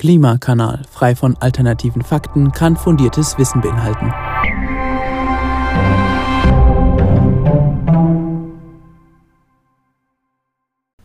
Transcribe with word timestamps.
Klimakanal, 0.00 0.80
frei 0.90 1.14
von 1.14 1.36
alternativen 1.40 2.00
Fakten, 2.00 2.52
kann 2.52 2.74
fundiertes 2.74 3.36
Wissen 3.36 3.60
beinhalten. 3.60 4.10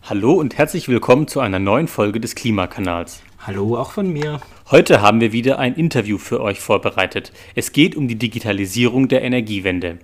Hallo 0.02 0.31
und 0.36 0.58
herzlich 0.58 0.88
willkommen 0.88 1.28
zu 1.28 1.42
einer 1.42 1.60
neuen 1.60 1.89
Folge 1.89 2.21
des 2.21 2.36
Klimakanals. 2.36 3.21
Hallo 3.46 3.76
auch 3.78 3.92
von 3.92 4.13
mir. 4.13 4.39
Heute 4.71 5.02
haben 5.02 5.20
wir 5.20 5.34
wieder 5.34 5.60
ein 5.60 5.76
Interview 5.76 6.18
für 6.18 6.40
euch 6.40 6.62
vorbereitet. 6.62 7.34
Es 7.54 7.74
geht 7.74 7.98
um 7.98 8.08
die 8.08 8.16
Digitalisierung 8.16 9.10
der 9.10 9.24
Energiewende. 9.24 10.00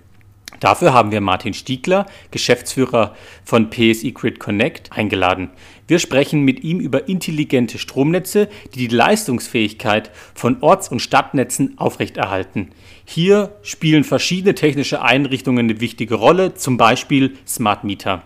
Dafür 0.62 0.94
haben 0.94 1.12
wir 1.12 1.22
Martin 1.22 1.56
Stiegler, 1.56 2.06
Geschäftsführer 2.30 3.16
von 3.44 3.72
PSI 3.72 4.12
Grid 4.12 4.40
Connect, 4.40 4.92
eingeladen. 4.92 5.50
Wir 5.88 5.98
sprechen 5.98 6.44
mit 6.44 6.64
ihm 6.64 6.80
über 6.80 7.10
intelligente 7.10 7.80
Stromnetze, 7.80 8.48
die 8.76 8.88
die 8.88 8.96
Leistungsfähigkeit 8.96 10.12
von 10.36 10.62
Orts- 10.62 10.90
und 10.90 11.02
Stadtnetzen 11.02 11.80
aufrechterhalten. 11.80 12.70
Hier 13.06 13.58
spielen 13.64 14.04
verschiedene 14.04 14.54
technische 14.54 15.02
Einrichtungen 15.02 15.68
eine 15.68 15.82
wichtige 15.82 16.14
Rolle, 16.14 16.54
zum 16.54 16.78
Beispiel 16.78 17.38
Smart 17.48 17.84
Meter. 17.84 18.22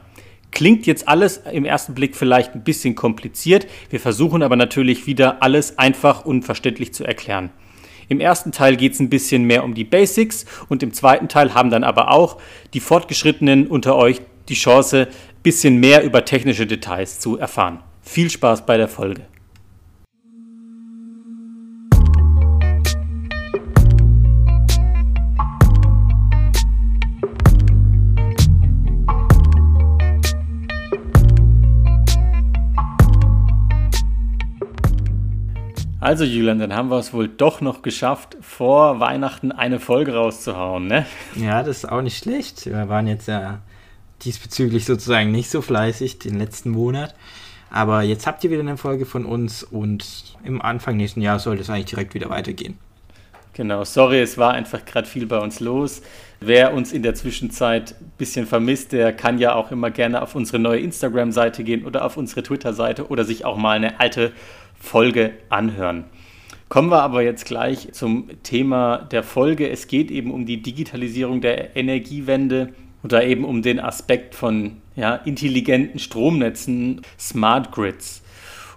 Klingt 0.52 0.86
jetzt 0.88 1.08
alles 1.08 1.42
im 1.50 1.64
ersten 1.64 1.96
Blick 1.96 2.18
vielleicht 2.18 2.54
ein 2.54 2.66
bisschen 2.66 2.96
kompliziert, 2.96 3.66
wir 3.90 4.02
versuchen 4.02 4.44
aber 4.44 4.58
natürlich 4.58 5.08
wieder 5.08 5.42
alles 5.42 5.80
einfach 5.80 6.26
und 6.26 6.44
verständlich 6.44 6.94
zu 6.94 7.06
erklären. 7.06 7.50
Im 8.08 8.20
ersten 8.20 8.52
Teil 8.52 8.76
geht 8.76 8.94
es 8.94 9.00
ein 9.00 9.10
bisschen 9.10 9.44
mehr 9.44 9.64
um 9.64 9.74
die 9.74 9.84
Basics 9.84 10.46
und 10.70 10.84
im 10.84 10.94
zweiten 10.94 11.28
Teil 11.28 11.54
haben 11.54 11.70
dann 11.70 11.84
aber 11.84 12.12
auch 12.12 12.38
die 12.74 12.80
Fortgeschrittenen 12.80 13.68
unter 13.68 13.96
euch 13.96 14.22
die 14.50 14.56
Chance, 14.56 15.08
ein 15.10 15.42
bisschen 15.44 15.80
mehr 15.80 16.04
über 16.04 16.26
technische 16.26 16.68
Details 16.68 17.20
zu 17.20 17.38
erfahren. 17.38 17.80
Viel 18.02 18.30
Spaß 18.30 18.66
bei 18.66 18.78
der 18.78 18.88
Folge. 18.88 19.24
Also 36.06 36.24
Julian, 36.24 36.60
dann 36.60 36.72
haben 36.76 36.92
wir 36.92 37.00
es 37.00 37.14
wohl 37.14 37.28
doch 37.28 37.62
noch 37.62 37.82
geschafft, 37.82 38.38
vor 38.40 39.00
Weihnachten 39.00 39.52
eine 39.52 39.80
Folge 39.80 40.14
rauszuhauen, 40.14 40.86
ne? 40.86 41.08
Ja, 41.36 41.64
das 41.64 41.78
ist 41.78 41.92
auch 41.92 42.04
nicht 42.04 42.20
schlecht. 42.20 42.68
Wir 42.68 42.90
waren 42.90 43.08
jetzt 43.08 43.28
ja 43.28 43.62
diesbezüglich 44.22 44.86
sozusagen 44.86 45.32
nicht 45.32 45.50
so 45.50 45.64
fleißig 45.64 46.20
den 46.20 46.38
letzten 46.38 46.70
Monat. 46.70 47.16
Aber 47.72 48.04
jetzt 48.04 48.28
habt 48.28 48.44
ihr 48.44 48.52
wieder 48.52 48.62
eine 48.62 48.78
Folge 48.78 49.08
von 49.08 49.26
uns 49.26 49.64
und 49.64 50.38
im 50.44 50.62
Anfang 50.62 50.96
nächsten 50.96 51.22
Jahr 51.22 51.40
sollte 51.40 51.64
es 51.64 51.72
eigentlich 51.72 51.86
direkt 51.88 52.14
wieder 52.14 52.30
weitergehen. 52.30 52.78
Genau, 53.54 53.84
sorry, 53.84 54.20
es 54.20 54.38
war 54.38 54.54
einfach 54.54 54.86
gerade 54.86 55.08
viel 55.08 55.26
bei 55.26 55.40
uns 55.40 55.60
los. 55.60 56.04
Wer 56.40 56.76
uns 56.76 56.94
in 56.94 57.02
der 57.02 57.16
Zwischenzeit 57.16 57.96
ein 58.00 58.12
bisschen 58.20 58.46
vermisst, 58.46 58.92
der 58.92 59.12
kann 59.12 59.40
ja 59.40 59.56
auch 59.56 59.72
immer 59.72 59.90
gerne 59.90 60.22
auf 60.22 60.36
unsere 60.36 60.60
neue 60.60 60.82
Instagram-Seite 60.82 61.64
gehen 61.64 61.84
oder 61.84 62.06
auf 62.06 62.16
unsere 62.16 62.44
Twitter-Seite 62.44 63.08
oder 63.08 63.24
sich 63.24 63.44
auch 63.44 63.58
mal 63.58 63.78
eine 63.78 64.00
alte 64.00 64.34
Folge 64.86 65.34
anhören. 65.50 66.06
Kommen 66.70 66.90
wir 66.90 67.02
aber 67.02 67.22
jetzt 67.22 67.46
gleich 67.46 67.92
zum 67.92 68.30
Thema 68.44 68.98
der 68.98 69.24
Folge. 69.24 69.70
Es 69.70 69.88
geht 69.88 70.10
eben 70.12 70.32
um 70.32 70.46
die 70.46 70.62
Digitalisierung 70.62 71.42
der 71.42 71.76
Energiewende 71.76 72.74
oder 73.04 73.24
eben 73.24 73.46
um 73.46 73.62
den 73.62 73.80
Aspekt 73.80 74.34
von 74.34 74.78
ja, 74.96 75.16
intelligenten 75.16 76.00
Stromnetzen, 76.00 77.02
Smart 77.20 77.72
Grids. 77.72 78.24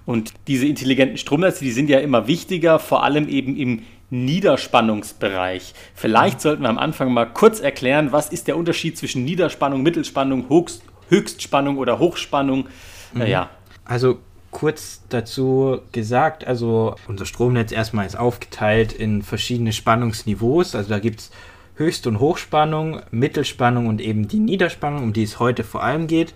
Und 0.05 0.33
diese 0.47 0.67
intelligenten 0.67 1.19
Stromnetze, 1.19 1.65
die 1.65 1.71
sind 1.71 1.91
ja 1.91 1.99
immer 1.99 2.27
wichtiger, 2.27 2.79
vor 2.79 3.05
allem 3.05 3.29
eben 3.29 3.57
im 3.57 3.83
Niederspannungsbereich. 4.11 5.75
Vielleicht 5.95 6.41
sollten 6.41 6.63
wir 6.63 6.71
am 6.71 6.79
Anfang 6.79 7.13
mal 7.13 7.27
kurz 7.27 7.61
erklären, 7.61 8.11
was 8.11 8.31
ist 8.31 8.49
der 8.49 8.57
Unterschied 8.57 8.97
zwischen 8.97 9.25
Niederspannung, 9.25 9.83
Mittelspannung, 9.83 10.49
Höchst, 10.49 10.83
Höchstspannung 11.09 11.77
oder 11.77 11.99
Hochspannung. 11.99 12.69
Mhm. 13.13 13.19
Naja. 13.19 13.51
Also 13.85 14.19
kurz 14.51 15.03
dazu 15.09 15.81
gesagt, 15.93 16.47
also 16.47 16.97
unser 17.07 17.27
Stromnetz 17.27 17.73
erstmal 17.73 18.07
ist 18.07 18.19
aufgeteilt 18.19 18.93
in 18.93 19.23
verschiedene 19.23 19.73
Spannungsniveaus. 19.73 20.75
Also 20.75 20.89
da 20.89 20.99
gibt 20.99 21.21
es 21.21 21.31
Höchst- 21.77 22.07
und 22.07 22.19
Hochspannung, 22.19 23.03
Mittelspannung 23.11 23.87
und 23.87 24.01
eben 24.01 24.27
die 24.27 24.41
Niederspannung, 24.41 25.03
um 25.03 25.13
die 25.13 25.23
es 25.23 25.39
heute 25.39 25.65
vor 25.65 25.83
allem 25.83 26.07
geht. 26.07 26.35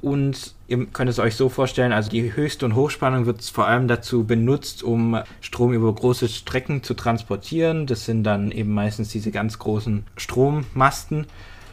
Und 0.00 0.54
ihr 0.66 0.86
könnt 0.86 1.10
es 1.10 1.18
euch 1.18 1.36
so 1.36 1.50
vorstellen, 1.50 1.92
also 1.92 2.08
die 2.08 2.34
Höchst- 2.34 2.62
und 2.62 2.74
Hochspannung 2.74 3.26
wird 3.26 3.44
vor 3.44 3.66
allem 3.66 3.86
dazu 3.86 4.24
benutzt, 4.24 4.82
um 4.82 5.20
Strom 5.42 5.74
über 5.74 5.94
große 5.94 6.28
Strecken 6.28 6.82
zu 6.82 6.94
transportieren. 6.94 7.86
Das 7.86 8.06
sind 8.06 8.24
dann 8.24 8.50
eben 8.50 8.72
meistens 8.72 9.10
diese 9.10 9.30
ganz 9.30 9.58
großen 9.58 10.06
Strommasten. 10.16 11.26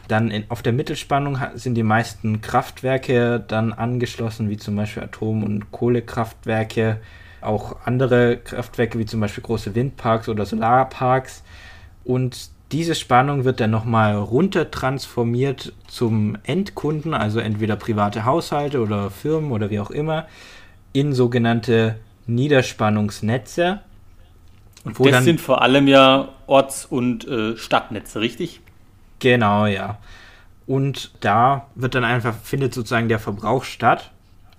Dann 0.08 0.30
in, 0.30 0.44
auf 0.48 0.62
der 0.62 0.72
Mittelspannung 0.72 1.38
sind 1.54 1.74
die 1.74 1.82
meisten 1.82 2.40
Kraftwerke 2.40 3.44
dann 3.46 3.72
angeschlossen, 3.72 4.48
wie 4.48 4.56
zum 4.56 4.74
Beispiel 4.74 5.02
Atom- 5.02 5.44
und 5.44 5.70
Kohlekraftwerke, 5.70 6.98
auch 7.40 7.76
andere 7.84 8.38
Kraftwerke 8.38 8.98
wie 8.98 9.06
zum 9.06 9.20
Beispiel 9.20 9.44
große 9.44 9.74
Windparks 9.74 10.28
oder 10.28 10.46
Solarparks. 10.46 11.44
Und 12.04 12.50
diese 12.72 12.94
Spannung 12.94 13.44
wird 13.44 13.60
dann 13.60 13.70
nochmal 13.70 14.16
runter 14.16 14.70
transformiert 14.70 15.72
zum 15.86 16.36
Endkunden, 16.44 17.14
also 17.14 17.38
entweder 17.38 17.76
private 17.76 18.24
Haushalte 18.24 18.80
oder 18.80 19.10
Firmen 19.10 19.52
oder 19.52 19.70
wie 19.70 19.80
auch 19.80 19.90
immer, 19.90 20.26
in 20.92 21.12
sogenannte 21.12 21.98
Niederspannungsnetze. 22.26 23.80
Und 24.84 25.06
das 25.06 25.24
sind 25.24 25.40
vor 25.40 25.62
allem 25.62 25.86
ja 25.88 26.28
Orts- 26.46 26.86
und 26.86 27.26
äh, 27.26 27.56
Stadtnetze, 27.56 28.20
richtig? 28.20 28.60
Genau, 29.18 29.66
ja. 29.66 29.98
Und 30.66 31.12
da 31.20 31.66
wird 31.74 31.94
dann 31.94 32.04
einfach, 32.04 32.34
findet 32.34 32.74
sozusagen 32.74 33.08
der 33.08 33.18
Verbrauch 33.18 33.64
statt. 33.64 34.10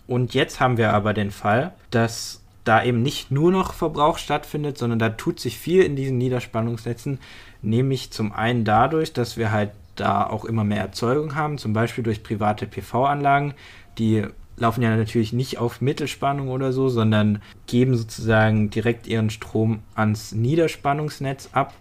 Und 0.07 0.33
jetzt 0.33 0.59
haben 0.59 0.77
wir 0.77 0.91
aber 0.93 1.13
den 1.13 1.31
Fall, 1.31 1.73
dass 1.91 2.41
da 2.63 2.83
eben 2.83 3.01
nicht 3.01 3.31
nur 3.31 3.51
noch 3.51 3.73
Verbrauch 3.73 4.17
stattfindet, 4.17 4.77
sondern 4.77 4.99
da 4.99 5.09
tut 5.09 5.39
sich 5.39 5.57
viel 5.57 5.83
in 5.83 5.95
diesen 5.95 6.17
Niederspannungsnetzen, 6.17 7.19
nämlich 7.61 8.11
zum 8.11 8.31
einen 8.31 8.65
dadurch, 8.65 9.13
dass 9.13 9.37
wir 9.37 9.51
halt 9.51 9.71
da 9.95 10.25
auch 10.25 10.45
immer 10.45 10.63
mehr 10.63 10.81
Erzeugung 10.81 11.35
haben, 11.35 11.57
zum 11.57 11.73
Beispiel 11.73 12.03
durch 12.03 12.23
private 12.23 12.65
PV-Anlagen, 12.67 13.53
die 13.97 14.25
laufen 14.57 14.81
ja 14.81 14.95
natürlich 14.95 15.33
nicht 15.33 15.57
auf 15.57 15.81
Mittelspannung 15.81 16.49
oder 16.49 16.73
so, 16.73 16.89
sondern 16.89 17.41
geben 17.67 17.95
sozusagen 17.95 18.69
direkt 18.69 19.07
ihren 19.07 19.29
Strom 19.29 19.79
ans 19.95 20.31
Niederspannungsnetz 20.31 21.49
ab. 21.53 21.73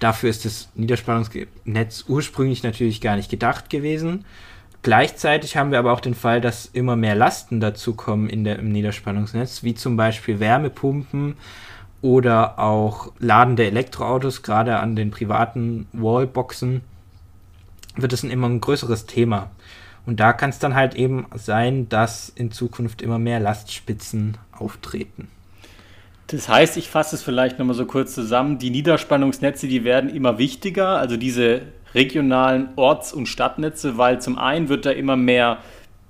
Dafür 0.00 0.30
ist 0.30 0.44
das 0.44 0.68
Niederspannungsnetz 0.74 2.04
ursprünglich 2.08 2.62
natürlich 2.62 3.00
gar 3.00 3.16
nicht 3.16 3.30
gedacht 3.30 3.68
gewesen. 3.70 4.24
Gleichzeitig 4.82 5.56
haben 5.56 5.72
wir 5.72 5.80
aber 5.80 5.92
auch 5.92 6.00
den 6.00 6.14
Fall, 6.14 6.40
dass 6.40 6.66
immer 6.66 6.94
mehr 6.94 7.16
Lasten 7.16 7.58
dazukommen 7.58 8.30
im 8.30 8.72
Niederspannungsnetz, 8.72 9.64
wie 9.64 9.74
zum 9.74 9.96
Beispiel 9.96 10.38
Wärmepumpen 10.38 11.34
oder 12.00 12.60
auch 12.60 13.12
ladende 13.18 13.66
Elektroautos, 13.66 14.42
gerade 14.42 14.78
an 14.78 14.94
den 14.94 15.10
privaten 15.10 15.88
Wallboxen, 15.92 16.82
wird 17.96 18.12
es 18.12 18.22
ein 18.22 18.30
immer 18.30 18.48
ein 18.48 18.60
größeres 18.60 19.06
Thema. 19.06 19.50
Und 20.06 20.20
da 20.20 20.32
kann 20.32 20.50
es 20.50 20.60
dann 20.60 20.76
halt 20.76 20.94
eben 20.94 21.26
sein, 21.34 21.88
dass 21.88 22.28
in 22.28 22.52
Zukunft 22.52 23.02
immer 23.02 23.18
mehr 23.18 23.40
Lastspitzen 23.40 24.38
auftreten. 24.52 25.28
Das 26.28 26.46
heißt, 26.46 26.76
ich 26.76 26.90
fasse 26.90 27.16
es 27.16 27.22
vielleicht 27.22 27.58
nochmal 27.58 27.74
so 27.74 27.86
kurz 27.86 28.14
zusammen, 28.14 28.58
die 28.58 28.68
Niederspannungsnetze, 28.68 29.66
die 29.66 29.82
werden 29.82 30.10
immer 30.10 30.36
wichtiger, 30.36 30.98
also 30.98 31.16
diese 31.16 31.62
regionalen 31.94 32.68
Orts- 32.76 33.14
und 33.14 33.26
Stadtnetze, 33.26 33.96
weil 33.96 34.20
zum 34.20 34.38
einen 34.38 34.68
wird 34.68 34.84
da 34.84 34.90
immer 34.90 35.16
mehr 35.16 35.58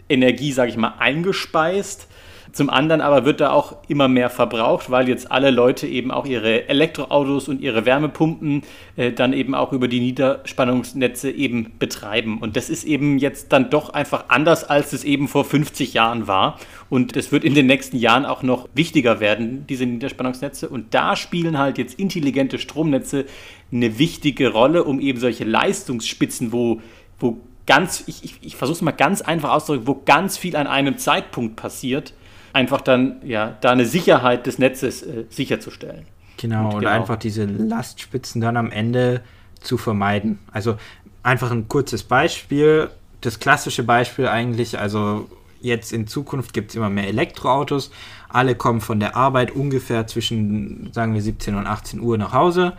Energie, 0.09 0.51
sage 0.51 0.71
ich 0.71 0.77
mal, 0.77 0.95
eingespeist 0.99 2.09
zum 2.53 2.71
anderen 2.71 3.01
aber 3.01 3.25
wird 3.25 3.41
da 3.41 3.51
auch 3.51 3.77
immer 3.89 4.09
mehr 4.09 4.31
verbraucht, 4.31 4.91
weil 4.91 5.09
jetzt 5.09 5.31
alle 5.31 5.51
Leute 5.51 5.87
eben 5.87 6.11
auch 6.11 6.27
ihre 6.27 6.69
Elektroautos 6.69 7.49
und 7.49 7.61
ihre 7.61 7.85
Wärmepumpen 7.85 8.63
äh, 8.97 9.13
dann 9.13 9.33
eben 9.33 9.55
auch 9.55 9.73
über 9.73 9.89
die 9.89 10.01
Niederspannungsnetze 10.01 11.31
eben 11.31 11.79
betreiben. 11.79 12.39
Und 12.39 12.57
das 12.57 12.71
ist 12.71 12.85
eben 12.85 13.19
jetzt 13.19 13.53
dann 13.53 13.71
doch 13.71 13.91
einfach 13.91 14.25
anders, 14.29 14.65
als 14.65 14.93
es 14.93 15.05
eben 15.05 15.29
vor 15.29 15.45
50 15.45 15.95
Jahren 15.95 16.27
war. 16.27 16.59
Und 16.91 17.17
es 17.17 17.33
wird 17.33 17.45
in 17.45 17.55
den 17.55 17.67
nächsten 17.67 17.99
Jahren 17.99 18.25
auch 18.25 18.43
noch 18.43 18.69
wichtiger 18.75 19.21
werden, 19.21 19.67
diese 19.67 19.85
Niederspannungsnetze. 19.85 20.69
Und 20.69 20.95
da 20.95 21.17
spielen 21.17 21.59
halt 21.59 21.77
jetzt 21.79 21.99
intelligente 21.99 22.59
Stromnetze 22.59 23.27
eine 23.71 23.99
wichtige 23.99 24.49
Rolle, 24.49 24.85
um 24.85 24.99
eben 25.01 25.21
solche 25.21 25.45
Leistungsspitzen, 25.45 26.53
wo, 26.53 26.81
wo 27.19 27.39
ganz, 27.67 28.05
ich, 28.07 28.25
ich, 28.25 28.39
ich 28.41 28.57
versuche 28.57 28.77
es 28.77 28.83
mal 28.83 28.93
ganz 28.93 29.21
einfach 29.21 29.51
auszudrücken, 29.51 29.87
wo 29.87 30.03
ganz 30.07 30.39
viel 30.39 30.57
an 30.57 30.67
einem 30.67 30.97
Zeitpunkt 30.97 31.57
passiert, 31.57 32.15
einfach 32.55 32.81
dann 32.81 33.21
ja 33.23 33.59
da 33.61 33.71
eine 33.71 33.85
Sicherheit 33.85 34.47
des 34.47 34.59
Netzes 34.59 35.03
äh, 35.03 35.25
sicherzustellen. 35.29 36.07
Genau, 36.39 36.71
und, 36.71 36.81
genau. 36.81 36.93
einfach 36.93 37.17
diese 37.17 37.45
Lastspitzen 37.45 38.41
dann 38.41 38.57
am 38.57 38.71
Ende 38.71 39.21
zu 39.61 39.77
vermeiden. 39.77 40.39
Also 40.53 40.77
einfach 41.23 41.51
ein 41.51 41.69
kurzes 41.69 42.05
Beispiel, 42.05 42.89
das 43.21 43.41
klassische 43.41 43.83
Beispiel 43.83 44.29
eigentlich, 44.29 44.79
also 44.79 45.29
jetzt 45.61 45.93
in 45.93 46.07
Zukunft 46.07 46.53
gibt 46.53 46.71
es 46.71 46.77
immer 46.77 46.91
mehr 46.91 47.09
Elektroautos. 47.09 47.91
Alle 48.29 48.55
kommen 48.55 48.81
von 48.81 49.01
der 49.01 49.17
Arbeit 49.17 49.51
ungefähr 49.51 50.07
zwischen, 50.07 50.93
sagen 50.93 51.15
wir, 51.15 51.23
17 51.23 51.55
und 51.55 51.67
18 51.67 52.01
Uhr 52.01 52.19
nach 52.19 52.33
Hause. 52.33 52.75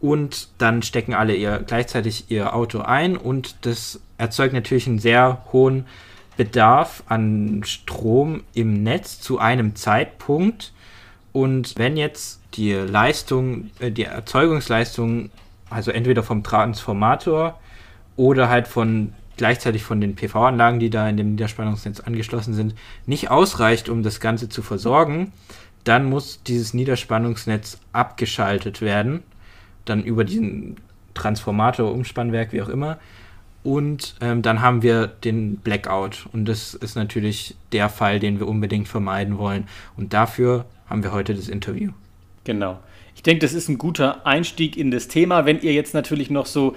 Und 0.00 0.48
dann 0.58 0.82
stecken 0.82 1.14
alle 1.14 1.34
ihr, 1.34 1.62
gleichzeitig 1.66 2.24
ihr 2.28 2.54
Auto 2.54 2.80
ein. 2.80 3.16
Und 3.16 3.56
das 3.62 4.00
erzeugt 4.18 4.52
natürlich 4.52 4.86
einen 4.86 4.98
sehr 4.98 5.44
hohen 5.52 5.86
Bedarf 6.36 7.04
an 7.06 7.62
Strom 7.64 8.42
im 8.54 8.82
Netz 8.82 9.20
zu 9.20 9.38
einem 9.38 9.76
Zeitpunkt. 9.76 10.72
Und 11.32 11.74
wenn 11.78 11.96
jetzt 11.96 12.40
die 12.54 12.72
Leistung, 12.72 13.70
äh, 13.78 13.90
die 13.90 14.04
Erzeugungsleistung, 14.04 15.30
also 15.70 15.90
entweder 15.90 16.22
vom 16.22 16.42
Transformator 16.42 17.58
oder 18.16 18.48
halt 18.48 18.68
von 18.68 19.14
gleichzeitig 19.42 19.82
von 19.82 20.00
den 20.00 20.14
PV-Anlagen, 20.14 20.78
die 20.78 20.88
da 20.88 21.08
in 21.08 21.16
dem 21.16 21.32
Niederspannungsnetz 21.32 21.98
angeschlossen 21.98 22.54
sind, 22.54 22.76
nicht 23.06 23.28
ausreicht, 23.28 23.88
um 23.88 24.04
das 24.04 24.20
Ganze 24.20 24.48
zu 24.48 24.62
versorgen, 24.62 25.32
dann 25.82 26.08
muss 26.08 26.44
dieses 26.44 26.74
Niederspannungsnetz 26.74 27.80
abgeschaltet 27.92 28.80
werden, 28.80 29.24
dann 29.84 30.04
über 30.04 30.22
diesen 30.22 30.76
Transformator, 31.14 31.90
Umspannwerk, 31.90 32.52
wie 32.52 32.62
auch 32.62 32.68
immer. 32.68 32.98
Und 33.64 34.14
ähm, 34.20 34.42
dann 34.42 34.62
haben 34.62 34.82
wir 34.82 35.08
den 35.08 35.56
Blackout. 35.56 36.28
Und 36.32 36.44
das 36.44 36.74
ist 36.74 36.94
natürlich 36.94 37.56
der 37.72 37.88
Fall, 37.88 38.20
den 38.20 38.38
wir 38.38 38.46
unbedingt 38.46 38.86
vermeiden 38.86 39.38
wollen. 39.38 39.66
Und 39.96 40.12
dafür 40.12 40.66
haben 40.88 41.02
wir 41.02 41.10
heute 41.10 41.34
das 41.34 41.48
Interview. 41.48 41.90
Genau. 42.44 42.78
Ich 43.16 43.22
denke, 43.22 43.40
das 43.40 43.54
ist 43.54 43.68
ein 43.68 43.78
guter 43.78 44.26
Einstieg 44.26 44.76
in 44.76 44.90
das 44.90 45.08
Thema. 45.08 45.46
Wenn 45.46 45.60
ihr 45.60 45.72
jetzt 45.72 45.94
natürlich 45.94 46.30
noch 46.30 46.46
so 46.46 46.76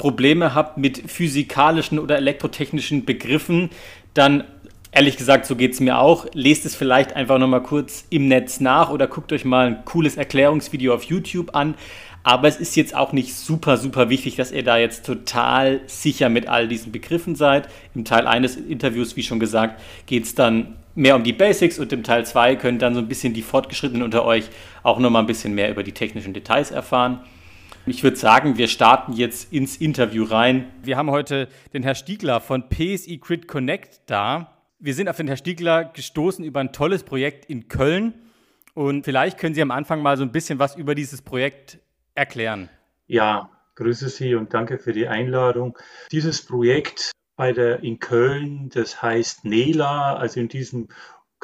Probleme 0.00 0.54
habt 0.54 0.78
mit 0.78 1.10
physikalischen 1.10 1.98
oder 1.98 2.16
elektrotechnischen 2.16 3.04
Begriffen, 3.04 3.68
dann 4.14 4.44
ehrlich 4.92 5.18
gesagt, 5.18 5.44
so 5.44 5.56
geht 5.56 5.74
es 5.74 5.80
mir 5.80 5.98
auch. 5.98 6.26
Lest 6.32 6.64
es 6.64 6.74
vielleicht 6.74 7.14
einfach 7.14 7.38
nochmal 7.38 7.62
kurz 7.62 8.06
im 8.08 8.26
Netz 8.26 8.60
nach 8.60 8.90
oder 8.90 9.06
guckt 9.06 9.30
euch 9.30 9.44
mal 9.44 9.66
ein 9.66 9.84
cooles 9.84 10.16
Erklärungsvideo 10.16 10.94
auf 10.94 11.04
YouTube 11.04 11.54
an. 11.54 11.74
Aber 12.22 12.48
es 12.48 12.56
ist 12.56 12.76
jetzt 12.76 12.94
auch 12.94 13.12
nicht 13.12 13.34
super, 13.34 13.76
super 13.76 14.08
wichtig, 14.08 14.36
dass 14.36 14.52
ihr 14.52 14.64
da 14.64 14.78
jetzt 14.78 15.04
total 15.04 15.82
sicher 15.86 16.30
mit 16.30 16.48
all 16.48 16.66
diesen 16.66 16.92
Begriffen 16.92 17.34
seid. 17.34 17.68
Im 17.94 18.06
Teil 18.06 18.26
eines 18.26 18.56
Interviews, 18.56 19.16
wie 19.16 19.22
schon 19.22 19.38
gesagt, 19.38 19.82
geht 20.06 20.24
es 20.24 20.34
dann 20.34 20.76
mehr 20.94 21.14
um 21.14 21.24
die 21.24 21.34
Basics 21.34 21.78
und 21.78 21.92
im 21.92 22.04
Teil 22.04 22.24
2 22.24 22.56
können 22.56 22.78
dann 22.78 22.94
so 22.94 23.00
ein 23.00 23.08
bisschen 23.08 23.34
die 23.34 23.42
Fortgeschrittenen 23.42 24.02
unter 24.02 24.24
euch 24.24 24.48
auch 24.82 24.98
nochmal 24.98 25.22
ein 25.22 25.26
bisschen 25.26 25.54
mehr 25.54 25.70
über 25.70 25.82
die 25.82 25.92
technischen 25.92 26.32
Details 26.32 26.70
erfahren. 26.70 27.20
Ich 27.86 28.02
würde 28.02 28.16
sagen, 28.16 28.58
wir 28.58 28.68
starten 28.68 29.14
jetzt 29.14 29.52
ins 29.52 29.78
Interview 29.78 30.24
rein. 30.24 30.70
Wir 30.82 30.96
haben 30.98 31.10
heute 31.10 31.48
den 31.72 31.82
Herr 31.82 31.94
Stiegler 31.94 32.40
von 32.40 32.68
PSI 32.68 33.18
Grid 33.18 33.48
Connect 33.48 34.02
da. 34.06 34.58
Wir 34.78 34.94
sind 34.94 35.08
auf 35.08 35.16
den 35.16 35.26
Herr 35.26 35.38
Stiegler 35.38 35.84
gestoßen 35.84 36.44
über 36.44 36.60
ein 36.60 36.72
tolles 36.72 37.04
Projekt 37.04 37.46
in 37.46 37.68
Köln. 37.68 38.14
Und 38.74 39.04
vielleicht 39.04 39.38
können 39.38 39.54
Sie 39.54 39.62
am 39.62 39.70
Anfang 39.70 40.02
mal 40.02 40.16
so 40.18 40.22
ein 40.22 40.30
bisschen 40.30 40.58
was 40.58 40.76
über 40.76 40.94
dieses 40.94 41.22
Projekt 41.22 41.78
erklären. 42.14 42.68
Ja, 43.06 43.50
grüße 43.76 44.10
Sie 44.10 44.34
und 44.34 44.52
danke 44.52 44.78
für 44.78 44.92
die 44.92 45.08
Einladung. 45.08 45.76
Dieses 46.12 46.44
Projekt 46.44 47.12
bei 47.36 47.52
der 47.52 47.82
in 47.82 47.98
Köln, 47.98 48.68
das 48.68 49.00
heißt 49.00 49.46
NELA, 49.46 50.16
also 50.16 50.38
in 50.38 50.48
diesem 50.48 50.88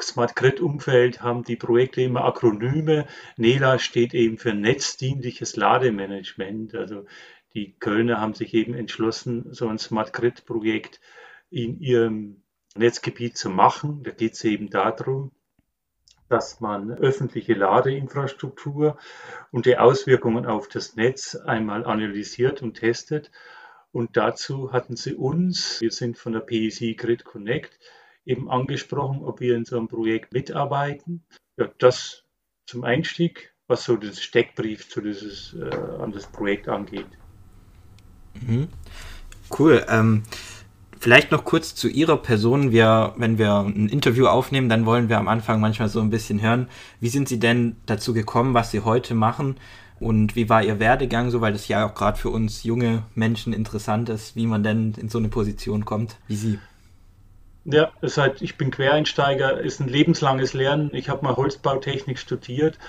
Smart 0.01 0.35
Grid 0.35 0.59
Umfeld 0.59 1.21
haben 1.21 1.43
die 1.43 1.55
Projekte 1.55 2.01
immer 2.01 2.25
Akronyme. 2.25 3.07
NELA 3.37 3.79
steht 3.79 4.13
eben 4.13 4.37
für 4.37 4.53
netzdienliches 4.53 5.55
Lademanagement. 5.55 6.75
Also 6.75 7.05
die 7.53 7.73
Kölner 7.79 8.21
haben 8.21 8.33
sich 8.33 8.53
eben 8.53 8.73
entschlossen, 8.73 9.53
so 9.53 9.67
ein 9.67 9.79
Smart 9.79 10.13
Grid 10.13 10.45
Projekt 10.45 10.99
in 11.49 11.79
ihrem 11.79 12.43
Netzgebiet 12.75 13.37
zu 13.37 13.49
machen. 13.49 14.03
Da 14.03 14.11
geht 14.11 14.33
es 14.33 14.43
eben 14.43 14.69
darum, 14.69 15.31
dass 16.29 16.59
man 16.59 16.91
öffentliche 16.91 17.53
Ladeinfrastruktur 17.53 18.97
und 19.51 19.65
die 19.65 19.77
Auswirkungen 19.77 20.45
auf 20.45 20.67
das 20.67 20.95
Netz 20.95 21.35
einmal 21.35 21.85
analysiert 21.85 22.61
und 22.61 22.75
testet. 22.75 23.31
Und 23.91 24.17
dazu 24.17 24.73
hatten 24.73 24.95
sie 24.95 25.15
uns, 25.15 25.81
wir 25.81 25.91
sind 25.91 26.17
von 26.17 26.33
der 26.33 26.41
PEC 26.41 26.97
Grid 26.97 27.23
Connect, 27.23 27.79
eben 28.27 28.49
angesprochen, 28.49 29.23
ob 29.23 29.39
wir 29.39 29.55
in 29.55 29.65
so 29.65 29.77
einem 29.77 29.87
Projekt 29.87 30.33
mitarbeiten. 30.33 31.23
Ja, 31.57 31.69
das 31.79 32.23
zum 32.65 32.83
Einstieg, 32.83 33.53
was 33.67 33.85
so 33.85 33.95
das 33.95 34.21
Steckbrief 34.21 34.89
zu 34.89 35.01
dieses, 35.01 35.53
äh, 35.53 35.75
an 35.99 36.11
das 36.11 36.27
Projekt 36.27 36.67
angeht. 36.67 37.07
Mhm. 38.41 38.67
Cool. 39.57 39.85
Ähm, 39.89 40.23
Vielleicht 40.99 41.31
noch 41.31 41.45
kurz 41.45 41.75
zu 41.75 41.87
Ihrer 41.87 42.17
Person. 42.17 42.71
Wir, 42.71 43.13
wenn 43.17 43.37
wir 43.37 43.59
ein 43.59 43.87
Interview 43.87 44.27
aufnehmen, 44.27 44.67
dann 44.67 44.85
wollen 44.85 45.09
wir 45.09 45.19
am 45.19 45.27
Anfang 45.27 45.59
manchmal 45.59 45.89
so 45.89 46.01
ein 46.01 46.09
bisschen 46.09 46.41
hören, 46.41 46.67
wie 46.99 47.09
sind 47.09 47.27
Sie 47.27 47.39
denn 47.39 47.75
dazu 47.85 48.13
gekommen, 48.13 48.53
was 48.53 48.71
Sie 48.71 48.81
heute 48.81 49.13
machen 49.13 49.57
und 49.99 50.35
wie 50.35 50.49
war 50.49 50.63
Ihr 50.63 50.79
Werdegang 50.79 51.29
so, 51.29 51.39
weil 51.41 51.53
das 51.53 51.67
ja 51.67 51.87
auch 51.87 51.93
gerade 51.93 52.17
für 52.17 52.29
uns 52.29 52.63
junge 52.63 53.03
Menschen 53.13 53.53
interessant 53.53 54.09
ist, 54.09 54.35
wie 54.35 54.47
man 54.47 54.63
denn 54.63 54.95
in 54.97 55.09
so 55.09 55.19
eine 55.19 55.29
Position 55.29 55.85
kommt 55.85 56.17
wie 56.27 56.35
Sie. 56.35 56.59
Ja, 57.69 57.91
das 57.99 58.17
heißt, 58.17 58.41
ich 58.41 58.55
bin 58.57 58.71
Quereinsteiger, 58.71 59.59
ist 59.59 59.81
ein 59.81 59.89
lebenslanges 59.89 60.53
Lernen. 60.53 60.89
Ich 60.93 61.09
habe 61.09 61.25
mal 61.25 61.35
Holzbautechnik 61.35 62.17
studiert 62.17 62.79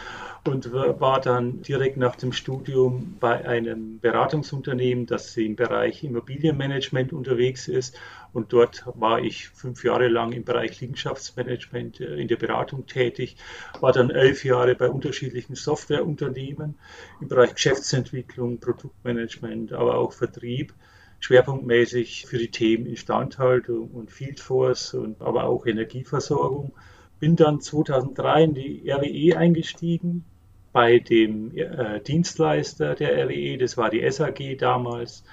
und 0.44 0.72
war 0.72 1.20
dann 1.20 1.62
direkt 1.62 1.96
nach 1.96 2.14
dem 2.14 2.32
Studium 2.32 3.16
bei 3.18 3.44
einem 3.44 3.98
Beratungsunternehmen, 3.98 5.04
das 5.06 5.36
im 5.36 5.56
Bereich 5.56 6.04
Immobilienmanagement 6.04 7.12
unterwegs 7.12 7.66
ist. 7.66 7.98
Und 8.32 8.52
dort 8.52 8.84
war 8.94 9.18
ich 9.20 9.48
fünf 9.48 9.82
Jahre 9.82 10.06
lang 10.06 10.30
im 10.30 10.44
Bereich 10.44 10.80
Liegenschaftsmanagement 10.80 12.00
äh, 12.00 12.14
in 12.14 12.28
der 12.28 12.36
Beratung 12.36 12.86
tätig, 12.86 13.36
war 13.80 13.90
dann 13.90 14.10
elf 14.10 14.44
Jahre 14.44 14.76
bei 14.76 14.88
unterschiedlichen 14.88 15.56
Softwareunternehmen 15.56 16.78
im 17.20 17.26
Bereich 17.26 17.52
Geschäftsentwicklung, 17.52 18.60
Produktmanagement, 18.60 19.72
aber 19.72 19.96
auch 19.98 20.12
Vertrieb 20.12 20.72
schwerpunktmäßig 21.20 22.26
für 22.26 22.38
die 22.38 22.50
Themen 22.50 22.86
Instandhaltung 22.86 23.90
und 23.90 24.10
Field 24.10 24.40
Force 24.40 24.94
und 24.94 25.20
aber 25.20 25.44
auch 25.44 25.66
Energieversorgung. 25.66 26.72
Bin 27.20 27.36
dann 27.36 27.60
2003 27.60 28.44
in 28.44 28.54
die 28.54 28.90
RWE 28.90 29.36
eingestiegen, 29.36 30.24
bei 30.72 30.98
dem 30.98 31.56
äh, 31.56 32.00
Dienstleister 32.00 32.94
der 32.94 33.24
RWE, 33.24 33.58
das 33.58 33.76
war 33.76 33.90
die 33.90 34.08
SAG 34.10 34.56
damals, 34.58 35.24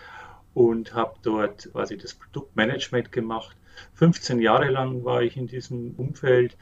und 0.53 0.93
habe 0.93 1.15
dort 1.21 1.69
quasi 1.71 1.97
das 1.97 2.13
Produktmanagement 2.13 3.11
gemacht. 3.11 3.55
15 3.93 4.39
Jahre 4.39 4.69
lang 4.69 5.03
war 5.03 5.21
ich 5.21 5.37
in 5.37 5.47
diesem 5.47 5.95
Umfeld 5.97 6.57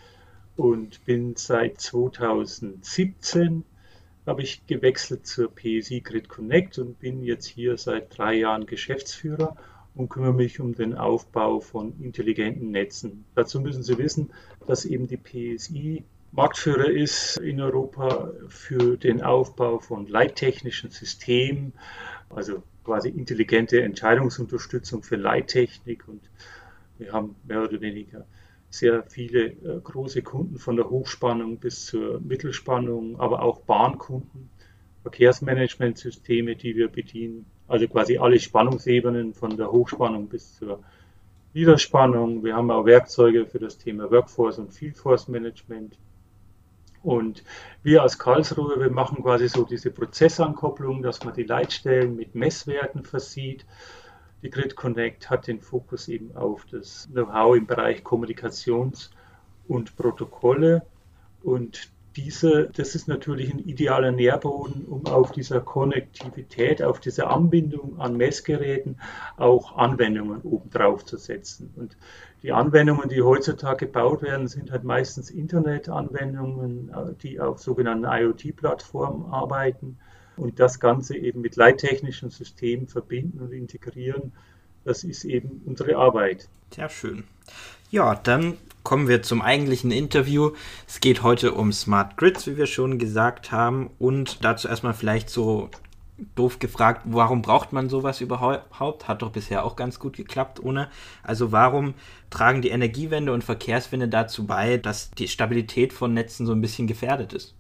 und 0.57 1.05
bin 1.05 1.35
seit 1.35 1.79
2017 1.79 3.63
habe 4.25 4.41
ich 4.41 4.65
gewechselt 4.67 5.27
zur 5.27 5.53
PSI 5.53 6.01
Grid 6.01 6.29
Connect 6.29 6.79
und 6.79 6.99
bin 6.99 7.23
jetzt 7.23 7.45
hier 7.45 7.77
seit 7.77 8.17
drei 8.17 8.35
Jahren 8.35 8.65
Geschäftsführer 8.65 9.55
und 9.95 10.09
kümmere 10.09 10.33
mich 10.33 10.59
um 10.59 10.73
den 10.73 10.95
Aufbau 10.95 11.59
von 11.59 11.99
intelligenten 12.01 12.71
Netzen. 12.71 13.25
Dazu 13.35 13.59
müssen 13.59 13.83
Sie 13.83 13.97
wissen, 13.97 14.31
dass 14.65 14.85
eben 14.85 15.07
die 15.07 15.17
PSI 15.17 16.03
Marktführer 16.31 16.89
ist 16.89 17.37
in 17.37 17.61
Europa 17.61 18.31
für 18.47 18.97
den 18.97 19.21
Aufbau 19.21 19.77
von 19.77 20.07
leittechnischen 20.07 20.89
Systemen, 20.89 21.73
also 22.29 22.63
quasi 22.83 23.09
intelligente 23.09 23.83
Entscheidungsunterstützung 23.83 25.03
für 25.03 25.15
Leittechnik 25.15 26.07
und 26.07 26.21
wir 26.97 27.13
haben 27.13 27.35
mehr 27.47 27.61
oder 27.61 27.79
weniger 27.81 28.25
sehr 28.73 29.03
viele 29.03 29.45
äh, 29.45 29.79
große 29.83 30.23
Kunden 30.23 30.57
von 30.57 30.75
der 30.75 30.89
Hochspannung 30.89 31.57
bis 31.57 31.85
zur 31.85 32.19
Mittelspannung, 32.21 33.19
aber 33.19 33.43
auch 33.43 33.59
Bahnkunden, 33.61 34.49
Verkehrsmanagementsysteme, 35.03 36.55
die 36.55 36.75
wir 36.75 36.87
bedienen, 36.87 37.45
also 37.67 37.87
quasi 37.87 38.17
alle 38.17 38.39
Spannungsebenen 38.39 39.35
von 39.35 39.57
der 39.57 39.71
Hochspannung 39.71 40.27
bis 40.27 40.55
zur 40.55 40.79
Niederspannung. 41.53 42.43
Wir 42.43 42.55
haben 42.55 42.71
auch 42.71 42.85
Werkzeuge 42.85 43.45
für 43.45 43.59
das 43.59 43.77
Thema 43.77 44.09
Workforce 44.09 44.57
und 44.57 44.73
Field 44.73 44.97
Force 44.97 45.27
Management. 45.27 45.99
Und 47.03 47.43
wir 47.83 48.01
als 48.01 48.17
Karlsruhe, 48.17 48.79
wir 48.79 48.89
machen 48.89 49.21
quasi 49.21 49.49
so 49.49 49.65
diese 49.65 49.91
Prozessankopplung, 49.91 51.03
dass 51.03 51.23
man 51.23 51.35
die 51.35 51.43
Leitstellen 51.43 52.15
mit 52.15 52.33
Messwerten 52.33 53.03
versieht. 53.03 53.65
Die 54.43 54.49
Grid 54.49 54.75
Connect 54.75 55.29
hat 55.29 55.47
den 55.47 55.61
Fokus 55.61 56.09
eben 56.09 56.35
auf 56.35 56.65
das 56.65 57.07
Know-how 57.13 57.55
im 57.55 57.65
Bereich 57.65 58.03
Kommunikations- 58.03 59.09
und 59.69 59.95
Protokolle. 59.95 60.85
Und 61.43 61.93
diese, 62.17 62.69
das 62.75 62.93
ist 62.93 63.07
natürlich 63.07 63.53
ein 63.53 63.59
idealer 63.59 64.11
Nährboden, 64.11 64.85
um 64.85 65.05
auf 65.05 65.31
dieser 65.31 65.61
Konnektivität, 65.61 66.83
auf 66.83 66.99
dieser 66.99 67.29
Anbindung 67.29 67.99
an 68.01 68.17
Messgeräten 68.17 68.99
auch 69.37 69.77
Anwendungen 69.77 70.41
obendrauf 70.41 71.05
zu 71.05 71.15
setzen. 71.15 71.73
Und 71.77 71.95
die 72.43 72.51
Anwendungen, 72.51 73.07
die 73.07 73.21
heutzutage 73.21 73.85
gebaut 73.85 74.21
werden, 74.21 74.49
sind 74.49 74.71
halt 74.71 74.83
meistens 74.83 75.31
Internetanwendungen, 75.31 76.89
äh, 76.89 77.13
die 77.21 77.39
auf 77.39 77.59
sogenannten 77.59 78.05
IoT-Plattformen 78.05 79.31
arbeiten 79.31 79.97
und 80.37 80.59
das 80.59 80.79
Ganze 80.79 81.15
eben 81.15 81.41
mit 81.41 81.55
leittechnischen 81.55 82.29
Systemen 82.29 82.87
verbinden 82.87 83.39
und 83.39 83.51
integrieren. 83.51 84.31
das 84.83 85.03
ist 85.03 85.23
eben 85.23 85.61
unsere 85.65 85.95
Arbeit. 85.95 86.49
Sehr 86.75 86.89
schön. 86.89 87.23
Ja, 87.89 88.15
dann 88.15 88.57
kommen 88.83 89.07
wir 89.07 89.21
zum 89.21 89.41
eigentlichen 89.41 89.91
Interview. 89.91 90.51
Es 90.87 90.99
geht 90.99 91.23
heute 91.23 91.53
um 91.53 91.71
Smart 91.71 92.17
Grids, 92.17 92.47
wie 92.47 92.57
wir 92.57 92.67
schon 92.67 92.99
gesagt 92.99 93.51
haben. 93.51 93.91
Und 93.99 94.43
dazu 94.43 94.67
erstmal 94.67 94.93
vielleicht 94.93 95.29
so 95.29 95.69
doof 96.35 96.59
gefragt, 96.59 97.01
warum 97.05 97.41
braucht 97.41 97.73
man 97.73 97.89
sowas 97.89 98.21
überhaupt? 98.21 99.07
Hat 99.07 99.21
doch 99.21 99.31
bisher 99.31 99.65
auch 99.65 99.75
ganz 99.75 99.99
gut 99.99 100.15
geklappt 100.15 100.59
ohne. 100.61 100.89
Also 101.23 101.51
warum 101.51 101.93
tragen 102.29 102.61
die 102.61 102.69
Energiewende 102.69 103.33
und 103.33 103.43
Verkehrswende 103.43 104.07
dazu 104.07 104.45
bei, 104.45 104.77
dass 104.77 105.11
die 105.11 105.27
Stabilität 105.27 105.93
von 105.93 106.13
Netzen 106.13 106.45
so 106.45 106.53
ein 106.53 106.61
bisschen 106.61 106.87
gefährdet 106.87 107.33
ist? 107.33 107.55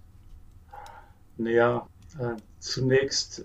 Naja, 1.37 1.87
äh, 2.19 2.35
zunächst 2.63 3.39
äh, 3.39 3.43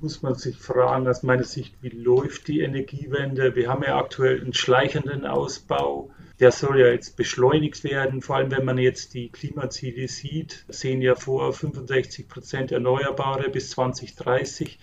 muss 0.00 0.22
man 0.22 0.34
sich 0.34 0.56
fragen, 0.56 1.08
aus 1.08 1.22
meiner 1.22 1.44
Sicht, 1.44 1.74
wie 1.80 1.88
läuft 1.88 2.48
die 2.48 2.60
Energiewende? 2.60 3.54
Wir 3.56 3.68
haben 3.68 3.82
ja 3.82 3.96
aktuell 3.98 4.40
einen 4.40 4.54
schleichenden 4.54 5.26
Ausbau 5.26 6.10
der 6.40 6.52
soll 6.52 6.80
ja 6.80 6.88
jetzt 6.88 7.16
beschleunigt 7.16 7.82
werden, 7.84 8.22
vor 8.22 8.36
allem 8.36 8.50
wenn 8.50 8.64
man 8.64 8.78
jetzt 8.78 9.14
die 9.14 9.28
Klimaziele 9.28 10.06
sieht, 10.08 10.64
sehen 10.68 11.02
ja 11.02 11.14
vor 11.14 11.52
65 11.52 12.28
Prozent 12.28 12.72
Erneuerbare 12.72 13.50
bis 13.50 13.70
2030 13.70 14.78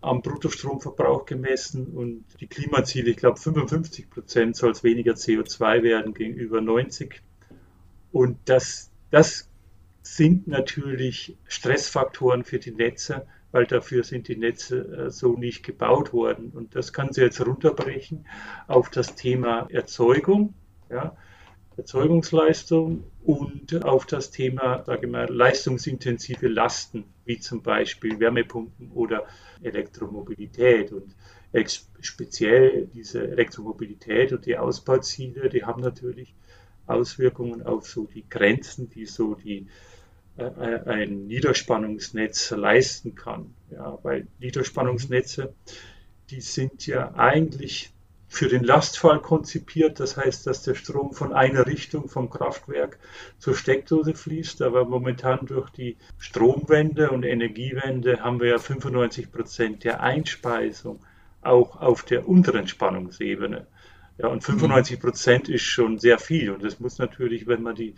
am 0.00 0.20
Bruttostromverbrauch 0.20 1.24
gemessen 1.24 1.86
und 1.86 2.24
die 2.40 2.48
Klimaziele, 2.48 3.10
ich 3.10 3.16
glaube 3.16 3.38
55 3.38 4.10
Prozent 4.10 4.56
soll 4.56 4.72
es 4.72 4.82
weniger 4.82 5.12
CO2 5.14 5.82
werden 5.82 6.12
gegenüber 6.12 6.60
90. 6.60 7.22
Und 8.12 8.38
das, 8.44 8.90
das 9.10 9.48
sind 10.14 10.46
natürlich 10.46 11.36
Stressfaktoren 11.46 12.44
für 12.44 12.58
die 12.58 12.72
Netze, 12.72 13.26
weil 13.52 13.66
dafür 13.66 14.04
sind 14.04 14.28
die 14.28 14.36
Netze 14.36 15.06
äh, 15.06 15.10
so 15.10 15.36
nicht 15.36 15.64
gebaut 15.64 16.12
worden. 16.12 16.50
Und 16.50 16.74
das 16.74 16.92
kann 16.92 17.12
sie 17.12 17.22
jetzt 17.22 17.44
runterbrechen 17.44 18.26
auf 18.68 18.90
das 18.90 19.14
Thema 19.14 19.68
Erzeugung 19.70 20.54
ja, 20.90 21.16
Erzeugungsleistung 21.76 23.04
und 23.22 23.84
auf 23.84 24.06
das 24.06 24.30
Thema, 24.30 24.82
sage 24.84 25.06
ich 25.06 25.12
mal, 25.12 25.30
leistungsintensive 25.30 26.48
Lasten, 26.48 27.04
wie 27.24 27.38
zum 27.38 27.62
Beispiel 27.62 28.18
Wärmepumpen 28.18 28.92
oder 28.92 29.26
Elektromobilität. 29.62 30.92
Und 30.92 31.14
speziell 32.00 32.86
diese 32.94 33.28
Elektromobilität 33.28 34.32
und 34.32 34.46
die 34.46 34.56
Ausbauziele, 34.56 35.50
die 35.50 35.64
haben 35.64 35.82
natürlich 35.82 36.34
Auswirkungen 36.86 37.62
auf 37.62 37.86
so 37.86 38.06
die 38.06 38.26
Grenzen, 38.28 38.88
die 38.88 39.06
so 39.06 39.34
die, 39.34 39.66
ein 40.38 41.26
Niederspannungsnetz 41.26 42.50
leisten 42.50 43.14
kann. 43.14 43.54
Ja, 43.70 43.98
weil 44.02 44.26
Niederspannungsnetze, 44.38 45.54
die 46.30 46.40
sind 46.40 46.86
ja 46.86 47.14
eigentlich 47.14 47.92
für 48.28 48.48
den 48.48 48.64
Lastfall 48.64 49.20
konzipiert. 49.20 50.00
Das 50.00 50.16
heißt, 50.16 50.46
dass 50.46 50.62
der 50.62 50.74
Strom 50.74 51.12
von 51.14 51.32
einer 51.32 51.66
Richtung 51.66 52.08
vom 52.08 52.28
Kraftwerk 52.28 52.98
zur 53.38 53.54
Steckdose 53.54 54.14
fließt. 54.14 54.62
Aber 54.62 54.84
momentan 54.84 55.46
durch 55.46 55.70
die 55.70 55.96
Stromwende 56.18 57.10
und 57.10 57.24
Energiewende 57.24 58.20
haben 58.20 58.40
wir 58.40 58.48
ja 58.48 58.58
95 58.58 59.32
Prozent 59.32 59.84
der 59.84 60.00
Einspeisung 60.02 61.00
auch 61.40 61.80
auf 61.80 62.02
der 62.02 62.28
unteren 62.28 62.66
Spannungsebene. 62.66 63.66
Ja, 64.18 64.28
und 64.28 64.42
95 64.42 64.98
Prozent 65.00 65.48
ist 65.48 65.62
schon 65.62 65.98
sehr 65.98 66.18
viel. 66.18 66.50
Und 66.50 66.62
das 66.62 66.80
muss 66.80 66.98
natürlich, 66.98 67.46
wenn 67.46 67.62
man 67.62 67.74
die 67.74 67.94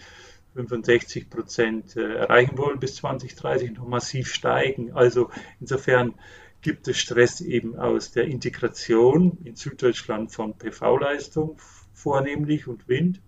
65 0.59 1.31
Prozent 1.31 1.97
äh, 1.97 2.15
erreichen 2.15 2.59
wollen 2.59 2.81
bis 2.81 2.97
2030, 2.97 3.73
noch 3.73 3.87
massiv 3.87 4.35
steigen. 4.35 4.93
Also 4.93 5.31
insofern 5.61 6.15
gibt 6.63 6.89
es 6.89 6.99
Stress 6.99 7.41
eben 7.41 7.79
aus 7.79 8.11
der 8.11 8.25
Integration 8.25 9.39
in 9.45 9.55
Süddeutschland 9.55 10.33
von 10.33 10.59
PV-Leistung 10.59 11.59
vornehmlich 11.93 12.67
und 12.67 12.89
Wind, 12.89 13.21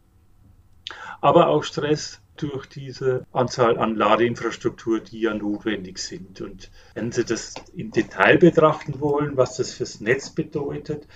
aber 1.20 1.48
auch 1.48 1.62
Stress 1.62 2.20
durch 2.36 2.66
diese 2.66 3.26
Anzahl 3.32 3.78
an 3.78 3.94
Ladeinfrastruktur, 3.94 5.00
die 5.00 5.20
ja 5.20 5.34
notwendig 5.34 5.98
sind. 5.98 6.40
Und 6.40 6.70
wenn 6.94 7.12
Sie 7.12 7.24
das 7.24 7.54
im 7.74 7.90
Detail 7.90 8.38
betrachten 8.38 8.98
wollen, 8.98 9.36
was 9.36 9.56
das 9.56 9.74
fürs 9.74 10.00
Netz 10.00 10.30
bedeutet, 10.30 11.06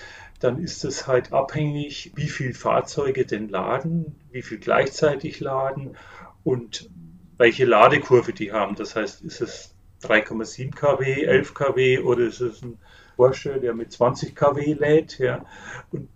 dann 0.44 0.62
ist 0.62 0.84
es 0.84 1.06
halt 1.06 1.32
abhängig, 1.32 2.12
wie 2.16 2.28
viele 2.28 2.52
Fahrzeuge 2.52 3.24
denn 3.24 3.48
laden, 3.48 4.20
wie 4.30 4.42
viel 4.42 4.58
gleichzeitig 4.58 5.40
laden 5.40 5.96
und 6.44 6.90
welche 7.38 7.64
Ladekurve 7.64 8.34
die 8.34 8.52
haben. 8.52 8.74
Das 8.74 8.94
heißt, 8.94 9.22
ist 9.22 9.40
es 9.40 9.74
3,7 10.02 10.74
kW, 10.74 11.24
11 11.24 11.54
kW 11.54 11.98
oder 12.00 12.26
ist 12.26 12.42
es 12.42 12.62
ein 12.62 12.78
Porsche, 13.16 13.58
der 13.58 13.72
mit 13.72 13.90
20 13.92 14.36
kW 14.36 14.74
lädt. 14.74 15.18
Ja. 15.18 15.46
Und 15.90 16.10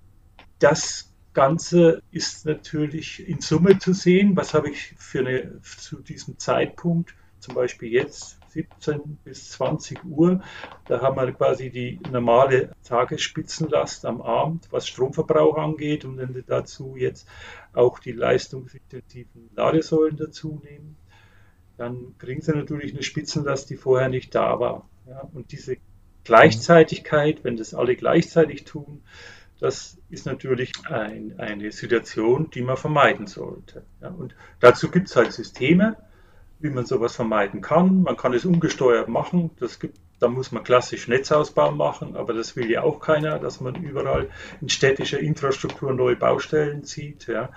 das 0.59 1.11
Ganze 1.33 2.03
ist 2.11 2.45
natürlich 2.45 3.27
in 3.27 3.41
Summe 3.41 3.79
zu 3.79 3.95
sehen. 3.95 4.37
Was 4.37 4.53
habe 4.53 4.69
ich 4.69 4.95
für 4.99 5.21
eine, 5.21 5.63
zu 5.63 6.03
diesem 6.03 6.39
Zeitpunkt, 6.39 7.15
zum 7.39 7.55
Beispiel 7.55 7.91
jetzt 7.91 8.38
17 8.49 9.19
bis 9.25 9.51
20 9.51 10.05
Uhr, 10.05 10.43
da 10.87 11.01
haben 11.01 11.17
wir 11.17 11.31
quasi 11.33 11.71
die 11.71 12.01
normale 12.11 12.71
Tagesspitzenlast 12.85 14.05
am 14.05 14.21
Abend, 14.21 14.69
was 14.71 14.89
Stromverbrauch 14.89 15.57
angeht. 15.57 16.05
Und 16.05 16.17
wenn 16.17 16.35
wir 16.35 16.43
dazu 16.43 16.97
jetzt 16.97 17.29
auch 17.73 17.99
die 17.99 18.13
leistungsintensiven 18.13 19.51
Ladesäulen 19.55 20.17
dazu 20.17 20.61
nehmen, 20.65 20.97
dann 21.77 22.17
kriegen 22.19 22.43
sie 22.43 22.53
natürlich 22.53 22.93
eine 22.93 23.03
Spitzenlast, 23.03 23.71
die 23.71 23.77
vorher 23.77 24.09
nicht 24.09 24.35
da 24.35 24.59
war. 24.59 24.89
Ja, 25.07 25.29
und 25.33 25.53
diese 25.53 25.77
Gleichzeitigkeit, 26.25 27.45
wenn 27.45 27.57
das 27.57 27.73
alle 27.73 27.97
gleichzeitig 27.97 28.65
tun, 28.65 29.03
das 29.61 29.99
ist 30.09 30.27
natürlich 30.27 30.73
ein, 30.89 31.35
eine 31.39 31.73
Situation, 31.73 32.51
die 32.51 32.63
man 32.63 32.77
vermeiden 32.77 33.27
sollte. 33.27 33.85
Ja, 34.01 34.09
und 34.09 34.35
dazu 34.61 34.91
gibt 34.91 35.09
es 35.09 35.17
halt 35.17 35.33
Systeme, 35.33 35.97
wie 36.61 36.71
man 36.71 36.87
sowas 36.87 37.15
vermeiden 37.15 37.61
kann. 37.61 38.03
Man 38.03 38.17
kann 38.17 38.35
es 38.35 38.45
ungesteuert 38.45 39.09
machen. 39.09 39.51
Das 39.61 39.79
gibt, 39.79 39.99
da 40.19 40.29
muss 40.29 40.51
man 40.51 40.65
klassisch 40.65 41.07
Netzausbau 41.09 41.71
machen, 41.71 42.17
aber 42.17 42.33
das 42.33 42.57
will 42.57 42.71
ja 42.71 42.83
auch 42.83 43.01
keiner, 43.01 43.39
dass 43.39 43.61
man 43.61 43.77
überall 43.77 44.29
in 44.61 44.69
städtischer 44.69 45.21
Infrastruktur 45.21 45.93
neue 45.93 46.17
Baustellen 46.17 46.85
zieht, 46.85 47.29
ja, 47.29 47.51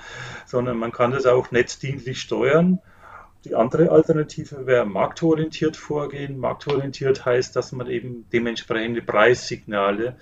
sondern 0.46 0.78
man 0.78 0.92
kann 0.92 1.12
das 1.12 1.26
auch 1.26 1.52
netzdienlich 1.52 2.22
steuern 2.22 2.80
die 3.46 3.56
andere 3.56 3.90
Alternative 3.90 4.68
wäre 4.68 4.86
marktorientiert 4.86 5.76
vorgehen. 5.76 6.38
Marktorientiert 6.38 7.26
heißt, 7.26 7.56
dass 7.56 7.72
man 7.72 7.88
eben 7.88 8.26
dementsprechende 8.32 9.02
Preissignale 9.02 10.16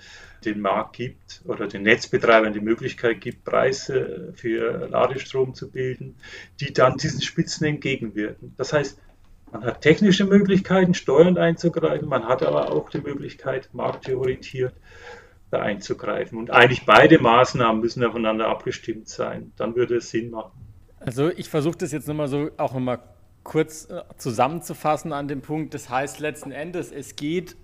den 0.44 0.60
Markt 0.60 0.96
gibt 0.96 1.42
oder 1.44 1.66
den 1.66 1.82
Netzbetreibern 1.82 2.52
die 2.52 2.60
Möglichkeit 2.60 3.20
gibt, 3.20 3.44
Preise 3.44 4.32
für 4.34 4.88
Ladestrom 4.88 5.54
zu 5.54 5.70
bilden, 5.70 6.16
die 6.60 6.72
dann 6.72 6.96
diesen 6.96 7.22
Spitzen 7.22 7.66
entgegenwirken. 7.66 8.54
Das 8.56 8.72
heißt, 8.72 8.98
man 9.52 9.64
hat 9.64 9.80
technische 9.80 10.24
Möglichkeiten, 10.24 10.94
steuernd 10.94 11.38
einzugreifen, 11.38 12.08
man 12.08 12.26
hat 12.26 12.42
aber 12.42 12.72
auch 12.72 12.88
die 12.90 13.00
Möglichkeit, 13.00 13.68
marktorientiert 13.72 14.74
da 15.50 15.60
einzugreifen. 15.60 16.38
Und 16.38 16.50
eigentlich 16.50 16.86
beide 16.86 17.18
Maßnahmen 17.18 17.80
müssen 17.80 18.04
aufeinander 18.04 18.46
abgestimmt 18.46 19.08
sein. 19.08 19.52
Dann 19.56 19.74
würde 19.74 19.96
es 19.96 20.10
Sinn 20.10 20.30
machen. 20.30 20.52
Also 21.00 21.30
ich 21.30 21.48
versuche 21.48 21.78
das 21.78 21.92
jetzt 21.92 22.06
nochmal 22.06 22.28
so 22.28 22.50
auch 22.56 22.72
nochmal 22.72 23.00
kurz 23.42 23.88
äh, 23.90 24.02
zusammenzufassen 24.16 25.12
an 25.12 25.28
dem 25.28 25.40
Punkt. 25.40 25.74
Das 25.74 25.88
heißt 25.88 26.20
letzten 26.20 26.52
Endes, 26.52 26.92
es 26.92 27.16
geht 27.16 27.56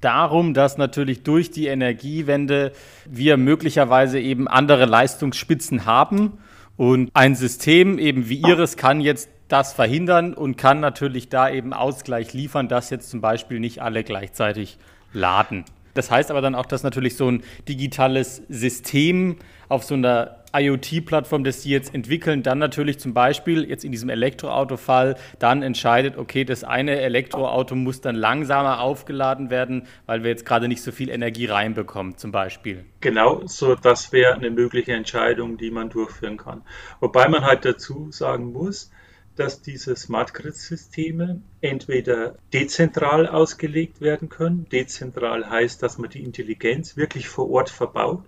darum, 0.00 0.54
dass 0.54 0.78
natürlich 0.78 1.22
durch 1.22 1.50
die 1.50 1.66
Energiewende 1.66 2.72
wir 3.06 3.36
möglicherweise 3.36 4.20
eben 4.20 4.48
andere 4.48 4.86
Leistungsspitzen 4.86 5.84
haben 5.84 6.38
und 6.76 7.10
ein 7.14 7.34
System 7.34 7.98
eben 7.98 8.28
wie 8.28 8.40
Ihres 8.40 8.76
kann 8.76 9.00
jetzt 9.00 9.28
das 9.48 9.72
verhindern 9.72 10.32
und 10.32 10.56
kann 10.56 10.80
natürlich 10.80 11.28
da 11.28 11.50
eben 11.50 11.72
Ausgleich 11.72 12.32
liefern, 12.32 12.68
dass 12.68 12.90
jetzt 12.90 13.10
zum 13.10 13.20
Beispiel 13.20 13.58
nicht 13.58 13.82
alle 13.82 14.04
gleichzeitig 14.04 14.78
laden. 15.12 15.64
Das 15.94 16.10
heißt 16.10 16.30
aber 16.30 16.40
dann 16.40 16.54
auch, 16.54 16.66
dass 16.66 16.82
natürlich 16.82 17.16
so 17.16 17.30
ein 17.30 17.42
digitales 17.68 18.42
System 18.48 19.36
auf 19.68 19.84
so 19.84 19.94
einer 19.94 20.40
IoT-Plattform, 20.52 21.44
das 21.44 21.62
Sie 21.62 21.70
jetzt 21.70 21.94
entwickeln, 21.94 22.42
dann 22.42 22.58
natürlich 22.58 22.98
zum 22.98 23.14
Beispiel 23.14 23.68
jetzt 23.68 23.84
in 23.84 23.92
diesem 23.92 24.08
Elektroauto-Fall 24.08 25.16
dann 25.38 25.62
entscheidet, 25.62 26.16
okay, 26.16 26.44
das 26.44 26.64
eine 26.64 27.00
Elektroauto 27.00 27.76
muss 27.76 28.00
dann 28.00 28.16
langsamer 28.16 28.80
aufgeladen 28.80 29.50
werden, 29.50 29.86
weil 30.06 30.22
wir 30.22 30.30
jetzt 30.30 30.44
gerade 30.44 30.66
nicht 30.66 30.82
so 30.82 30.90
viel 30.90 31.08
Energie 31.08 31.46
reinbekommen, 31.46 32.16
zum 32.16 32.32
Beispiel. 32.32 32.84
Genau, 33.00 33.42
so 33.46 33.76
das 33.76 34.12
wäre 34.12 34.34
eine 34.34 34.50
mögliche 34.50 34.92
Entscheidung, 34.92 35.56
die 35.56 35.70
man 35.70 35.88
durchführen 35.88 36.36
kann. 36.36 36.62
Wobei 36.98 37.28
man 37.28 37.44
halt 37.44 37.64
dazu 37.64 38.10
sagen 38.10 38.52
muss, 38.52 38.90
dass 39.36 39.62
diese 39.62 39.96
Smart 39.96 40.34
Grid-Systeme 40.34 41.40
entweder 41.60 42.36
dezentral 42.52 43.26
ausgelegt 43.26 44.00
werden 44.00 44.28
können. 44.28 44.66
Dezentral 44.70 45.48
heißt, 45.48 45.82
dass 45.82 45.98
man 45.98 46.10
die 46.10 46.22
Intelligenz 46.22 46.96
wirklich 46.96 47.28
vor 47.28 47.50
Ort 47.50 47.70
verbaut 47.70 48.24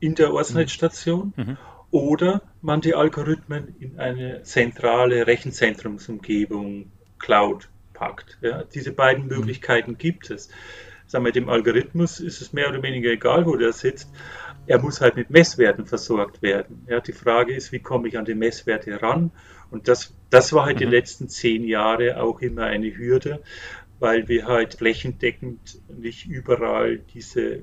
in 0.00 0.14
der 0.14 0.32
Ortsnetzstation 0.32 1.32
mhm. 1.36 1.44
mhm. 1.44 1.58
oder 1.90 2.42
man 2.62 2.80
die 2.80 2.94
Algorithmen 2.94 3.74
in 3.78 3.98
eine 3.98 4.42
zentrale 4.42 5.26
Rechenzentrumsumgebung 5.26 6.90
Cloud 7.18 7.68
packt. 7.92 8.38
Ja, 8.40 8.64
diese 8.64 8.92
beiden 8.92 9.24
mhm. 9.24 9.30
Möglichkeiten 9.30 9.98
gibt 9.98 10.30
es. 10.30 10.48
Sagen 11.06 11.24
wir, 11.24 11.32
dem 11.32 11.48
Algorithmus 11.48 12.18
ist 12.18 12.40
es 12.40 12.52
mehr 12.52 12.68
oder 12.68 12.82
weniger 12.82 13.10
egal, 13.10 13.46
wo 13.46 13.56
der 13.56 13.72
sitzt. 13.72 14.10
er 14.66 14.80
muss 14.80 15.00
halt 15.00 15.14
mit 15.14 15.30
Messwerten 15.30 15.86
versorgt 15.86 16.42
werden. 16.42 16.84
Ja, 16.88 17.00
die 17.00 17.12
Frage 17.12 17.54
ist, 17.54 17.70
wie 17.70 17.78
komme 17.78 18.08
ich 18.08 18.18
an 18.18 18.24
die 18.24 18.34
Messwerte 18.34 19.00
ran? 19.00 19.30
Und 19.70 19.86
das, 19.86 20.15
das 20.30 20.52
war 20.52 20.66
halt 20.66 20.76
mhm. 20.76 20.80
die 20.80 20.86
letzten 20.86 21.28
zehn 21.28 21.64
Jahre 21.64 22.20
auch 22.20 22.40
immer 22.40 22.64
eine 22.64 22.96
Hürde, 22.96 23.42
weil 23.98 24.28
wir 24.28 24.46
halt 24.46 24.74
flächendeckend 24.74 25.80
nicht 25.88 26.26
überall 26.26 26.98
diese 27.14 27.54
äh, 27.54 27.62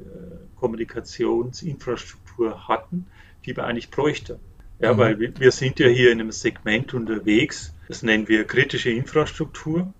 Kommunikationsinfrastruktur 0.55 2.67
hatten, 2.67 3.05
die 3.45 3.55
wir 3.55 3.65
eigentlich 3.65 3.91
bräuchten. 3.91 4.39
Ja, 4.79 4.93
mhm. 4.93 4.97
weil 4.97 5.19
wir, 5.19 5.39
wir 5.39 5.51
sind 5.51 5.79
ja 5.79 5.87
hier 5.87 6.11
in 6.11 6.19
einem 6.19 6.31
Segment 6.31 6.93
unterwegs, 6.93 7.73
das 7.87 8.03
nennen 8.03 8.27
wir 8.27 8.45
kritische 8.45 8.89
Infrastruktur. 8.89 9.93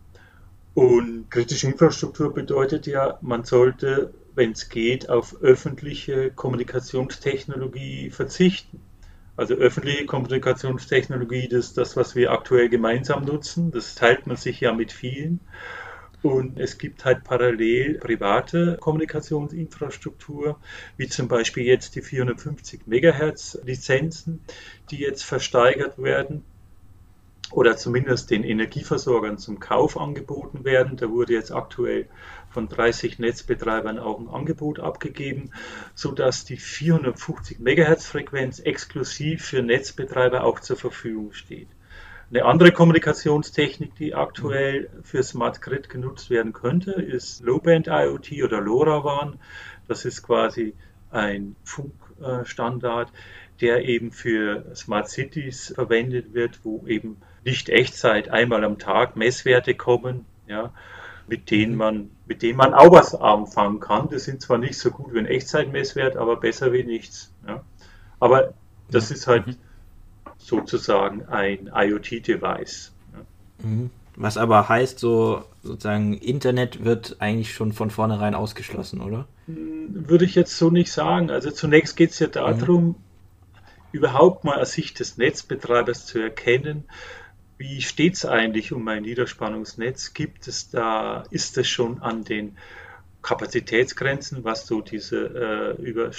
Und 0.74 1.30
kritische 1.30 1.68
Infrastruktur 1.68 2.34
bedeutet 2.34 2.88
ja, 2.88 3.20
man 3.22 3.44
sollte, 3.44 4.14
wenn 4.34 4.54
es 4.54 4.70
geht, 4.70 5.10
auf 5.10 5.42
öffentliche 5.42 6.32
Kommunikationstechnologie 6.32 8.10
verzichten. 8.10 8.82
Also 9.36 9.56
öffentliche 9.56 10.06
Kommunikationstechnologie, 10.06 11.48
das 11.48 11.68
ist 11.68 11.78
das, 11.78 11.98
was 11.98 12.16
wir 12.16 12.32
aktuell 12.32 12.70
gemeinsam 12.70 13.26
nutzen. 13.26 13.72
Das 13.72 13.96
teilt 13.96 14.28
man 14.28 14.38
sich 14.38 14.60
ja 14.60 14.74
mit 14.74 14.92
vielen. 14.92 15.40
Und 16.22 16.60
es 16.60 16.78
gibt 16.78 17.04
halt 17.04 17.24
parallel 17.24 17.96
private 17.96 18.78
Kommunikationsinfrastruktur, 18.80 20.60
wie 20.96 21.10
zum 21.10 21.28
Beispiel 21.28 21.66
jetzt 21.66 21.96
die 21.96 22.02
450 22.02 22.88
Megahertz 22.88 23.60
Lizenzen, 23.66 24.42
die 24.90 24.98
jetzt 24.98 25.24
versteigert 25.24 26.02
werden 26.02 26.46
oder 27.54 27.78
zumindest 27.78 28.32
den 28.32 28.44
Energieversorgern 28.44 29.38
zum 29.38 29.60
Kauf 29.60 29.98
angeboten 29.98 30.64
werden. 30.64 30.98
Da 30.98 31.10
wurde 31.10 31.34
jetzt 31.34 31.52
aktuell 31.52 32.08
von 32.50 32.68
30 32.68 33.20
Netzbetreibern 33.20 34.00
auch 34.00 34.20
ein 34.20 34.28
Angebot 34.28 34.80
abgegeben, 34.80 35.52
sodass 35.94 36.46
die 36.46 36.58
450 36.58 37.60
Megahertz 37.60 38.08
Frequenz 38.08 38.60
exklusiv 38.60 39.46
für 39.46 39.62
Netzbetreiber 39.62 40.44
auch 40.44 40.60
zur 40.60 40.78
Verfügung 40.78 41.34
steht. 41.34 41.68
Eine 42.32 42.46
andere 42.46 42.72
Kommunikationstechnik, 42.72 43.96
die 43.96 44.16
aktuell 44.16 44.90
für 45.04 45.22
Smart 45.22 45.62
Grid 45.62 45.90
genutzt 45.90 46.32
werden 46.32 46.54
könnte, 46.54 46.94
ist 46.94 47.44
Low-Band 47.44 47.88
IoT 47.88 48.44
oder 48.44 48.60
LoRaWAN. 48.62 49.38
Das 49.88 50.06
ist 50.06 50.24
quasi 50.24 50.74
ein 51.12 51.56
Funkstandard, 51.64 53.12
der 53.62 53.86
eben 53.86 54.12
für 54.12 54.76
Smart 54.76 55.10
Cities 55.10 55.74
verwendet 55.76 56.34
wird, 56.34 56.62
wo 56.64 56.88
eben 56.88 57.18
nicht 57.44 57.70
Echtzeit 57.70 58.30
einmal 58.30 58.64
am 58.64 58.80
Tag 58.80 59.16
Messwerte 59.16 59.76
kommen, 59.76 60.26
ja, 60.48 60.72
mit 61.28 61.52
denen 61.52 61.76
man, 61.76 62.12
mit 62.26 62.42
denen 62.42 62.58
man 62.58 62.74
auch 62.74 62.92
was 62.92 63.16
anfangen 63.16 63.80
kann. 63.80 64.10
Das 64.10 64.26
sind 64.26 64.42
zwar 64.42 64.58
nicht 64.58 64.78
so 64.78 64.92
gut 64.92 65.14
wie 65.14 65.20
ein 65.20 65.26
Echtzeitmesswert, 65.26 66.18
aber 66.18 66.38
besser 66.38 66.74
wie 66.74 66.84
nichts. 66.84 67.34
Ja. 67.48 67.64
Aber 68.20 68.54
das 68.90 69.12
ist 69.12 69.28
halt 69.28 69.48
mhm 69.48 69.56
sozusagen 70.44 71.26
ein 71.26 71.72
IoT-Device. 71.74 72.92
Mhm. 73.64 73.90
Was 74.16 74.38
aber 74.38 74.70
heißt, 74.70 75.00
so 75.00 75.44
sozusagen 75.64 76.14
Internet 76.14 76.84
wird 76.84 77.16
eigentlich 77.20 77.54
schon 77.54 77.74
von 77.74 77.90
vornherein 77.90 78.36
ausgeschlossen, 78.36 79.02
oder? 79.02 79.28
Hm, 79.48 80.08
würde 80.08 80.26
ich 80.26 80.36
jetzt 80.36 80.58
so 80.58 80.70
nicht 80.70 80.92
sagen. 80.92 81.32
Also 81.32 81.50
zunächst 81.50 81.96
geht 81.96 82.12
es 82.12 82.20
ja 82.20 82.28
darum, 82.28 82.86
mhm. 82.86 82.96
überhaupt 83.92 84.44
mal 84.44 84.60
aus 84.60 84.74
Sicht 84.74 85.00
des 85.00 85.18
Netzbetreibers 85.18 86.06
zu 86.06 86.20
erkennen, 86.20 86.84
wie 87.58 87.82
steht 87.82 88.16
es 88.16 88.26
eigentlich 88.26 88.74
um 88.74 88.84
mein 88.84 89.04
Niederspannungsnetz? 89.04 90.14
Gibt 90.14 90.48
es 90.48 90.70
da, 90.70 91.24
ist 91.30 91.58
es 91.58 91.68
schon 91.68 92.02
an 92.02 92.24
den 92.24 92.58
Kapazitätsgrenzen, 93.22 94.44
was 94.44 94.68
so 94.68 94.82
diese 94.82 95.78
äh, 95.80 95.82
über, 95.82 96.12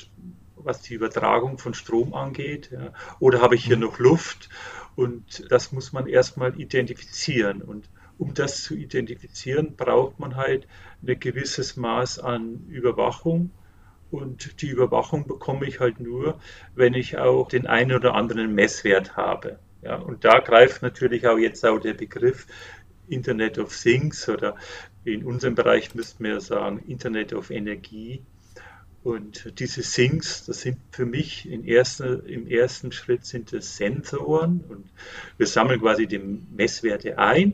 was 0.56 0.82
die 0.82 0.94
Übertragung 0.94 1.58
von 1.58 1.74
Strom 1.74 2.14
angeht. 2.14 2.70
Ja. 2.72 2.92
Oder 3.20 3.40
habe 3.40 3.54
ich 3.54 3.64
hier 3.64 3.76
mhm. 3.76 3.82
noch 3.82 3.98
Luft? 3.98 4.48
Und 4.96 5.50
das 5.50 5.72
muss 5.72 5.92
man 5.92 6.06
erstmal 6.06 6.58
identifizieren. 6.58 7.62
Und 7.62 7.88
um 8.16 8.32
das 8.34 8.62
zu 8.62 8.74
identifizieren, 8.74 9.76
braucht 9.76 10.18
man 10.18 10.36
halt 10.36 10.66
ein 11.06 11.18
gewisses 11.18 11.76
Maß 11.76 12.18
an 12.20 12.66
Überwachung. 12.68 13.50
Und 14.10 14.62
die 14.62 14.68
Überwachung 14.68 15.26
bekomme 15.26 15.66
ich 15.66 15.80
halt 15.80 15.98
nur, 16.00 16.38
wenn 16.74 16.94
ich 16.94 17.18
auch 17.18 17.48
den 17.48 17.66
einen 17.66 17.92
oder 17.92 18.14
anderen 18.14 18.54
Messwert 18.54 19.16
habe. 19.16 19.58
Ja, 19.84 19.96
und 19.96 20.24
da 20.24 20.40
greift 20.40 20.82
natürlich 20.82 21.26
auch 21.26 21.36
jetzt 21.36 21.64
auch 21.64 21.78
der 21.78 21.94
Begriff 21.94 22.46
Internet 23.08 23.58
of 23.58 23.76
Things 23.76 24.28
oder 24.28 24.56
in 25.04 25.24
unserem 25.24 25.54
Bereich 25.54 25.94
müssten 25.94 26.24
wir 26.24 26.40
sagen 26.40 26.82
Internet 26.88 27.34
of 27.34 27.50
Energie 27.50 28.22
und 29.04 29.60
diese 29.60 29.82
Things, 29.82 30.46
das 30.46 30.62
sind 30.62 30.78
für 30.90 31.04
mich 31.04 31.46
erster, 31.66 32.24
im 32.24 32.48
ersten 32.48 32.90
Schritt 32.90 33.26
sind 33.26 33.52
es 33.52 33.76
Sensoren 33.76 34.64
und 34.66 34.86
wir 35.36 35.46
sammeln 35.46 35.78
quasi 35.78 36.06
die 36.06 36.18
Messwerte 36.18 37.18
ein 37.18 37.52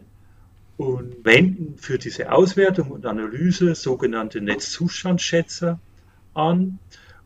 und 0.77 1.25
wenden 1.25 1.77
für 1.77 1.99
diese 1.99 2.31
Auswertung 2.31 2.93
und 2.93 3.05
Analyse 3.05 3.75
sogenannte 3.75 4.41
Netzzustandsschätzer 4.41 5.81
an. 6.35 6.79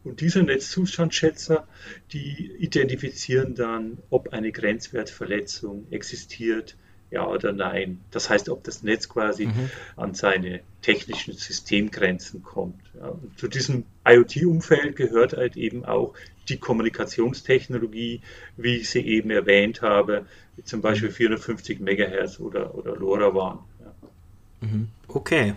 Und 0.05 0.21
diese 0.21 0.43
Netzzustandsschätzer, 0.43 1.67
die 2.13 2.53
identifizieren 2.59 3.55
dann, 3.55 3.99
ob 4.11 4.33
eine 4.33 4.53
Grenzwertverletzung 4.53 5.87
existiert 5.91 6.77
ja 7.11 7.27
oder 7.27 7.53
nein. 7.53 8.01
Das 8.11 8.29
heißt, 8.29 8.49
ob 8.49 8.65
das 8.65 8.83
Netz 8.83 9.09
quasi 9.09 9.47
mhm. 9.47 9.71
an 9.97 10.15
seine 10.15 10.61
technischen 10.83 11.35
Systemgrenzen 11.35 12.43
kommt. 12.43 12.81
Ja. 12.99 13.15
Zu 13.37 13.49
diesem 13.49 13.85
IoT-Umfeld 14.07 14.97
gehört 14.97 15.35
halt 15.35 15.57
eben 15.57 15.85
auch 15.85 16.15
die 16.49 16.59
Kommunikationstechnologie, 16.59 18.21
wie 18.57 18.77
ich 18.77 18.91
sie 18.91 19.01
eben 19.01 19.31
erwähnt 19.31 19.81
habe, 19.81 20.27
wie 20.57 20.65
zum 20.65 20.83
Beispiel 20.83 21.11
450 21.11 21.79
mhm. 21.79 21.85
Megahertz 21.85 22.41
oder, 22.41 22.75
oder 22.75 22.97
LoRaWAN. 22.97 23.61
Ja. 23.81 24.69
Mhm. 24.69 24.89
Okay, 25.09 25.55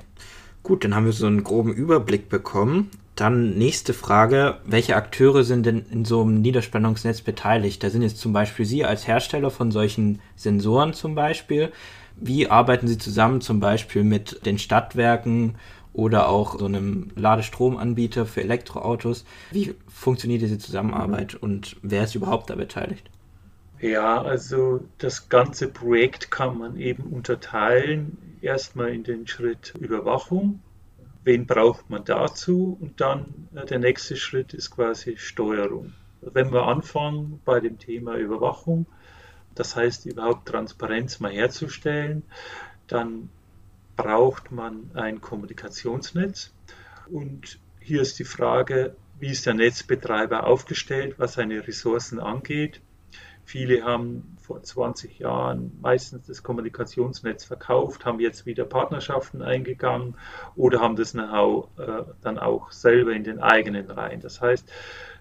gut, 0.63 0.83
dann 0.83 0.95
haben 0.95 1.05
wir 1.05 1.11
so 1.11 1.27
einen 1.27 1.43
groben 1.43 1.73
Überblick 1.73 2.29
bekommen. 2.29 2.91
Dann 3.17 3.57
nächste 3.57 3.95
Frage, 3.95 4.59
welche 4.63 4.95
Akteure 4.95 5.43
sind 5.43 5.65
denn 5.65 5.87
in 5.89 6.05
so 6.05 6.21
einem 6.21 6.39
Niederspannungsnetz 6.39 7.21
beteiligt? 7.21 7.83
Da 7.83 7.89
sind 7.89 8.03
jetzt 8.03 8.19
zum 8.19 8.31
Beispiel 8.31 8.63
Sie 8.63 8.85
als 8.85 9.07
Hersteller 9.07 9.49
von 9.49 9.71
solchen 9.71 10.19
Sensoren 10.35 10.93
zum 10.93 11.15
Beispiel. 11.15 11.71
Wie 12.15 12.47
arbeiten 12.47 12.87
Sie 12.87 12.99
zusammen 12.99 13.41
zum 13.41 13.59
Beispiel 13.59 14.03
mit 14.03 14.45
den 14.45 14.59
Stadtwerken 14.59 15.55
oder 15.93 16.29
auch 16.29 16.59
so 16.59 16.65
einem 16.65 17.09
Ladestromanbieter 17.15 18.27
für 18.27 18.41
Elektroautos? 18.41 19.25
Wie 19.49 19.73
funktioniert 19.87 20.43
diese 20.43 20.59
Zusammenarbeit 20.59 21.33
und 21.33 21.75
wer 21.81 22.03
ist 22.03 22.13
überhaupt 22.13 22.51
da 22.51 22.55
beteiligt? 22.55 23.09
Ja, 23.79 24.21
also 24.21 24.81
das 24.99 25.27
ganze 25.27 25.69
Projekt 25.69 26.29
kann 26.29 26.59
man 26.59 26.77
eben 26.77 27.03
unterteilen. 27.05 28.15
Erstmal 28.41 28.89
in 28.89 29.03
den 29.03 29.25
Schritt 29.25 29.73
Überwachung, 29.79 30.59
wen 31.27 31.45
braucht 31.45 31.89
man 31.89 32.05
dazu 32.05 32.77
und 32.79 33.01
dann 33.01 33.49
äh, 33.53 33.65
der 33.65 33.79
nächste 33.79 34.15
Schritt 34.15 34.53
ist 34.53 34.71
quasi 34.71 35.17
Steuerung. 35.17 35.93
Wenn 36.21 36.53
wir 36.53 36.63
anfangen 36.63 37.41
bei 37.43 37.59
dem 37.59 37.77
Thema 37.77 38.15
Überwachung, 38.15 38.85
das 39.53 39.75
heißt 39.75 40.05
überhaupt 40.05 40.47
Transparenz 40.47 41.19
mal 41.19 41.33
herzustellen, 41.33 42.23
dann 42.87 43.29
braucht 43.97 44.53
man 44.53 44.91
ein 44.93 45.19
Kommunikationsnetz 45.19 46.53
und 47.11 47.59
hier 47.81 48.01
ist 48.01 48.19
die 48.19 48.23
Frage, 48.23 48.95
wie 49.19 49.27
ist 49.27 49.45
der 49.45 49.53
Netzbetreiber 49.53 50.45
aufgestellt, 50.45 51.15
was 51.17 51.33
seine 51.33 51.67
Ressourcen 51.67 52.19
angeht. 52.21 52.79
Viele 53.43 53.83
haben 53.83 54.36
vor 54.47 54.63
20 54.63 55.19
Jahren 55.19 55.77
meistens 55.81 56.25
das 56.25 56.41
Kommunikationsnetz 56.41 57.43
verkauft, 57.43 58.05
haben 58.05 58.21
jetzt 58.21 58.45
wieder 58.45 58.63
Partnerschaften 58.63 59.41
eingegangen 59.41 60.15
oder 60.55 60.79
haben 60.79 60.95
das 60.95 61.11
Know-how 61.11 61.67
äh, 61.77 62.03
dann 62.21 62.39
auch 62.39 62.71
selber 62.71 63.11
in 63.11 63.25
den 63.25 63.39
eigenen 63.39 63.91
Reihen. 63.91 64.21
Das 64.21 64.39
heißt, 64.39 64.71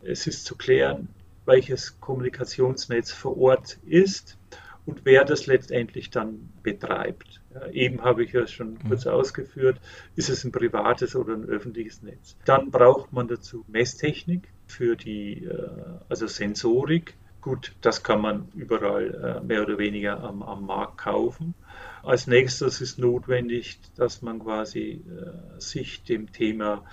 es 0.02 0.28
ist 0.28 0.44
zu 0.44 0.56
klären, 0.56 1.08
welches 1.44 2.00
Kommunikationsnetz 2.00 3.10
vor 3.10 3.36
Ort 3.36 3.78
ist 3.84 4.38
und 4.86 5.00
wer 5.04 5.24
das 5.24 5.46
letztendlich 5.46 6.10
dann 6.10 6.52
betreibt. 6.62 7.40
Ja, 7.52 7.66
eben 7.70 8.02
habe 8.02 8.22
ich 8.22 8.32
ja 8.32 8.46
schon 8.46 8.74
mhm. 8.74 8.88
kurz 8.88 9.08
ausgeführt, 9.08 9.80
ist 10.14 10.30
es 10.30 10.44
ein 10.44 10.52
privates 10.52 11.16
oder 11.16 11.34
ein 11.34 11.44
öffentliches 11.46 12.00
Netz. 12.02 12.36
Dann 12.44 12.70
braucht 12.70 13.12
man 13.12 13.26
dazu 13.26 13.64
Messtechnik 13.66 14.48
für 14.68 14.94
die, 14.94 15.46
äh, 15.46 15.68
also 16.08 16.28
Sensorik 16.28 17.14
Gut, 17.46 17.76
das 17.80 18.02
kann 18.02 18.20
man 18.20 18.48
überall 18.56 19.38
äh, 19.40 19.46
mehr 19.46 19.62
oder 19.62 19.78
weniger 19.78 20.20
am, 20.20 20.42
am, 20.42 20.66
Markt 20.66 20.98
kaufen. 20.98 21.54
Als 22.02 22.26
nächstes 22.26 22.80
ist 22.80 22.98
notwendig, 22.98 23.78
dass 23.94 24.20
man 24.20 24.40
quasi 24.40 25.04
äh, 25.06 25.60
sich 25.60 26.02
dem 26.02 26.32
Thema 26.32 26.84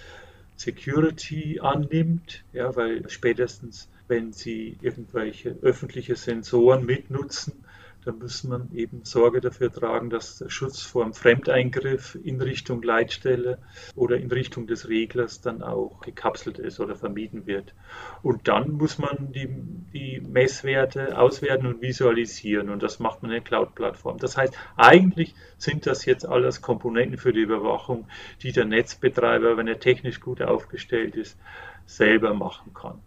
Security 0.56 1.60
annimmt, 1.60 2.44
ja, 2.54 2.76
weil 2.76 3.10
spätestens, 3.10 3.89
wenn 4.08 4.32
Sie 4.32 4.78
irgendwelche 4.80 5.58
öffentliche 5.63 6.16
Sensoren 6.16 6.86
mitnutzen, 6.86 7.66
da 8.06 8.12
muss 8.12 8.44
man 8.44 8.70
eben 8.74 9.06
Sorge 9.06 9.39
dafür 9.39 9.72
tragen, 9.72 10.10
dass 10.10 10.38
der 10.38 10.50
Schutz 10.50 10.82
vor 10.82 11.04
einem 11.04 11.13
Fremdeingriff 11.13 12.18
in 12.22 12.42
Richtung 12.42 12.84
Leitstelle 12.84 13.60
oder 13.96 14.18
in 14.18 14.30
Richtung 14.30 14.68
des 14.68 14.89
Reglers 14.89 15.42
dann 15.42 15.62
auch 15.62 16.02
gekapselt 16.02 16.60
ist 16.60 16.80
oder 16.80 16.96
vermieden 16.96 17.46
wird. 17.46 17.74
Und 18.22 18.48
dann 18.48 18.72
muss 18.72 18.98
man 18.98 19.32
die, 19.32 19.48
die 19.94 20.22
Messwerte 20.22 21.18
auswerten 21.18 21.68
und 21.68 21.82
visualisieren 21.82 22.70
und 22.70 22.84
das 22.84 23.00
macht 23.00 23.22
man 23.22 23.32
in 23.32 23.36
der 23.36 23.44
Cloud-Plattform. 23.44 24.18
Das 24.18 24.36
heißt, 24.36 24.54
eigentlich 24.76 25.34
sind 25.58 25.86
das 25.86 26.06
jetzt 26.06 26.26
alles 26.26 26.62
Komponenten 26.62 27.18
für 27.18 27.32
die 27.32 27.42
Überwachung, 27.42 28.08
die 28.42 28.52
der 28.52 28.66
Netzbetreiber, 28.66 29.56
wenn 29.56 29.68
er 29.68 29.80
technisch 29.80 30.20
gut 30.20 30.42
aufgestellt 30.42 31.16
ist, 31.16 31.38
selber 31.86 32.34
machen 32.34 32.74
kann. 32.74 33.00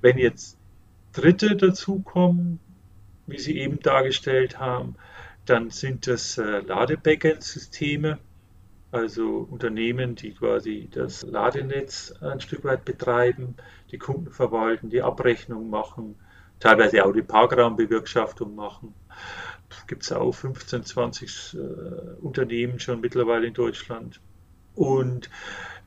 Wenn 0.00 0.18
jetzt 0.18 0.56
Dritte 1.12 1.56
dazukommen, 1.56 2.60
wie 3.28 3.38
Sie 3.38 3.58
eben 3.58 3.80
dargestellt 3.80 4.58
haben. 4.58 4.96
Dann 5.46 5.70
sind 5.70 6.06
das 6.06 6.38
äh, 6.38 6.60
Ladebackend-Systeme, 6.60 8.18
also 8.90 9.46
Unternehmen, 9.50 10.14
die 10.14 10.32
quasi 10.32 10.88
das 10.90 11.22
Ladenetz 11.22 12.14
ein 12.20 12.40
Stück 12.40 12.64
weit 12.64 12.84
betreiben, 12.84 13.56
die 13.90 13.98
Kunden 13.98 14.30
verwalten, 14.30 14.90
die 14.90 15.02
Abrechnung 15.02 15.70
machen, 15.70 16.16
teilweise 16.60 17.04
auch 17.04 17.12
die 17.12 17.22
Parkraumbewirtschaftung 17.22 18.54
machen. 18.54 18.94
Gibt 19.86 20.02
es 20.02 20.12
auch 20.12 20.32
15, 20.32 20.84
20 20.84 21.54
äh, 21.54 21.58
Unternehmen 22.20 22.80
schon 22.80 23.00
mittlerweile 23.00 23.46
in 23.46 23.54
Deutschland. 23.54 24.20
Und 24.74 25.28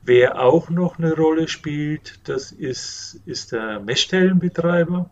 wer 0.02 0.40
auch 0.40 0.70
noch 0.70 0.98
eine 0.98 1.14
Rolle 1.14 1.48
spielt, 1.48 2.28
das 2.28 2.52
ist, 2.52 3.20
ist 3.26 3.52
der 3.52 3.80
Messstellenbetreiber. 3.80 5.10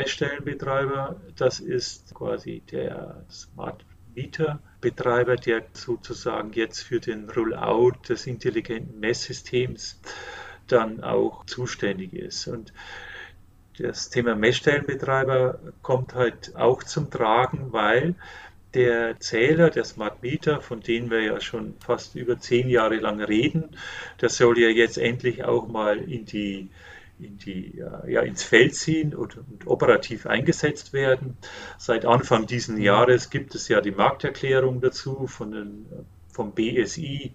Messstellenbetreiber, 0.00 1.20
das 1.36 1.60
ist 1.60 2.14
quasi 2.14 2.62
der 2.72 3.22
Smart 3.30 3.84
Meter 4.14 4.58
Betreiber, 4.80 5.36
der 5.36 5.64
sozusagen 5.74 6.54
jetzt 6.54 6.80
für 6.80 7.00
den 7.00 7.28
Rollout 7.28 8.08
des 8.08 8.26
intelligenten 8.26 8.98
Messsystems 8.98 10.00
dann 10.68 11.04
auch 11.04 11.44
zuständig 11.44 12.14
ist. 12.14 12.46
Und 12.48 12.72
das 13.78 14.08
Thema 14.08 14.34
Messstellenbetreiber 14.34 15.60
kommt 15.82 16.14
halt 16.14 16.56
auch 16.56 16.82
zum 16.82 17.10
Tragen, 17.10 17.72
weil 17.72 18.14
der 18.72 19.20
Zähler, 19.20 19.68
der 19.68 19.84
Smart 19.84 20.22
Meter, 20.22 20.62
von 20.62 20.80
dem 20.80 21.10
wir 21.10 21.20
ja 21.20 21.40
schon 21.42 21.74
fast 21.80 22.14
über 22.14 22.38
zehn 22.38 22.70
Jahre 22.70 22.96
lang 22.96 23.20
reden, 23.20 23.76
der 24.22 24.30
soll 24.30 24.58
ja 24.58 24.68
jetzt 24.68 24.96
endlich 24.96 25.44
auch 25.44 25.68
mal 25.68 25.98
in 25.98 26.24
die 26.24 26.70
in 27.24 27.38
die, 27.38 27.82
ja, 28.06 28.20
ins 28.20 28.42
Feld 28.42 28.74
ziehen 28.74 29.14
und, 29.14 29.36
und, 29.36 29.66
operativ 29.66 30.26
eingesetzt 30.26 30.92
werden. 30.92 31.36
Seit 31.78 32.04
Anfang 32.04 32.46
dieses 32.46 32.78
Jahres 32.78 33.30
gibt 33.30 33.54
es 33.54 33.68
ja 33.68 33.80
die 33.80 33.90
Markterklärung 33.90 34.80
dazu 34.80 35.26
von 35.26 35.52
den, 35.52 35.86
vom 36.28 36.52
BSI, 36.52 37.34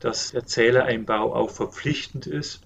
dass 0.00 0.32
der 0.32 0.46
Zählereinbau 0.46 1.34
auch 1.34 1.50
verpflichtend 1.50 2.26
ist. 2.26 2.62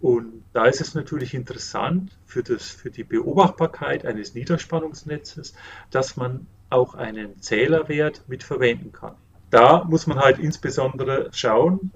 Und 0.00 0.44
da 0.52 0.66
ist 0.66 0.80
es 0.80 0.94
natürlich 0.94 1.34
interessant 1.34 2.12
für, 2.26 2.42
das, 2.42 2.68
für 2.68 2.90
die 2.90 3.04
Beobachtbarkeit 3.04 4.04
eines 4.04 4.34
Niederspannungsnetzes, 4.34 5.54
dass 5.90 6.16
man 6.16 6.46
auch 6.68 6.94
einen 6.94 7.40
Zählerwert 7.40 8.22
mit 8.28 8.42
verwenden 8.42 8.92
kann. 8.92 9.14
Da 9.50 9.84
muss 9.84 10.06
man 10.06 10.18
halt 10.18 10.38
insbesondere 10.38 11.30
schauen, 11.32 11.92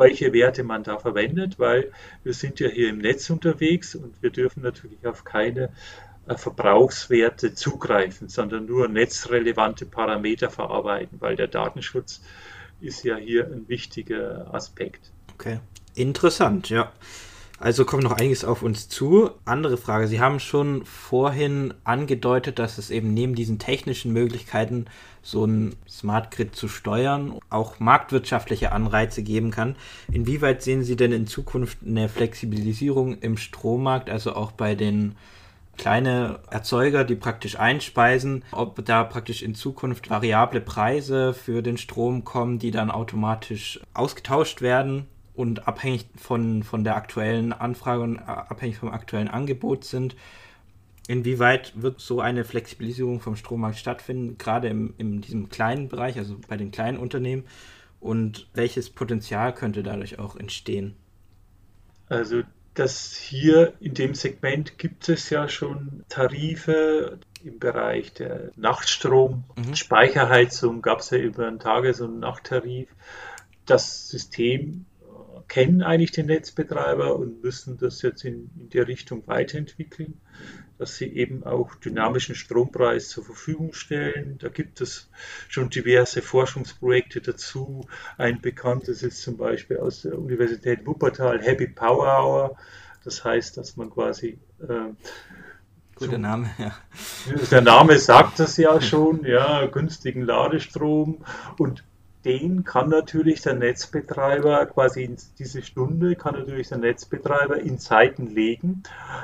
welche 0.00 0.32
Werte 0.32 0.64
man 0.64 0.82
da 0.82 0.98
verwendet, 0.98 1.58
weil 1.58 1.92
wir 2.24 2.34
sind 2.34 2.58
ja 2.58 2.68
hier 2.68 2.88
im 2.88 2.98
Netz 2.98 3.30
unterwegs 3.30 3.94
und 3.94 4.20
wir 4.22 4.30
dürfen 4.30 4.62
natürlich 4.62 5.06
auf 5.06 5.22
keine 5.22 5.72
äh, 6.26 6.36
Verbrauchswerte 6.36 7.54
zugreifen, 7.54 8.28
sondern 8.28 8.66
nur 8.66 8.88
netzrelevante 8.88 9.86
Parameter 9.86 10.50
verarbeiten, 10.50 11.20
weil 11.20 11.36
der 11.36 11.46
Datenschutz 11.46 12.22
ist 12.80 13.04
ja 13.04 13.16
hier 13.16 13.46
ein 13.46 13.68
wichtiger 13.68 14.52
Aspekt. 14.52 15.12
Okay, 15.34 15.60
interessant, 15.94 16.70
ja. 16.70 16.92
Also 17.60 17.84
kommt 17.84 18.04
noch 18.04 18.16
einiges 18.16 18.42
auf 18.42 18.62
uns 18.62 18.88
zu. 18.88 19.32
Andere 19.44 19.76
Frage. 19.76 20.08
Sie 20.08 20.18
haben 20.18 20.40
schon 20.40 20.82
vorhin 20.86 21.74
angedeutet, 21.84 22.58
dass 22.58 22.78
es 22.78 22.90
eben 22.90 23.12
neben 23.12 23.34
diesen 23.34 23.58
technischen 23.58 24.14
Möglichkeiten, 24.14 24.86
so 25.20 25.44
ein 25.44 25.76
Smart 25.86 26.30
Grid 26.30 26.56
zu 26.56 26.68
steuern, 26.68 27.38
auch 27.50 27.78
marktwirtschaftliche 27.78 28.72
Anreize 28.72 29.22
geben 29.22 29.50
kann. 29.50 29.76
Inwieweit 30.10 30.62
sehen 30.62 30.84
Sie 30.84 30.96
denn 30.96 31.12
in 31.12 31.26
Zukunft 31.26 31.78
eine 31.86 32.08
Flexibilisierung 32.08 33.18
im 33.18 33.36
Strommarkt, 33.36 34.08
also 34.08 34.34
auch 34.34 34.52
bei 34.52 34.74
den 34.74 35.16
kleinen 35.76 36.36
Erzeuger, 36.50 37.04
die 37.04 37.14
praktisch 37.14 37.58
einspeisen, 37.58 38.42
ob 38.52 38.82
da 38.86 39.04
praktisch 39.04 39.42
in 39.42 39.54
Zukunft 39.54 40.08
variable 40.08 40.62
Preise 40.62 41.34
für 41.34 41.62
den 41.62 41.76
Strom 41.76 42.24
kommen, 42.24 42.58
die 42.58 42.70
dann 42.70 42.90
automatisch 42.90 43.80
ausgetauscht 43.92 44.62
werden 44.62 45.06
und 45.40 45.66
abhängig 45.66 46.06
von, 46.16 46.62
von 46.62 46.84
der 46.84 46.96
aktuellen 46.96 47.54
Anfrage 47.54 48.02
und 48.02 48.18
äh, 48.18 48.24
abhängig 48.24 48.76
vom 48.76 48.90
aktuellen 48.90 49.28
Angebot 49.28 49.84
sind. 49.84 50.14
Inwieweit 51.08 51.72
wird 51.80 51.98
so 51.98 52.20
eine 52.20 52.44
Flexibilisierung 52.44 53.20
vom 53.20 53.36
Strommarkt 53.36 53.78
stattfinden, 53.78 54.36
gerade 54.36 54.68
im, 54.68 54.92
in 54.98 55.22
diesem 55.22 55.48
kleinen 55.48 55.88
Bereich, 55.88 56.18
also 56.18 56.36
bei 56.46 56.58
den 56.58 56.70
kleinen 56.70 56.98
Unternehmen? 56.98 57.44
Und 58.00 58.48
welches 58.52 58.90
Potenzial 58.90 59.54
könnte 59.54 59.82
dadurch 59.82 60.18
auch 60.18 60.36
entstehen? 60.36 60.94
Also 62.10 62.42
das 62.74 63.16
hier 63.16 63.72
in 63.80 63.94
dem 63.94 64.14
Segment 64.14 64.78
gibt 64.78 65.08
es 65.08 65.30
ja 65.30 65.48
schon 65.48 66.04
Tarife 66.10 67.18
im 67.42 67.58
Bereich 67.58 68.12
der 68.12 68.50
Nachtstrom, 68.56 69.44
mhm. 69.56 69.74
Speicherheizung 69.74 70.82
gab 70.82 71.00
es 71.00 71.10
ja 71.10 71.18
über 71.18 71.46
einen 71.46 71.58
Tages- 71.58 72.02
und 72.02 72.20
Nachttarif. 72.20 72.88
Das 73.64 74.08
System 74.08 74.84
kennen 75.50 75.82
eigentlich 75.82 76.12
den 76.12 76.26
Netzbetreiber 76.26 77.16
und 77.16 77.42
müssen 77.42 77.76
das 77.76 78.02
jetzt 78.02 78.24
in, 78.24 78.50
in 78.56 78.70
der 78.70 78.86
Richtung 78.86 79.26
weiterentwickeln, 79.26 80.20
dass 80.78 80.96
sie 80.96 81.12
eben 81.12 81.42
auch 81.42 81.74
dynamischen 81.74 82.36
Strompreis 82.36 83.08
zur 83.08 83.24
Verfügung 83.24 83.72
stellen. 83.72 84.38
Da 84.38 84.48
gibt 84.48 84.80
es 84.80 85.10
schon 85.48 85.68
diverse 85.68 86.22
Forschungsprojekte 86.22 87.20
dazu. 87.20 87.84
Ein 88.16 88.40
bekanntes 88.40 89.02
ist 89.02 89.22
zum 89.22 89.36
Beispiel 89.38 89.78
aus 89.78 90.02
der 90.02 90.16
Universität 90.16 90.86
Wuppertal 90.86 91.42
Happy 91.42 91.66
Power 91.66 92.06
Hour. 92.06 92.56
Das 93.02 93.24
heißt, 93.24 93.56
dass 93.56 93.76
man 93.76 93.90
quasi 93.90 94.38
äh, 94.60 94.94
Guter 95.96 96.16
Name, 96.16 96.48
ja. 96.58 96.74
Der 97.50 97.60
Name 97.60 97.98
sagt 97.98 98.38
das 98.38 98.56
ja 98.56 98.80
schon, 98.80 99.24
ja, 99.24 99.66
günstigen 99.66 100.22
Ladestrom 100.22 101.24
und 101.58 101.84
den 102.24 102.64
kann 102.64 102.88
natürlich 102.90 103.42
der 103.42 103.54
Netzbetreiber 103.54 104.66
quasi 104.66 105.04
in 105.04 105.16
diese 105.38 105.62
Stunde 105.62 106.16
kann 106.16 106.34
natürlich 106.34 106.68
der 106.68 106.78
Netzbetreiber 106.78 107.58
in 107.58 107.78
Zeiten 107.78 108.26
legen, 108.26 108.82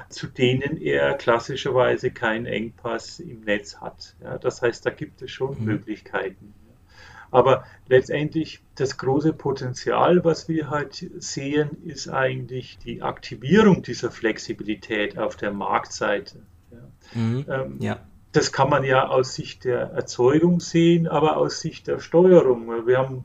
zu 0.08 0.26
denen 0.26 0.80
er 0.80 1.14
klassischerweise 1.14 2.10
keinen 2.10 2.46
Engpass 2.46 3.20
im 3.20 3.42
Netz 3.42 3.76
hat. 3.78 4.16
Ja, 4.22 4.38
das 4.38 4.62
heißt, 4.62 4.86
da 4.86 4.90
gibt 4.90 5.20
es 5.22 5.30
schon 5.30 5.58
mhm. 5.58 5.64
Möglichkeiten. 5.64 6.54
Aber 7.30 7.64
letztendlich 7.88 8.62
das 8.76 8.96
große 8.96 9.32
Potenzial, 9.32 10.24
was 10.24 10.48
wir 10.48 10.70
halt 10.70 11.10
sehen, 11.18 11.70
ist 11.84 12.08
eigentlich 12.08 12.78
die 12.78 13.02
Aktivierung 13.02 13.82
dieser 13.82 14.10
Flexibilität 14.10 15.18
auf 15.18 15.36
der 15.36 15.52
Marktseite. 15.52 16.42
Ja. 16.70 17.20
Mhm. 17.20 17.44
Ähm, 17.48 17.76
ja 17.80 18.00
das 18.36 18.52
kann 18.52 18.68
man 18.68 18.84
ja 18.84 19.08
aus 19.08 19.34
Sicht 19.34 19.64
der 19.64 19.92
Erzeugung 19.92 20.60
sehen, 20.60 21.08
aber 21.08 21.38
aus 21.38 21.60
Sicht 21.60 21.86
der 21.86 22.00
Steuerung. 22.00 22.86
Wir 22.86 22.98
haben 22.98 23.24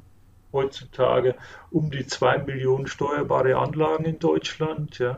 heutzutage 0.54 1.36
um 1.70 1.92
die 1.92 2.06
zwei 2.06 2.38
Millionen 2.38 2.88
steuerbare 2.88 3.58
Anlagen 3.58 4.06
in 4.06 4.20
Deutschland. 4.20 5.00
Ja. 5.00 5.18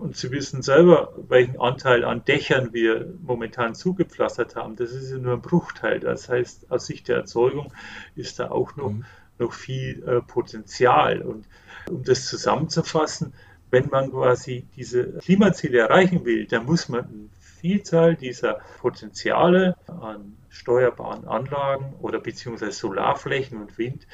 Und 0.00 0.16
Sie 0.16 0.30
wissen 0.30 0.62
selber, 0.62 1.12
welchen 1.28 1.60
Anteil 1.60 2.04
an 2.04 2.24
Dächern 2.24 2.72
wir 2.72 3.12
momentan 3.22 3.74
zugepflastert 3.74 4.56
haben. 4.56 4.76
Das 4.76 4.92
ist 4.92 5.10
ja 5.10 5.18
nur 5.18 5.34
ein 5.34 5.42
Bruchteil. 5.42 6.00
Das 6.00 6.28
heißt, 6.28 6.70
aus 6.70 6.86
Sicht 6.86 7.08
der 7.08 7.16
Erzeugung 7.16 7.72
ist 8.16 8.38
da 8.38 8.50
auch 8.50 8.76
noch, 8.76 8.90
mhm. 8.90 9.04
noch 9.38 9.52
viel 9.52 10.02
äh, 10.06 10.20
Potenzial. 10.20 11.22
Und 11.22 11.46
um 11.88 12.02
das 12.02 12.26
zusammenzufassen, 12.26 13.32
wenn 13.70 13.88
man 13.90 14.10
quasi 14.10 14.66
diese 14.76 15.18
Klimaziele 15.18 15.80
erreichen 15.80 16.24
will, 16.24 16.46
dann 16.46 16.64
muss 16.64 16.88
man 16.88 17.30
Vielzahl 17.60 18.16
dieser 18.16 18.60
Potenziale 18.80 19.76
an 19.86 20.36
steuerbaren 20.48 21.26
Anlagen 21.26 21.94
oder 22.00 22.20
beziehungsweise 22.20 22.72
Solarflächen 22.72 23.60
und 23.60 23.78
Wind 23.78 24.06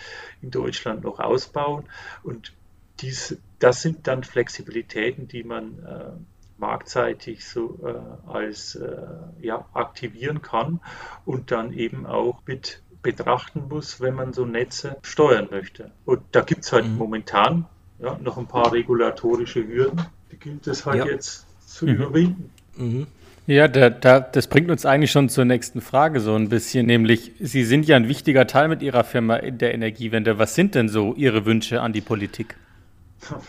in 0.42 0.50
Deutschland 0.50 1.04
noch 1.04 1.20
ausbauen. 1.20 1.85
Und 2.22 2.52
dies, 3.00 3.37
das 3.59 3.83
sind 3.83 4.07
dann 4.07 4.24
Flexibilitäten, 4.24 5.28
die 5.28 5.44
man 5.44 5.78
äh, 5.85 6.11
marktseitig 6.59 7.46
so 7.46 7.78
äh, 7.85 8.30
als 8.30 8.76
äh, 8.76 8.96
ja, 9.40 9.66
aktivieren 9.72 10.42
kann 10.42 10.80
und 11.24 11.50
dann 11.50 11.72
eben 11.72 12.07
auch 12.07 12.40
mit 12.46 12.83
betrachten 13.02 13.68
muss, 13.68 14.00
wenn 14.00 14.14
man 14.14 14.33
so 14.33 14.46
Netze 14.46 14.96
steuern 15.02 15.48
möchte. 15.50 15.90
Und 16.04 16.22
da 16.33 16.40
gibt 16.40 16.64
es 16.64 16.72
halt 16.72 16.87
mhm. 16.87 16.96
momentan 16.96 17.66
ja, 17.98 18.18
noch 18.18 18.38
ein 18.38 18.46
paar 18.46 18.72
regulatorische 18.72 19.66
Hürden, 19.66 20.07
die 20.33 20.38
gilt 20.38 20.66
es 20.66 20.87
halt 20.87 21.04
ja. 21.04 21.07
jetzt 21.07 21.46
zu 21.68 21.87
mhm. 21.87 21.92
überwinden. 21.92 22.50
Mhm. 22.76 23.07
Ja, 23.46 23.68
da, 23.68 23.90
da, 23.90 24.20
das 24.20 24.46
bringt 24.46 24.70
uns 24.70 24.87
eigentlich 24.87 25.11
schon 25.11 25.28
zur 25.28 25.44
nächsten 25.44 25.83
Frage 25.83 26.20
so 26.20 26.35
ein 26.35 26.48
bisschen, 26.48 26.87
nämlich 26.87 27.33
Sie 27.40 27.64
sind 27.64 27.87
ja 27.87 27.96
ein 27.96 28.09
wichtiger 28.09 28.46
Teil 28.46 28.68
mit 28.68 28.80
Ihrer 28.80 29.04
Firma 29.04 29.37
in 29.37 29.59
der 29.59 29.74
Energiewende. 29.74 30.38
Was 30.38 30.54
sind 30.54 30.74
denn 30.74 30.88
so 30.88 31.14
Ihre 31.14 31.44
Wünsche 31.44 31.83
an 31.83 31.92
die 31.92 32.00
Politik? 32.00 32.57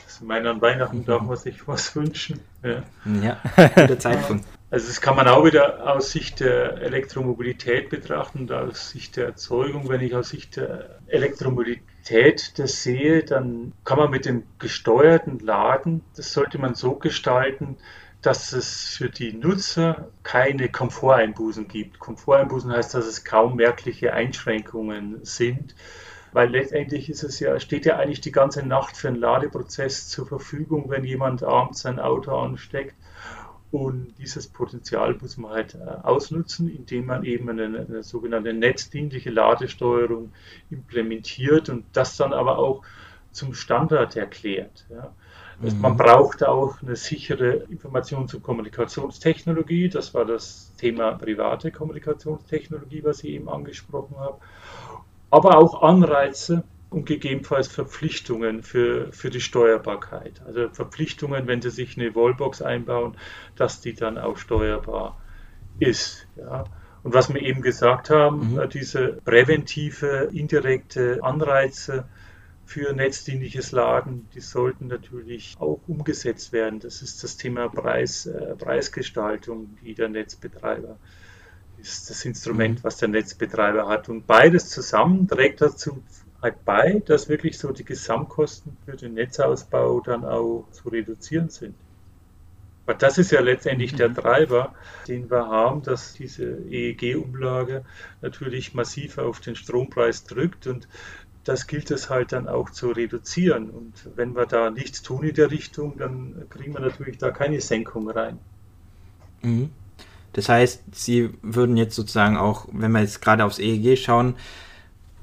Ich 0.08 0.22
meine, 0.22 0.50
an 0.50 0.62
Weihnachten 0.62 1.06
darf 1.06 1.22
man 1.22 1.38
sich 1.38 1.68
was 1.68 1.96
wünschen. 1.96 2.40
Ja, 2.64 2.84
ja 3.22 3.42
guter 3.76 4.00
Zeitpunkt. 4.00 4.46
Also 4.72 4.88
das 4.88 5.00
kann 5.00 5.16
man 5.16 5.28
auch 5.28 5.46
wieder 5.46 5.90
aus 5.96 6.12
Sicht 6.12 6.42
der 6.42 6.82
Elektromobilität 6.82 7.90
betrachten, 7.90 8.52
aus 8.52 8.90
Sicht 8.90 9.16
der 9.16 9.28
Erzeugung. 9.28 9.88
Wenn 9.88 10.02
ich 10.02 10.16
aus 10.16 10.30
Sicht 10.30 10.58
der 10.58 11.00
Elektromobilität 11.08 12.58
das 12.60 12.84
sehe, 12.84 13.24
dann 13.24 13.74
kann 13.86 13.98
man 13.98 14.10
mit 14.10 14.26
dem 14.26 14.44
gesteuerten 14.60 15.40
Laden, 15.40 16.04
das 16.16 16.34
sollte 16.34 16.58
man 16.58 16.76
so 16.76 16.96
gestalten, 16.96 17.78
dass 18.26 18.54
es 18.54 18.96
für 18.98 19.10
die 19.10 19.34
Nutzer 19.34 20.10
keine 20.24 20.70
Komforteinbußen 20.70 21.68
gibt. 21.68 22.00
Komforteinbußen 22.00 22.72
heißt, 22.72 22.96
dass 22.96 23.06
es 23.06 23.24
kaum 23.24 23.56
merkliche 23.56 24.14
Einschränkungen 24.14 25.24
sind, 25.24 25.76
weil 26.34 26.50
letztendlich 26.50 27.10
ist 27.10 27.24
es 27.24 27.40
ja, 27.40 27.60
steht 27.60 27.86
ja 27.86 27.98
eigentlich 27.98 28.22
die 28.22 28.32
ganze 28.32 28.66
Nacht 28.66 28.98
für 28.98 29.10
einen 29.10 29.18
Ladeprozess 29.20 30.10
zur 30.10 30.26
Verfügung, 30.26 30.90
wenn 30.90 31.04
jemand 31.04 31.44
abends 31.44 31.82
sein 31.82 32.00
Auto 32.00 32.36
ansteckt. 32.36 32.96
Und 33.72 34.16
dieses 34.18 34.48
Potenzial 34.48 35.16
muss 35.22 35.38
man 35.38 35.52
halt 35.52 35.76
äh, 35.76 35.80
ausnutzen, 36.04 36.70
indem 36.70 37.08
man 37.08 37.26
eben 37.26 37.50
eine, 37.50 37.66
eine, 37.66 38.04
sogenannte 38.04 38.54
netzdienliche 38.54 39.30
Ladesteuerung 39.30 40.32
implementiert 40.70 41.70
und 41.70 41.86
das 41.94 42.16
dann 42.16 42.34
aber 42.34 42.58
auch 42.58 42.84
zum 43.32 43.54
Standard 43.54 44.16
erklärt. 44.16 44.86
Ja. 44.90 45.14
Also 45.62 45.76
mhm. 45.76 45.82
Man 45.82 45.98
braucht 45.98 46.44
auch 46.44 46.82
eine 46.82 46.96
sichere 46.96 47.66
Informations- 47.70 48.36
und 48.36 48.44
Kommunikationstechnologie. 48.44 49.90
Das 49.90 50.14
war 50.14 50.26
das 50.26 50.74
Thema 50.78 51.14
private 51.14 51.72
Kommunikationstechnologie, 51.72 53.04
was 53.04 53.24
ich 53.24 53.32
eben 53.32 53.50
angesprochen 53.50 54.18
habe. 54.18 54.40
Aber 55.32 55.58
auch 55.58 55.82
Anreize 55.82 56.64
und 56.90 57.06
gegebenenfalls 57.06 57.68
Verpflichtungen 57.68 58.64
für, 58.64 59.12
für 59.12 59.30
die 59.30 59.42
Steuerbarkeit. 59.42 60.42
Also 60.46 60.70
Verpflichtungen, 60.70 61.48
wenn 61.48 61.62
Sie 61.62 61.70
sich 61.70 61.98
eine 61.98 62.16
Wallbox 62.16 62.62
einbauen, 62.62 63.18
dass 63.56 63.82
die 63.82 63.94
dann 63.94 64.18
auch 64.18 64.38
steuerbar 64.38 65.20
ist. 65.80 66.28
Ja. 66.38 66.66
Und 67.04 67.14
was 67.14 67.34
wir 67.34 67.42
eben 67.42 67.62
gesagt 67.62 68.10
haben, 68.10 68.56
mhm. 68.56 68.70
diese 68.70 69.20
präventive, 69.26 70.30
indirekte 70.32 71.20
Anreize 71.22 72.06
für 72.66 72.94
netzdienliches 72.94 73.72
Laden, 73.72 74.28
die 74.34 74.42
sollten 74.42 74.88
natürlich 74.88 75.56
auch 75.60 75.82
umgesetzt 75.88 76.52
werden. 76.52 76.80
Das 76.80 77.02
ist 77.02 77.24
das 77.24 77.38
Thema 77.38 77.70
Preis, 77.70 78.26
äh, 78.26 78.56
Preisgestaltung, 78.56 79.78
die 79.84 79.94
der 79.94 80.10
Netzbetreiber 80.10 80.98
ist 81.78 82.10
das 82.10 82.26
Instrument, 82.26 82.84
was 82.84 82.98
der 82.98 83.10
Netzbetreiber 83.10 83.88
hat. 83.88 84.10
Und 84.10 84.26
beides 84.26 84.70
zusammen 84.70 85.28
trägt 85.28 85.62
dazu 85.62 86.04
halt 86.42 86.64
bei, 86.66 87.02
dass 87.06 87.30
wirklich 87.30 87.58
so 87.58 87.72
die 87.72 87.86
Gesamtkosten 87.86 88.78
für 88.86 88.96
den 88.96 89.14
Netzausbau 89.14 90.00
dann 90.02 90.26
auch 90.26 90.68
zu 90.72 90.90
reduzieren 90.90 91.50
sind. 91.50 91.76
Aber 92.86 92.94
das 92.94 93.18
ist 93.18 93.32
ja 93.32 93.42
letztendlich 93.42 93.96
der 93.96 94.10
mhm. 94.10 94.16
Treiber, 94.16 94.76
den 95.08 95.30
wir 95.32 95.48
haben, 95.48 95.82
dass 95.82 96.14
diese 96.14 96.60
EEG-Umlage 96.70 97.84
natürlich 98.22 98.76
massiv 98.76 99.18
auf 99.18 99.40
den 99.40 99.56
Strompreis 99.56 100.26
drückt 100.26 100.68
und 100.68 100.88
das 101.46 101.68
gilt 101.68 101.92
es 101.92 102.10
halt 102.10 102.32
dann 102.32 102.48
auch 102.48 102.72
zu 102.72 102.90
reduzieren. 102.90 103.70
Und 103.70 103.94
wenn 104.16 104.36
wir 104.36 104.48
da 104.48 104.72
nichts 104.72 105.04
tun 105.04 105.24
in 105.24 105.36
der 105.36 105.52
Richtung, 105.52 105.98
dann 105.98 106.50
kriegen 106.50 106.74
wir 106.74 106.82
natürlich 106.82 107.18
da 107.20 107.32
keine 107.32 107.62
Senkung 107.62 108.10
rein. 108.10 108.40
Mhm. 109.42 109.70
Das 110.34 110.50
heißt, 110.50 110.84
Sie 110.92 111.30
würden 111.42 111.78
jetzt 111.78 111.96
sozusagen 111.96 112.36
auch, 112.36 112.68
wenn 112.74 112.92
wir 112.92 113.00
jetzt 113.00 113.22
gerade 113.22 113.46
aufs 113.46 113.60
EEG 113.60 113.98
schauen, 113.98 114.36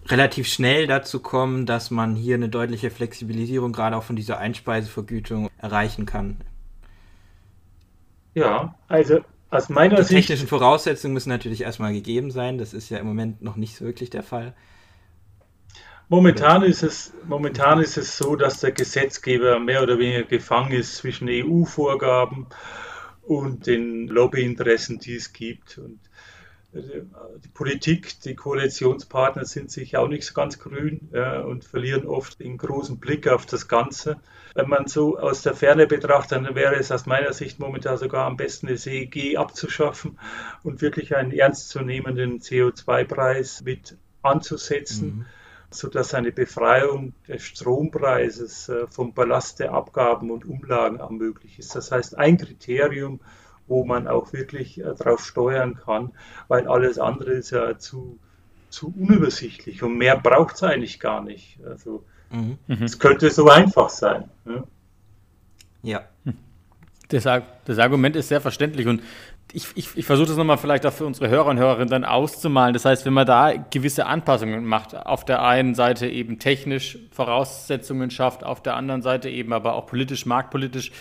relativ 0.06 0.46
schnell 0.46 0.86
dazu 0.86 1.20
kommen, 1.20 1.66
dass 1.66 1.90
man 1.90 2.14
hier 2.14 2.36
eine 2.36 2.48
deutliche 2.48 2.90
Flexibilisierung 2.90 3.72
gerade 3.72 3.96
auch 3.96 4.04
von 4.04 4.16
dieser 4.16 4.38
Einspeisevergütung 4.38 5.50
erreichen 5.58 6.06
kann. 6.06 6.38
Ja, 8.34 8.74
also 8.88 9.20
aus 9.50 9.68
meiner 9.68 9.96
Die 9.96 10.02
Sicht. 10.02 10.10
Die 10.10 10.14
technischen 10.14 10.48
Voraussetzungen 10.48 11.14
müssen 11.14 11.28
natürlich 11.28 11.62
erstmal 11.62 11.92
gegeben 11.92 12.30
sein. 12.30 12.58
Das 12.58 12.72
ist 12.72 12.88
ja 12.88 12.98
im 12.98 13.06
Moment 13.06 13.42
noch 13.42 13.56
nicht 13.56 13.76
so 13.76 13.84
wirklich 13.84 14.08
der 14.08 14.22
Fall. 14.22 14.54
Momentan 16.12 16.62
ist, 16.62 16.82
es, 16.82 17.14
momentan 17.24 17.80
ist 17.80 17.96
es 17.96 18.18
so, 18.18 18.36
dass 18.36 18.60
der 18.60 18.72
Gesetzgeber 18.72 19.58
mehr 19.58 19.82
oder 19.82 19.98
weniger 19.98 20.24
gefangen 20.24 20.72
ist 20.72 20.96
zwischen 20.96 21.26
EU-Vorgaben 21.26 22.48
und 23.22 23.66
den 23.66 24.08
Lobbyinteressen, 24.08 24.98
die 24.98 25.14
es 25.14 25.32
gibt. 25.32 25.78
Und 25.78 26.00
äh, 26.74 27.00
die 27.42 27.48
Politik, 27.48 28.20
die 28.20 28.34
Koalitionspartner 28.34 29.46
sind 29.46 29.70
sich 29.70 29.96
auch 29.96 30.06
nicht 30.06 30.26
so 30.26 30.34
ganz 30.34 30.58
grün 30.58 31.08
ja, 31.14 31.40
und 31.40 31.64
verlieren 31.64 32.06
oft 32.06 32.40
den 32.40 32.58
großen 32.58 33.00
Blick 33.00 33.26
auf 33.26 33.46
das 33.46 33.66
Ganze. 33.66 34.20
Wenn 34.54 34.68
man 34.68 34.88
so 34.88 35.18
aus 35.18 35.40
der 35.40 35.54
Ferne 35.54 35.86
betrachtet, 35.86 36.44
dann 36.44 36.54
wäre 36.54 36.74
es 36.74 36.92
aus 36.92 37.06
meiner 37.06 37.32
Sicht 37.32 37.58
momentan 37.58 37.96
sogar 37.96 38.26
am 38.26 38.36
besten, 38.36 38.66
das 38.66 38.86
EEG 38.86 39.38
abzuschaffen 39.38 40.18
und 40.62 40.82
wirklich 40.82 41.16
einen 41.16 41.32
ernstzunehmenden 41.32 42.40
CO2-Preis 42.40 43.62
mit 43.64 43.96
anzusetzen. 44.20 45.06
Mhm 45.06 45.26
sodass 45.74 46.14
eine 46.14 46.32
Befreiung 46.32 47.14
des 47.28 47.42
Strompreises 47.42 48.68
äh, 48.68 48.86
vom 48.88 49.14
Ballast 49.14 49.60
der 49.60 49.72
Abgaben 49.72 50.30
und 50.30 50.44
Umlagen 50.44 51.00
möglich 51.16 51.58
ist. 51.58 51.74
Das 51.74 51.90
heißt, 51.90 52.18
ein 52.18 52.38
Kriterium, 52.38 53.20
wo 53.66 53.84
man 53.84 54.08
auch 54.08 54.32
wirklich 54.32 54.78
äh, 54.78 54.94
darauf 54.96 55.24
steuern 55.24 55.76
kann, 55.76 56.12
weil 56.48 56.68
alles 56.68 56.98
andere 56.98 57.32
ist 57.32 57.50
ja 57.50 57.78
zu, 57.78 58.18
zu 58.68 58.92
unübersichtlich 58.96 59.82
und 59.82 59.96
mehr 59.96 60.16
braucht 60.16 60.56
es 60.56 60.62
eigentlich 60.62 61.00
gar 61.00 61.22
nicht. 61.22 61.58
Also 61.64 62.04
mhm. 62.30 62.58
es 62.66 62.98
könnte 62.98 63.30
so 63.30 63.48
einfach 63.48 63.88
sein. 63.88 64.30
Ja. 64.44 64.64
ja. 65.82 66.32
Das, 67.08 67.24
das, 67.66 67.78
Argument 67.78 68.16
ist 68.16 68.28
sehr 68.28 68.40
verständlich 68.40 68.86
und 68.86 69.02
ich, 69.52 69.66
ich, 69.74 69.88
ich 69.96 70.06
versuche 70.06 70.28
das 70.28 70.36
nochmal 70.36 70.58
vielleicht 70.58 70.86
auch 70.86 70.92
für 70.92 71.04
unsere 71.04 71.28
Hörer 71.28 71.46
und 71.46 71.58
Hörerinnen 71.58 71.88
dann 71.88 72.04
auszumalen. 72.04 72.72
Das 72.72 72.84
heißt, 72.84 73.04
wenn 73.04 73.12
man 73.12 73.26
da 73.26 73.52
gewisse 73.70 74.06
Anpassungen 74.06 74.64
macht, 74.64 74.96
auf 74.96 75.24
der 75.24 75.42
einen 75.42 75.74
Seite 75.74 76.08
eben 76.08 76.38
technisch 76.38 76.98
Voraussetzungen 77.10 78.10
schafft, 78.10 78.44
auf 78.44 78.62
der 78.62 78.76
anderen 78.76 79.02
Seite 79.02 79.28
eben 79.28 79.52
aber 79.52 79.74
auch 79.74 79.86
politisch, 79.86 80.26
marktpolitisch, 80.26 80.92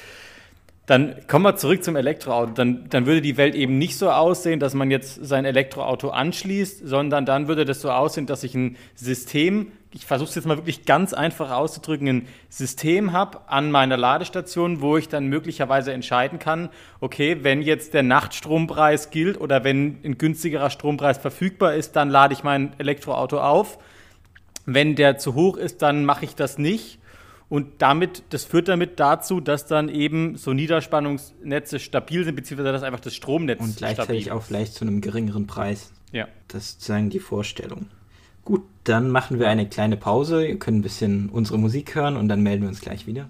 dann 0.86 1.16
kommen 1.28 1.46
wir 1.46 1.56
zurück 1.56 1.84
zum 1.84 1.96
Elektroauto. 1.96 2.52
Dann, 2.52 2.90
dann 2.90 3.06
würde 3.06 3.22
die 3.22 3.38
Welt 3.38 3.56
eben 3.56 3.78
nicht 3.78 3.98
so 3.98 4.10
aussehen, 4.10 4.60
dass 4.60 4.74
man 4.74 4.92
jetzt 4.92 5.26
sein 5.26 5.46
Elektroauto 5.46 6.10
anschließt, 6.10 6.86
sondern 6.86 7.26
dann 7.26 7.48
würde 7.48 7.64
das 7.64 7.80
so 7.80 7.92
aussehen, 7.92 8.26
dass 8.26 8.44
ich 8.44 8.56
ein 8.56 8.76
System, 8.96 9.72
ich 9.94 10.06
versuche 10.06 10.30
es 10.30 10.36
jetzt 10.36 10.46
mal 10.46 10.58
wirklich 10.58 10.86
ganz 10.86 11.14
einfach 11.14 11.52
auszudrücken, 11.52 12.08
ein 12.08 12.28
System 12.50 13.12
habe 13.12 13.42
an 13.48 13.72
meiner 13.72 13.98
Ladestation, 13.98 14.82
wo 14.82 14.96
ich 14.98 15.10
dann 15.10 15.28
möglicherweise 15.28 15.92
entscheiden 15.92 16.40
kann, 16.40 16.70
okay, 17.02 17.40
wenn 17.42 17.62
jetzt 17.62 17.94
der 17.94 18.04
Nachtstrompreis 18.04 19.10
gilt 19.10 19.40
oder 19.40 19.64
wenn 19.64 20.00
ein 20.04 20.18
günstigerer 20.18 20.70
Strompreis 20.70 21.18
verfügbar 21.18 21.76
ist, 21.76 21.96
dann 21.96 22.10
lade 22.10 22.34
ich 22.34 22.44
mein 22.44 22.74
Elektroauto 22.80 23.40
auf. 23.40 23.80
Wenn 24.66 24.96
der 24.96 25.18
zu 25.18 25.36
hoch 25.36 25.58
ist, 25.58 25.82
dann 25.82 26.06
mache 26.06 26.24
ich 26.24 26.36
das 26.36 26.58
nicht. 26.58 27.00
Und 27.50 27.82
damit, 27.82 28.24
das 28.30 28.46
führt 28.46 28.70
damit 28.70 28.98
dazu, 29.02 29.42
dass 29.42 29.66
dann 29.66 29.90
eben 29.90 30.38
so 30.38 30.54
Niederspannungsnetze 30.54 31.80
stabil 31.80 32.24
sind, 32.24 32.36
beziehungsweise 32.36 32.72
dass 32.72 32.84
einfach 32.84 33.02
das 33.02 33.14
Stromnetz 33.14 33.60
Und 33.60 33.76
gleichzeitig 33.76 34.32
auch 34.32 34.44
vielleicht 34.44 34.74
zu 34.74 34.86
einem 34.86 35.02
geringeren 35.02 35.48
Preis. 35.48 35.92
Ja. 36.14 36.30
Das 36.48 36.64
ist 36.64 36.72
sozusagen 36.74 37.10
die 37.10 37.20
Vorstellung. 37.20 37.88
Gut, 38.44 38.64
dann 38.84 39.10
machen 39.10 39.40
wir 39.40 39.50
eine 39.50 39.68
kleine 39.68 39.98
Pause. 39.98 40.46
Ihr 40.46 40.58
könnt 40.58 40.80
ein 40.80 40.82
bisschen 40.82 41.30
unsere 41.30 41.60
Musik 41.60 41.96
hören 41.96 42.18
und 42.18 42.28
dann 42.28 42.42
melden 42.42 42.64
wir 42.64 42.70
uns 42.70 42.82
gleich 42.82 43.06
wieder. 43.08 43.30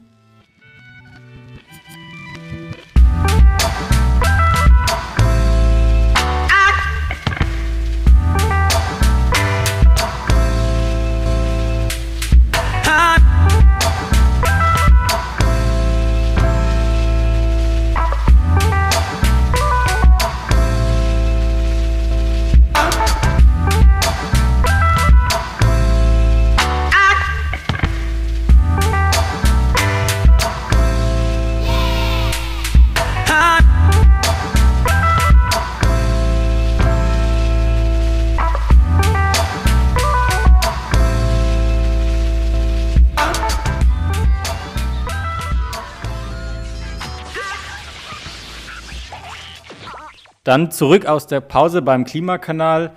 Dann 50.52 50.70
zurück 50.70 51.06
aus 51.06 51.28
der 51.28 51.40
Pause 51.40 51.82
beim 51.82 52.04
Klimakanal 52.04 52.92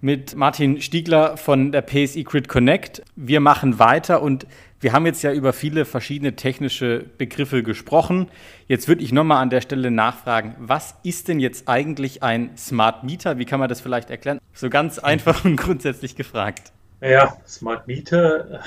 mit 0.00 0.36
Martin 0.36 0.80
Stiegler 0.80 1.36
von 1.36 1.70
der 1.70 1.82
PSI 1.82 2.24
Grid 2.24 2.48
Connect. 2.48 3.02
Wir 3.14 3.40
machen 3.40 3.78
weiter 3.78 4.22
und 4.22 4.46
wir 4.80 4.94
haben 4.94 5.04
jetzt 5.04 5.22
ja 5.22 5.30
über 5.30 5.52
viele 5.52 5.84
verschiedene 5.84 6.34
technische 6.34 7.04
Begriffe 7.18 7.62
gesprochen. 7.62 8.30
Jetzt 8.68 8.88
würde 8.88 9.02
ich 9.02 9.12
nochmal 9.12 9.42
an 9.42 9.50
der 9.50 9.60
Stelle 9.60 9.90
nachfragen, 9.90 10.54
was 10.58 10.94
ist 11.02 11.28
denn 11.28 11.40
jetzt 11.40 11.68
eigentlich 11.68 12.22
ein 12.22 12.56
Smart 12.56 13.04
Meter? 13.04 13.36
Wie 13.36 13.44
kann 13.44 13.60
man 13.60 13.68
das 13.68 13.82
vielleicht 13.82 14.08
erklären? 14.08 14.38
So 14.54 14.70
ganz 14.70 14.98
einfach 14.98 15.44
und 15.44 15.56
grundsätzlich 15.56 16.16
gefragt. 16.16 16.72
Ja, 17.02 17.36
Smart 17.46 17.86
Meter 17.86 18.62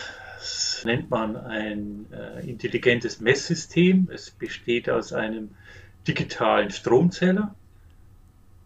nennt 0.85 1.09
man 1.09 1.37
ein 1.37 2.05
äh, 2.11 2.47
intelligentes 2.47 3.19
Messsystem. 3.19 4.09
Es 4.13 4.29
besteht 4.29 4.91
aus 4.91 5.11
einem 5.11 5.55
digitalen 6.07 6.69
Stromzähler 6.69 7.55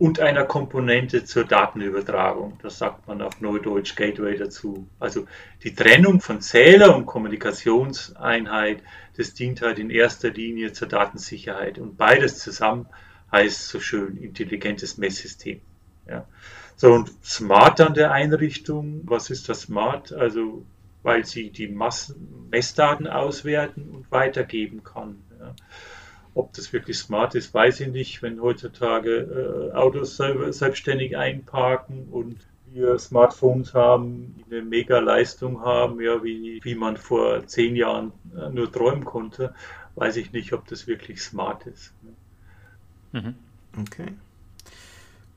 und 0.02 0.20
einer 0.20 0.46
Komponente 0.46 1.26
zur 1.26 1.44
Datenübertragung. 1.44 2.58
Das 2.64 2.80
sagt 2.80 3.08
man 3.08 3.22
auf 3.22 3.40
Neudeutsch 3.40 3.96
Gateway 3.96 4.36
dazu. 4.36 4.88
Also 5.00 5.28
die 5.62 5.76
Trennung 5.76 6.22
von 6.22 6.42
Zähler 6.42 6.96
und 6.96 7.06
Kommunikationseinheit, 7.06 8.82
das 9.16 9.36
dient 9.36 9.62
halt 9.62 9.78
in 9.78 9.92
erster 9.92 10.32
Linie 10.32 10.74
zur 10.74 10.88
Datensicherheit. 10.88 11.78
Und 11.78 11.98
beides 11.98 12.40
zusammen 12.40 12.88
heißt 13.32 13.68
so 13.68 13.80
schön 13.80 14.18
intelligentes 14.18 14.98
Messsystem. 14.98 15.62
Ja. 16.10 16.26
So, 16.78 16.94
und 16.94 17.12
Smart 17.24 17.80
an 17.80 17.94
der 17.94 18.12
Einrichtung, 18.12 19.02
was 19.04 19.30
ist 19.30 19.50
das 19.50 19.62
Smart? 19.62 20.14
Also, 20.14 20.66
weil 21.04 21.28
sie 21.28 21.52
die 21.52 21.68
Massen, 21.68 22.48
Messdaten 22.50 23.06
auswerten 23.06 23.88
und 23.92 24.12
weitergeben 24.12 24.84
kann. 24.84 25.22
Ja. 25.40 25.54
Ob 26.34 26.54
das 26.54 26.72
wirklich 26.72 26.98
smart 26.98 27.36
ist, 27.36 27.54
weiß 27.54 27.82
ich 27.82 27.88
nicht, 27.90 28.22
wenn 28.22 28.42
heutzutage 28.42 29.72
äh, 29.72 29.76
Autos 29.76 30.18
selber, 30.18 30.52
selbstständig 30.54 31.18
einparken 31.18 32.08
und 32.10 32.38
wir 32.74 32.98
Smartphones 32.98 33.74
haben, 33.74 34.36
die 34.38 34.56
eine 34.56 34.64
mega 34.64 35.00
Leistung 35.00 35.62
haben, 35.62 36.00
ja, 36.00 36.24
wie, 36.24 36.62
wie 36.64 36.76
man 36.76 36.96
vor 36.96 37.46
zehn 37.46 37.76
Jahren 37.76 38.14
äh, 38.36 38.50
nur 38.50 38.72
träumen 38.72 39.04
konnte, 39.04 39.54
weiß 39.96 40.16
ich 40.18 40.32
nicht, 40.32 40.54
ob 40.54 40.68
das 40.68 40.88
wirklich 40.88 41.22
smart 41.22 41.68
ist. 41.68 41.94
Mhm. 43.12 43.36
Okay. 43.78 44.14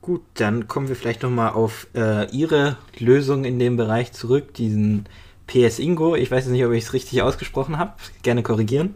Gut, 0.01 0.21
dann 0.35 0.67
kommen 0.67 0.87
wir 0.87 0.95
vielleicht 0.95 1.23
nochmal 1.23 1.51
auf 1.53 1.87
äh, 1.95 2.29
Ihre 2.31 2.77
Lösung 2.99 3.43
in 3.43 3.59
dem 3.59 3.75
Bereich 3.75 4.13
zurück, 4.13 4.53
diesen 4.53 5.07
PS 5.47 5.79
Ingo. 5.79 6.15
Ich 6.15 6.29
weiß 6.31 6.47
nicht, 6.47 6.63
ob 6.63 6.71
ich 6.73 6.83
es 6.83 6.93
richtig 6.93 7.21
ausgesprochen 7.21 7.77
habe. 7.77 7.93
Gerne 8.21 8.43
korrigieren. 8.43 8.93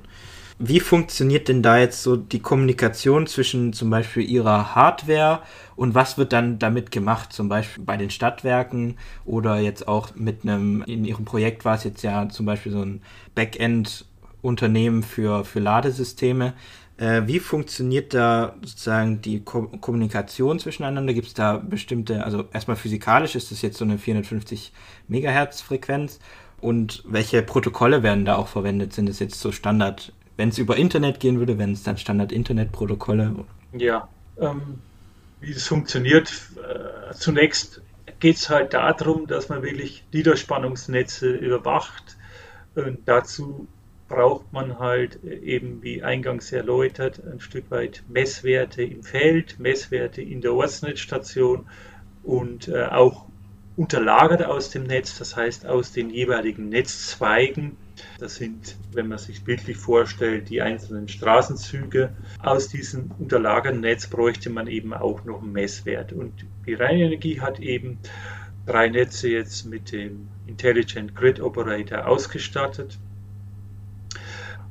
Wie 0.62 0.82
funktioniert 0.82 1.48
denn 1.48 1.64
da 1.64 1.78
jetzt 1.78 2.04
so 2.04 2.18
die 2.18 2.42
Kommunikation 2.42 3.28
zwischen 3.28 3.72
zum 3.72 3.90
Beispiel 3.90 4.30
Ihrer 4.30 4.76
Hardware 4.76 5.42
und 5.78 5.96
was 5.96 6.18
wird 6.18 6.34
dann 6.34 6.60
damit 6.60 6.92
gemacht, 6.92 7.32
zum 7.32 7.48
Beispiel 7.48 7.82
bei 7.86 7.96
den 7.96 8.10
Stadtwerken 8.10 8.98
oder 9.24 9.58
jetzt 9.60 9.88
auch 9.88 10.16
mit 10.16 10.44
einem, 10.44 10.84
in 10.86 11.06
Ihrem 11.06 11.24
Projekt 11.24 11.64
war 11.64 11.76
es 11.76 11.86
jetzt 11.86 12.02
ja 12.02 12.28
zum 12.28 12.46
Beispiel 12.46 12.74
so 12.74 12.82
ein 12.82 13.02
Backend-Unternehmen 13.36 15.04
für, 15.04 15.46
für 15.46 15.62
Ladesysteme. 15.62 16.54
Äh, 16.98 17.22
wie 17.26 17.40
funktioniert 17.40 18.14
da 18.14 18.56
sozusagen 18.62 19.22
die 19.22 19.40
Ko 19.40 19.70
Kommunikation 19.80 20.60
zwischeneinander? 20.60 21.14
Gibt 21.14 21.28
es 21.28 21.34
da 21.34 21.56
bestimmte, 21.56 22.26
also 22.26 22.44
erstmal 22.52 22.76
physikalisch 22.76 23.36
ist 23.36 23.52
das 23.52 23.62
jetzt 23.62 23.78
so 23.78 23.86
eine 23.86 23.98
450 23.98 24.74
Megahertz 25.08 25.62
Frequenz 25.62 26.20
und 26.60 27.02
welche 27.08 27.42
Protokolle 27.44 28.04
werden 28.04 28.26
da 28.26 28.36
auch 28.36 28.50
verwendet? 28.50 28.92
Sind 28.92 29.08
das 29.08 29.20
jetzt 29.20 29.40
so 29.40 29.54
Standard 29.54 30.12
wenn 30.40 30.50
es 30.50 30.58
über 30.58 30.78
Internet 30.78 31.20
gehen 31.20 31.38
würde, 31.38 31.58
wenn 31.58 31.74
es 31.74 31.84
dann 31.84 31.98
Standard-Internet-Protokolle. 31.98 33.46
Ja, 33.74 34.08
ähm, 34.40 34.80
wie 35.42 35.54
das 35.54 35.68
funktioniert, 35.68 36.32
äh, 36.56 37.14
zunächst 37.14 37.82
geht 38.22 38.38
es 38.38 38.50
halt 38.50 38.74
darum, 38.74 39.28
dass 39.28 39.50
man 39.50 39.64
wirklich 39.64 40.06
Niederspannungsnetze 40.14 41.30
überwacht. 41.30 42.16
Und 42.74 43.00
dazu 43.06 43.68
braucht 44.08 44.54
man 44.54 44.80
halt 44.80 45.22
eben, 45.26 45.84
wie 45.84 46.04
eingangs 46.04 46.54
erläutert, 46.54 47.22
ein 47.22 47.42
Stück 47.42 47.70
weit 47.70 48.04
Messwerte 48.08 48.82
im 48.82 49.04
Feld, 49.04 49.60
Messwerte 49.60 50.22
in 50.22 50.40
der 50.40 50.54
Ortsnetzstation 50.54 51.68
und 52.24 52.70
äh, 52.70 52.86
auch 52.86 53.26
unterlagert 53.76 54.46
aus 54.46 54.70
dem 54.70 54.84
Netz, 54.84 55.18
das 55.20 55.36
heißt 55.36 55.66
aus 55.66 55.92
den 55.92 56.10
jeweiligen 56.10 56.70
Netzzweigen 56.70 57.76
das 58.20 58.36
sind, 58.36 58.76
wenn 58.92 59.08
man 59.08 59.18
sich 59.18 59.44
bildlich 59.44 59.78
vorstellt, 59.78 60.50
die 60.50 60.62
einzelnen 60.62 61.08
Straßenzüge. 61.08 62.12
Aus 62.40 62.70
diesem 62.70 63.12
unterlagerten 63.18 63.82
Netz 63.82 64.08
bräuchte 64.08 64.50
man 64.50 64.68
eben 64.68 64.94
auch 64.94 65.24
noch 65.26 65.42
einen 65.42 65.52
Messwert. 65.52 66.14
Und 66.14 66.46
die 66.66 66.74
Rheinenergie 66.74 67.42
hat 67.42 67.60
eben 67.60 68.00
drei 68.66 68.90
Netze 68.90 69.30
jetzt 69.30 69.66
mit 69.66 69.92
dem 69.92 70.28
Intelligent 70.48 71.16
Grid 71.16 71.40
Operator 71.40 72.08
ausgestattet 72.08 73.00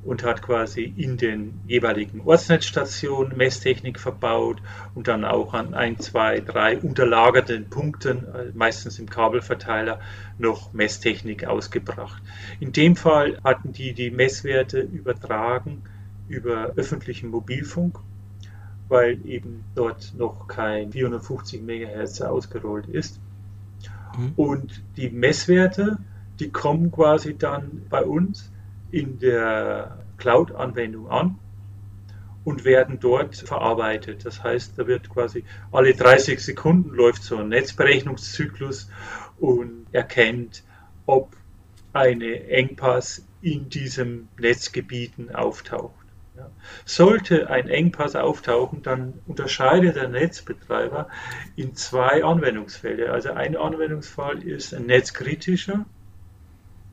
und 0.08 0.24
hat 0.24 0.40
quasi 0.40 0.90
in 0.96 1.18
den 1.18 1.60
jeweiligen 1.66 2.22
Ortsnetzstationen 2.22 3.36
Messtechnik 3.36 4.00
verbaut 4.00 4.62
und 4.94 5.06
dann 5.06 5.22
auch 5.26 5.52
an 5.52 5.74
ein, 5.74 5.98
zwei, 5.98 6.40
drei 6.40 6.78
unterlagerten 6.78 7.68
Punkten, 7.68 8.24
äh, 8.24 8.50
meistens 8.54 8.98
im 8.98 9.10
Kabelverteiler, 9.10 10.00
noch 10.38 10.72
Messtechnik 10.72 11.44
ausgebracht. 11.44 12.22
In 12.58 12.72
dem 12.72 12.96
Fall 12.96 13.38
hatten 13.44 13.74
die 13.74 13.92
die 13.92 14.10
Messwerte 14.10 14.80
übertragen 14.80 15.82
über 16.26 16.72
öffentlichen 16.76 17.28
Mobilfunk, 17.28 17.98
weil 18.88 19.20
eben 19.26 19.64
dort 19.74 20.14
noch 20.16 20.48
kein 20.48 20.90
450 20.90 21.60
MHz 21.60 22.22
ausgerollt 22.22 22.86
ist. 22.86 23.20
Mhm. 24.16 24.32
Und 24.36 24.82
die 24.96 25.10
Messwerte, 25.10 25.98
die 26.40 26.48
kommen 26.48 26.90
quasi 26.90 27.36
dann 27.36 27.82
bei 27.90 28.02
uns 28.02 28.50
in 28.90 29.18
der 29.18 29.98
Cloud-Anwendung 30.16 31.08
an 31.10 31.38
und 32.44 32.64
werden 32.64 32.98
dort 33.00 33.36
verarbeitet. 33.36 34.24
Das 34.24 34.42
heißt, 34.42 34.78
da 34.78 34.86
wird 34.86 35.10
quasi 35.10 35.44
alle 35.70 35.94
30 35.94 36.42
Sekunden 36.42 36.90
läuft 36.90 37.22
so 37.22 37.36
ein 37.36 37.48
Netzberechnungszyklus 37.48 38.90
und 39.38 39.86
erkennt, 39.92 40.64
ob 41.06 41.36
eine 41.92 42.48
Engpass 42.48 43.26
in 43.42 43.68
diesem 43.68 44.28
Netzgebieten 44.38 45.34
auftaucht. 45.34 45.94
Ja. 46.36 46.50
Sollte 46.84 47.50
ein 47.50 47.68
Engpass 47.68 48.14
auftauchen, 48.14 48.82
dann 48.82 49.14
unterscheidet 49.26 49.96
der 49.96 50.08
Netzbetreiber 50.08 51.08
in 51.56 51.74
zwei 51.74 52.24
Anwendungsfälle. 52.24 53.12
Also 53.12 53.32
ein 53.32 53.56
Anwendungsfall 53.56 54.42
ist 54.42 54.72
ein 54.72 54.86
netzkritischer. 54.86 55.84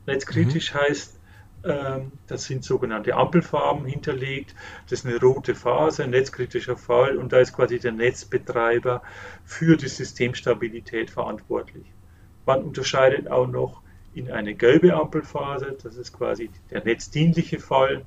Netzkritisch 0.06 0.74
mhm. 0.74 0.78
heißt, 0.78 1.15
das 2.26 2.44
sind 2.44 2.64
sogenannte 2.64 3.14
Ampelfarben 3.14 3.86
hinterlegt. 3.86 4.54
Das 4.88 5.00
ist 5.00 5.06
eine 5.06 5.20
rote 5.20 5.54
Phase, 5.54 6.04
ein 6.04 6.10
netzkritischer 6.10 6.76
Fall 6.76 7.16
und 7.16 7.32
da 7.32 7.38
ist 7.38 7.52
quasi 7.52 7.78
der 7.78 7.92
Netzbetreiber 7.92 9.02
für 9.44 9.76
die 9.76 9.88
Systemstabilität 9.88 11.10
verantwortlich. 11.10 11.86
Man 12.44 12.62
unterscheidet 12.62 13.28
auch 13.28 13.48
noch 13.48 13.82
in 14.14 14.30
eine 14.30 14.54
gelbe 14.54 14.94
Ampelphase, 14.94 15.76
das 15.82 15.96
ist 15.96 16.12
quasi 16.12 16.50
der 16.70 16.84
netzdienliche 16.84 17.58
Fall. 17.58 18.06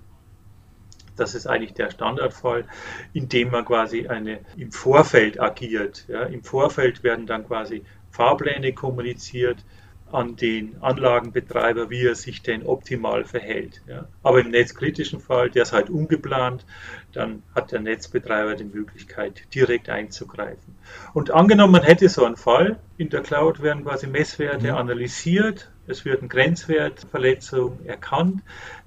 Das 1.18 1.36
ist 1.36 1.46
eigentlich 1.46 1.74
der 1.74 1.92
Standardfall, 1.92 2.66
in 3.12 3.28
dem 3.28 3.52
man 3.52 3.66
quasi 3.66 4.08
eine, 4.08 4.40
im 4.56 4.72
Vorfeld 4.72 5.40
agiert. 5.40 6.06
Ja, 6.08 6.24
Im 6.24 6.44
Vorfeld 6.44 7.04
werden 7.04 7.28
dann 7.28 7.46
quasi 7.46 7.84
Fahrpläne 8.10 8.74
kommuniziert, 8.74 9.66
an 10.12 10.36
den 10.36 10.82
Anlagenbetreiber, 10.82 11.90
wie 11.90 12.06
er 12.06 12.16
sich 12.16 12.42
denn 12.42 12.66
optimal 12.66 13.26
verhält. 13.26 13.82
Ja. 13.88 14.08
Aber 14.24 14.40
im 14.40 14.50
netzkritischen 14.50 15.20
Fall, 15.20 15.50
der 15.50 15.64
ist 15.64 15.74
halt 15.74 15.90
ungeplant, 15.90 16.66
dann 17.14 17.44
hat 17.54 17.72
der 17.72 17.80
Netzbetreiber 17.80 18.56
die 18.56 18.64
Möglichkeit, 18.64 19.44
direkt 19.54 19.90
einzugreifen. 19.90 20.76
Und 21.14 21.32
angenommen, 21.32 21.74
man 21.74 21.84
hätte 21.84 22.10
so 22.10 22.26
einen 22.26 22.38
Fall, 22.38 22.80
in 22.98 23.10
der 23.10 23.22
Cloud 23.22 23.62
werden 23.62 23.84
quasi 23.84 24.08
Messwerte 24.08 24.72
mhm. 24.72 24.78
analysiert, 24.78 25.70
es 25.88 26.06
wird 26.06 26.22
ein 26.22 26.30
Grenzwertverletzung 26.30 27.86
erkannt, 27.86 28.42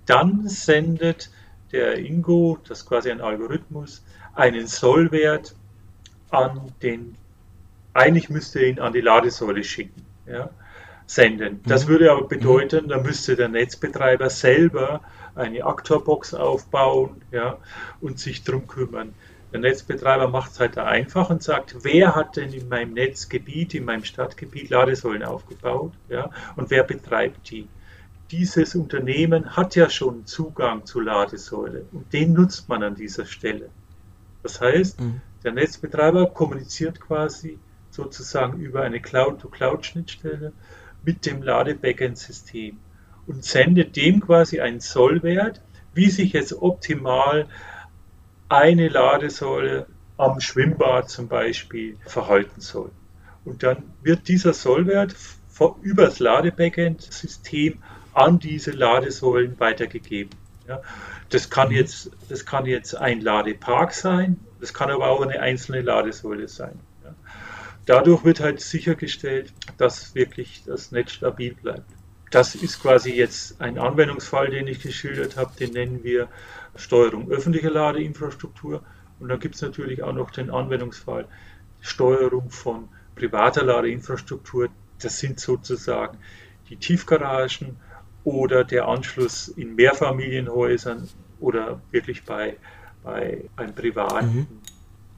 dann 0.06 0.48
sendet 0.48 1.30
der 1.72 1.98
Ingo, 1.98 2.58
das 2.68 2.80
ist 2.80 2.88
quasi 2.88 3.10
ein 3.10 3.20
Algorithmus, 3.20 4.04
einen 4.34 4.66
Sollwert 4.66 5.54
an 6.30 6.72
den, 6.82 7.16
eigentlich 7.94 8.28
müsste 8.28 8.60
er 8.60 8.68
ihn 8.68 8.80
an 8.80 8.92
die 8.92 9.00
Ladesäule 9.00 9.62
schicken. 9.62 10.04
Ja 10.26 10.50
senden. 11.06 11.60
Das 11.66 11.86
mhm. 11.86 11.90
würde 11.90 12.12
aber 12.12 12.26
bedeuten, 12.26 12.88
da 12.88 13.00
müsste 13.00 13.36
der 13.36 13.48
Netzbetreiber 13.48 14.30
selber 14.30 15.02
eine 15.34 15.64
Aktorbox 15.64 16.34
aufbauen 16.34 17.22
ja, 17.30 17.58
und 18.00 18.18
sich 18.18 18.44
darum 18.44 18.66
kümmern. 18.66 19.14
Der 19.52 19.60
Netzbetreiber 19.60 20.28
macht 20.28 20.52
es 20.52 20.60
halt 20.60 20.78
einfach 20.78 21.28
und 21.28 21.42
sagt, 21.42 21.76
wer 21.82 22.14
hat 22.14 22.36
denn 22.36 22.52
in 22.52 22.68
meinem 22.68 22.94
Netzgebiet, 22.94 23.74
in 23.74 23.84
meinem 23.84 24.04
Stadtgebiet 24.04 24.70
Ladesäulen 24.70 25.22
aufgebaut 25.22 25.92
ja, 26.08 26.30
und 26.56 26.70
wer 26.70 26.84
betreibt 26.84 27.50
die. 27.50 27.68
Dieses 28.30 28.74
Unternehmen 28.74 29.56
hat 29.56 29.74
ja 29.76 29.90
schon 29.90 30.24
Zugang 30.24 30.86
zur 30.86 31.04
Ladesäule 31.04 31.84
und 31.92 32.10
den 32.14 32.32
nutzt 32.32 32.68
man 32.68 32.82
an 32.82 32.94
dieser 32.94 33.26
Stelle. 33.26 33.68
Das 34.42 34.60
heißt, 34.60 35.00
mhm. 35.00 35.20
Der 35.44 35.52
Netzbetreiber 35.52 36.26
kommuniziert 36.26 37.00
quasi 37.00 37.58
sozusagen 37.90 38.60
über 38.60 38.82
eine 38.82 39.00
Cloud-to-Cloud-Schnittstelle 39.00 40.52
mit 41.04 41.26
dem 41.26 41.42
Lade-Backend-System 41.42 42.78
und 43.26 43.44
sendet 43.44 43.96
dem 43.96 44.20
quasi 44.20 44.60
einen 44.60 44.80
Sollwert, 44.80 45.60
wie 45.94 46.10
sich 46.10 46.32
jetzt 46.32 46.52
optimal 46.52 47.46
eine 48.48 48.88
Ladesäule 48.88 49.86
am 50.16 50.40
Schwimmbad 50.40 51.08
zum 51.08 51.28
Beispiel 51.28 51.96
verhalten 52.06 52.60
soll. 52.60 52.90
Und 53.44 53.62
dann 53.62 53.82
wird 54.02 54.28
dieser 54.28 54.52
Sollwert 54.52 55.14
über 55.82 56.04
das 56.04 56.18
Lade-Backend-System 56.18 57.82
an 58.14 58.38
diese 58.38 58.72
Ladesäulen 58.72 59.58
weitergegeben. 59.58 60.30
Ja, 60.68 60.80
das, 61.30 61.50
kann 61.50 61.68
mhm. 61.68 61.74
jetzt, 61.74 62.10
das 62.28 62.46
kann 62.46 62.66
jetzt 62.66 62.94
ein 62.94 63.20
Ladepark 63.20 63.94
sein, 63.94 64.38
das 64.60 64.72
kann 64.72 64.90
aber 64.90 65.08
auch 65.08 65.22
eine 65.22 65.40
einzelne 65.40 65.80
Ladesäule 65.80 66.46
sein. 66.48 66.78
Ja. 67.04 67.14
Dadurch 67.86 68.24
wird 68.24 68.40
halt 68.40 68.60
sichergestellt, 68.60 69.52
dass 69.82 70.14
wirklich 70.14 70.62
das 70.64 70.92
Netz 70.92 71.10
stabil 71.10 71.54
bleibt. 71.54 71.90
Das 72.30 72.54
ist 72.54 72.80
quasi 72.80 73.12
jetzt 73.12 73.60
ein 73.60 73.78
Anwendungsfall, 73.78 74.48
den 74.48 74.68
ich 74.68 74.80
geschildert 74.80 75.36
habe, 75.36 75.50
den 75.58 75.72
nennen 75.72 76.04
wir 76.04 76.28
Steuerung 76.76 77.28
öffentlicher 77.30 77.70
Ladeinfrastruktur. 77.70 78.84
Und 79.18 79.28
dann 79.28 79.40
gibt 79.40 79.56
es 79.56 79.60
natürlich 79.60 80.04
auch 80.04 80.12
noch 80.12 80.30
den 80.30 80.50
Anwendungsfall 80.50 81.26
Steuerung 81.80 82.48
von 82.48 82.88
privater 83.16 83.64
Ladeinfrastruktur. 83.64 84.68
Das 85.00 85.18
sind 85.18 85.40
sozusagen 85.40 86.16
die 86.68 86.76
Tiefgaragen 86.76 87.76
oder 88.22 88.62
der 88.62 88.86
Anschluss 88.86 89.48
in 89.48 89.74
Mehrfamilienhäusern 89.74 91.08
oder 91.40 91.80
wirklich 91.90 92.24
bei, 92.24 92.56
bei 93.02 93.50
einem 93.56 93.74
privaten 93.74 94.36
mhm. 94.36 94.46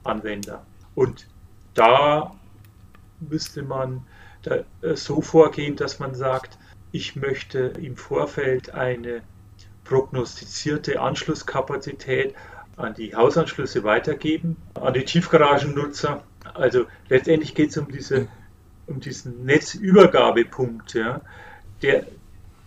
Anwender. 0.03 0.65
Und 0.95 1.27
da 1.75 2.35
müsste 3.19 3.61
man 3.61 4.07
so 4.93 5.21
vorgehen, 5.21 5.75
dass 5.75 5.99
man 5.99 6.15
sagt, 6.15 6.57
ich 6.91 7.15
möchte 7.15 7.73
im 7.81 7.97
Vorfeld 7.97 8.73
eine 8.73 9.21
prognostizierte 9.83 10.99
Anschlusskapazität 10.99 12.33
an 12.77 12.93
die 12.93 13.15
Hausanschlüsse 13.15 13.83
weitergeben, 13.83 14.57
an 14.73 14.93
die 14.93 15.05
Tiefgaragennutzer. 15.05 16.23
Also 16.53 16.85
letztendlich 17.09 17.55
geht 17.55 17.69
es 17.69 17.77
um, 17.77 17.91
diese, 17.91 18.27
um 18.87 18.99
diesen 18.99 19.45
Netzübergabepunkt. 19.45 20.93
Ja. 20.93 21.21
Der, 21.81 22.05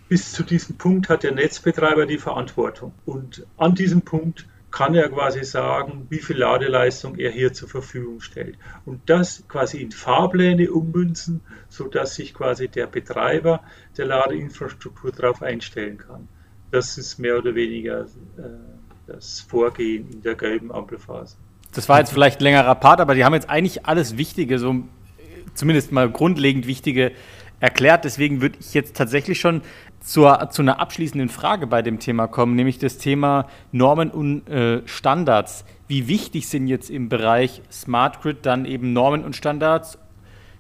bis 0.09 0.33
zu 0.33 0.43
diesem 0.43 0.77
Punkt 0.77 1.09
hat 1.09 1.23
der 1.23 1.33
Netzbetreiber 1.33 2.07
die 2.07 2.19
Verantwortung. 2.19 2.93
Und 3.05 3.47
an 3.57 3.75
diesem 3.75 4.03
Punkt 4.03 4.47
kann 4.71 4.95
er 4.95 5.09
quasi 5.09 5.45
sagen, 5.45 6.07
wie 6.11 6.19
viel 6.19 6.39
Ladeleistung 6.39 7.17
er 7.17 7.31
hier 7.31 7.53
zur 7.53 7.69
Verfügung 7.69 8.21
stellt. 8.21 8.59
Und 8.85 9.09
das 9.09 9.45
quasi 9.49 9.81
in 9.81 9.93
Fahrpläne 9.93 10.71
ummünzen, 10.71 11.41
sodass 11.69 12.15
sich 12.15 12.35
quasi 12.35 12.69
der 12.69 12.87
Betreiber 12.87 13.61
der 13.97 14.07
Ladeinfrastruktur 14.07 15.13
darauf 15.13 15.43
einstellen 15.43 15.99
kann. 15.99 16.29
Das 16.71 16.99
ist 16.99 17.19
mehr 17.19 17.39
oder 17.39 17.55
weniger 17.55 18.03
äh, 18.03 18.07
das 19.07 19.41
Vorgehen 19.41 20.11
in 20.13 20.23
der 20.23 20.35
gelben 20.35 20.71
Ampelphase. 20.71 21.37
Das 21.73 21.89
war 21.89 21.99
jetzt 21.99 22.13
vielleicht 22.13 22.41
ein 22.41 22.45
längerer 22.45 22.75
Part, 22.75 23.01
aber 23.01 23.15
die 23.15 23.25
haben 23.25 23.35
jetzt 23.35 23.49
eigentlich 23.49 23.87
alles 23.87 24.17
Wichtige, 24.17 24.59
so 24.59 24.85
zumindest 25.55 25.93
mal 25.93 26.11
grundlegend 26.11 26.67
Wichtige 26.67 27.13
erklärt. 27.61 28.05
Deswegen 28.05 28.41
würde 28.41 28.59
ich 28.61 28.75
jetzt 28.75 28.97
tatsächlich 28.97 29.41
schon 29.41 29.63
zur, 30.01 30.51
zu 30.51 30.63
einer 30.63 30.81
abschließenden 30.81 31.29
Frage 31.29 31.67
bei 31.67 31.83
dem 31.83 31.99
Thema 31.99 32.27
kommen, 32.27 32.55
nämlich 32.55 32.79
das 32.79 32.99
Thema 32.99 33.47
Normen 33.73 34.11
und 34.11 34.49
äh, 34.49 34.83
Standards. 34.87 35.65
Wie 35.87 36.09
wichtig 36.09 36.49
sind 36.49 36.67
jetzt 36.67 36.91
im 36.91 37.09
Bereich 37.09 37.63
Smart 37.71 38.23
Grid 38.23 38.39
dann 38.47 38.65
eben 38.65 38.93
Normen 38.93 39.25
und 39.25 39.37
Standards? 39.37 39.99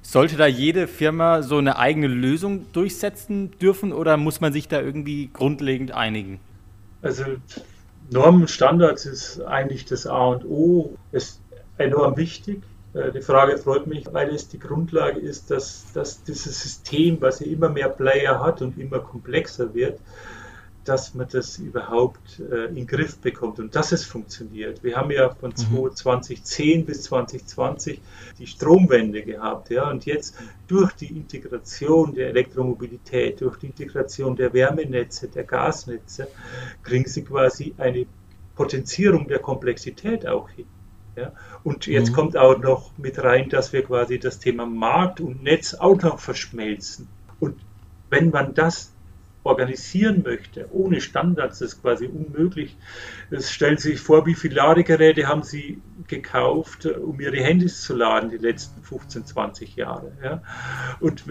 Sollte 0.03 0.37
da 0.37 0.47
jede 0.47 0.87
Firma 0.87 1.43
so 1.43 1.59
eine 1.59 1.79
eigene 1.79 2.07
Lösung 2.07 2.73
durchsetzen 2.73 3.51
dürfen 3.59 3.93
oder 3.93 4.17
muss 4.17 4.41
man 4.41 4.53
sich 4.53 4.69
da 4.69 4.81
irgendwie 4.81 5.29
grundlegend 5.33 5.93
einigen? 5.93 6.41
Also 7.03 7.25
Normen 8.11 8.43
und 8.43 8.51
Standards 8.51 9.07
ist 9.07 9.41
eigentlich 9.43 9.85
das 9.85 10.07
A 10.07 10.29
und 10.29 10.45
O, 10.45 10.97
ist 11.13 11.41
enorm 11.77 12.17
wichtig. 12.17 12.63
Äh, 12.95 13.13
die 13.13 13.23
Frage 13.23 13.59
freut 13.59 13.87
mich, 13.87 14.07
weil 14.13 14.35
es 14.35 14.49
die 14.49 14.59
Grundlage 14.59 15.21
ist, 15.21 15.51
dass, 15.51 15.87
dass 15.93 16.23
dieses 16.23 16.61
System, 16.61 17.21
was 17.21 17.41
ja 17.41 17.47
immer 17.47 17.69
mehr 17.69 17.89
Player 17.89 18.41
hat 18.41 18.63
und 18.63 18.79
immer 18.79 19.01
komplexer 19.01 19.75
wird, 19.75 20.01
dass 20.89 21.15
man 21.15 21.29
das 21.31 21.59
überhaupt 21.59 22.41
äh, 22.41 22.65
in 22.67 22.77
den 22.77 22.87
Griff 22.87 23.19
bekommt 23.19 23.59
und 23.59 23.75
dass 23.75 23.93
es 23.93 24.05
funktioniert. 24.05 24.83
Wir 24.83 24.97
haben 24.97 25.11
ja 25.11 25.29
von 25.35 25.53
mhm. 25.71 25.95
2010 25.95 26.87
bis 26.87 27.03
2020 27.03 28.01
die 28.39 28.47
Stromwende 28.47 29.23
gehabt, 29.23 29.69
ja, 29.69 29.91
und 29.91 30.07
jetzt 30.07 30.37
durch 30.67 30.93
die 30.95 31.15
Integration 31.15 32.15
der 32.15 32.29
Elektromobilität, 32.29 33.43
durch 33.43 33.59
die 33.59 33.67
Integration 33.67 34.35
der 34.35 34.55
Wärmenetze, 34.55 35.29
der 35.29 35.45
Gasnetze, 35.45 36.29
kriegen 36.83 37.07
sie 37.07 37.23
quasi 37.23 37.75
eine 37.77 38.07
Potenzierung 38.55 39.29
der 39.29 39.41
Komplexität 39.41 40.27
auch 40.27 40.49
hin. 40.49 40.67
Ja? 41.19 41.33
Und 41.65 41.87
jetzt 41.87 42.11
mhm. 42.11 42.15
kommt 42.15 42.37
auch 42.37 42.59
noch 42.59 42.93
mit 42.97 43.23
rein, 43.23 43.49
dass 43.49 43.73
wir 43.73 43.83
quasi 43.83 44.19
das 44.19 44.39
Thema 44.39 44.67
Markt 44.67 45.21
und 45.21 45.43
Netz 45.43 45.75
auch 45.75 46.01
noch 46.01 46.21
verschmelzen. 46.21 47.09
Und 47.41 47.57
wenn 48.09 48.31
man 48.31 48.55
das 48.55 48.93
organisieren 49.43 50.23
möchte, 50.23 50.69
ohne 50.73 51.01
Standards, 51.01 51.59
das 51.59 51.73
ist 51.73 51.83
quasi 51.83 52.07
unmöglich. 52.07 52.77
Es 53.31 53.51
stellen 53.51 53.79
Sie 53.79 53.93
sich 53.93 54.01
vor, 54.01 54.27
wie 54.27 54.35
viele 54.35 54.57
Ladegeräte 54.57 55.27
haben 55.27 55.43
Sie 55.43 55.81
gekauft, 56.07 56.87
um 56.87 57.19
Ihre 57.21 57.39
Handys 57.39 57.83
zu 57.83 57.95
laden, 57.95 58.31
die 58.31 58.37
letzten 58.37 58.83
15, 58.83 59.25
20 59.27 59.77
Jahre. 59.77 60.13
Ja? 60.23 60.43
Und 61.01 61.25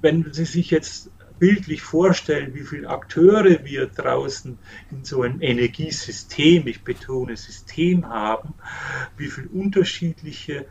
wenn 0.00 0.32
Sie 0.32 0.44
sich 0.44 0.70
jetzt 0.70 1.10
bildlich 1.38 1.82
vorstellen, 1.82 2.54
wie 2.54 2.62
viele 2.62 2.88
Akteure 2.88 3.64
wir 3.64 3.86
draußen 3.86 4.58
in 4.90 5.04
so 5.04 5.22
einem 5.22 5.42
Energiesystem, 5.42 6.66
ich 6.66 6.82
betone 6.84 7.36
System 7.36 8.08
haben, 8.08 8.54
wie 9.16 9.28
viele 9.28 9.48
unterschiedliche 9.48 10.66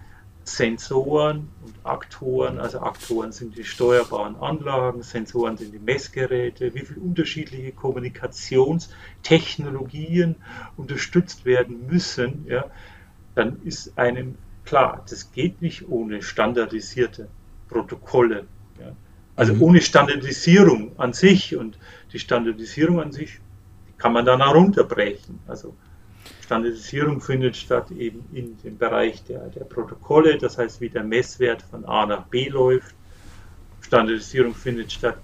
Sensoren 0.46 1.50
und 1.62 1.74
Aktoren, 1.84 2.60
also 2.60 2.82
Aktoren 2.82 3.32
sind 3.32 3.58
die 3.58 3.64
steuerbaren 3.64 4.36
Anlagen, 4.36 5.02
Sensoren 5.02 5.56
sind 5.58 5.74
die 5.74 5.80
Messgeräte, 5.80 6.76
wie 6.76 6.86
viele 6.86 7.00
unterschiedliche 7.00 7.72
Kommunikationstechnologien 7.72 10.36
unterstützt 10.76 11.46
werden 11.46 11.88
müssen, 11.88 12.46
ja, 12.48 12.66
dann 13.36 13.62
ist 13.64 13.98
einem 13.98 14.36
klar, 14.66 15.06
das 15.10 15.32
geht 15.32 15.62
nicht 15.62 15.88
ohne 15.88 16.22
standardisierte 16.22 17.30
Protokolle. 17.70 18.46
Also 19.36 19.54
mhm. 19.54 19.62
ohne 19.64 19.82
Standardisierung 19.82 20.98
an 21.00 21.14
sich 21.14 21.56
und 21.56 21.78
die 22.12 22.20
Standardisierung 22.20 23.02
an 23.02 23.12
sich 23.12 23.40
kann 23.98 24.14
man 24.14 24.26
dann 24.26 24.42
auch 24.42 24.54
runterbrechen. 24.54 25.40
Also 25.48 25.76
Standardisierung 26.42 27.22
findet 27.22 27.56
statt 27.56 27.90
eben 27.92 28.26
in 28.34 28.58
dem 28.62 28.78
Bereich 28.78 29.24
der, 29.24 29.48
der 29.48 29.64
Protokolle, 29.64 30.38
das 30.38 30.58
heißt, 30.58 30.82
wie 30.82 30.90
der 30.90 31.04
Messwert 31.04 31.62
von 31.64 31.86
A 31.86 32.06
nach 32.06 32.26
B 32.26 32.50
läuft. 32.50 32.96
Standardisierung 33.82 34.54
findet 34.54 34.92
statt, 34.92 35.18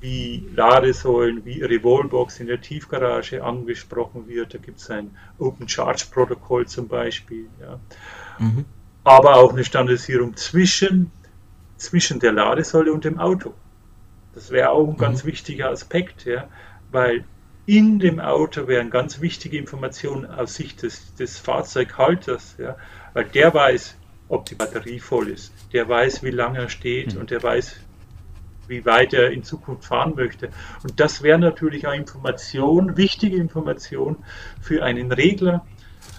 wie 0.00 0.46
Ladesäulen, 0.54 1.44
wie 1.46 1.62
Revolbox 1.62 2.40
in 2.40 2.46
der 2.46 2.60
Tiefgarage 2.60 3.42
angesprochen 3.42 4.28
wird. 4.28 4.52
Da 4.52 4.58
gibt 4.58 4.78
es 4.78 4.90
ein 4.90 5.16
Open 5.38 5.66
Charge 5.68 6.04
Protokoll 6.10 6.66
zum 6.66 6.88
Beispiel. 6.88 7.46
Ja. 7.60 7.80
Mhm. 8.38 8.66
Aber 9.04 9.36
auch 9.36 9.52
eine 9.52 9.64
Standardisierung 9.64 10.36
zwischen 10.36 11.10
zwischen 11.76 12.20
der 12.20 12.32
Ladesäule 12.32 12.92
und 12.92 13.04
dem 13.04 13.18
Auto. 13.18 13.54
Das 14.34 14.50
wäre 14.50 14.70
auch 14.70 14.88
ein 14.88 14.96
ganz 14.96 15.24
mhm. 15.24 15.28
wichtiger 15.28 15.70
Aspekt, 15.70 16.24
ja, 16.24 16.48
weil 16.90 17.24
in 17.66 17.98
dem 17.98 18.20
Auto 18.20 18.66
wären 18.66 18.90
ganz 18.90 19.20
wichtige 19.20 19.56
Informationen 19.56 20.26
aus 20.26 20.54
Sicht 20.54 20.82
des, 20.82 21.14
des 21.14 21.38
Fahrzeughalters, 21.38 22.56
ja, 22.58 22.76
weil 23.14 23.24
der 23.24 23.54
weiß, 23.54 23.96
ob 24.28 24.46
die 24.46 24.54
Batterie 24.54 25.00
voll 25.00 25.28
ist, 25.28 25.52
der 25.72 25.88
weiß, 25.88 26.22
wie 26.22 26.30
lange 26.30 26.58
er 26.58 26.68
steht 26.68 27.14
mhm. 27.14 27.20
und 27.20 27.30
der 27.30 27.42
weiß, 27.42 27.76
wie 28.66 28.84
weit 28.84 29.12
er 29.12 29.30
in 29.30 29.44
Zukunft 29.44 29.84
fahren 29.84 30.14
möchte. 30.16 30.48
Und 30.82 30.98
das 31.00 31.22
wäre 31.22 31.38
natürlich 31.38 31.86
eine 31.86 31.98
Information, 31.98 32.96
wichtige 32.96 33.36
Information 33.36 34.16
für 34.60 34.82
einen 34.82 35.12
Regler, 35.12 35.66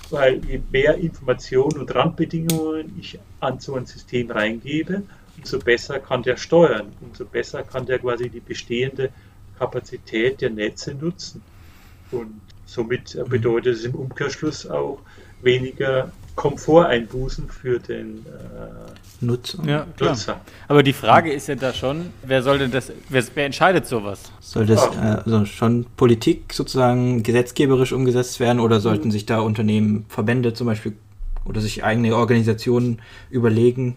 weil 0.10 0.45
je 0.45 0.62
mehr 0.72 0.95
Informationen 0.97 1.80
und 1.80 1.93
Randbedingungen 1.93 2.95
ich 2.99 3.20
an 3.39 3.60
so 3.60 3.76
ein 3.76 3.86
System 3.86 4.30
reingebe, 4.30 5.03
umso 5.38 5.59
besser 5.59 5.99
kann 5.99 6.23
der 6.23 6.38
steuern, 6.38 6.91
umso 7.01 7.25
besser 7.25 7.63
kann 7.63 7.86
der 7.86 7.99
quasi 7.99 8.29
die 8.29 8.39
bestehende 8.39 9.09
Kapazität 9.57 10.41
der 10.41 10.49
Netze 10.49 10.93
nutzen. 10.93 11.41
Und 12.11 12.41
somit 12.65 13.15
mhm. 13.15 13.29
bedeutet 13.29 13.75
es 13.75 13.86
im 13.86 13.95
Umkehrschluss 13.95 14.67
auch 14.67 14.99
weniger 15.41 16.11
Komforteinbußen 16.36 17.49
für 17.49 17.79
den 17.79 18.25
äh, 18.25 19.25
Nutzer. 19.25 19.63
Ja, 19.65 19.88
Nutzer. 19.99 20.41
Aber 20.67 20.83
die 20.83 20.93
Frage 20.93 21.31
ist 21.31 21.47
ja 21.47 21.55
da 21.55 21.73
schon, 21.73 22.07
wer 22.23 22.43
soll 22.43 22.59
denn 22.59 22.71
das, 22.71 22.91
wer, 23.07 23.23
wer 23.33 23.45
entscheidet 23.45 23.88
sowas? 23.88 24.31
Soll 24.41 24.65
das 24.65 24.86
äh, 24.86 24.99
also 24.99 25.45
schon 25.45 25.86
Politik 25.95 26.53
sozusagen 26.53 27.23
gesetzgeberisch 27.23 27.93
umgesetzt 27.93 28.39
werden 28.39 28.59
oder 28.59 28.81
sollten 28.81 29.11
sich 29.11 29.25
da 29.25 29.39
Unternehmen, 29.39 30.05
Verbände 30.09 30.53
zum 30.53 30.67
Beispiel 30.67 30.93
oder 31.45 31.61
sich 31.61 31.83
eigene 31.83 32.15
Organisationen 32.15 32.99
überlegen, 33.29 33.95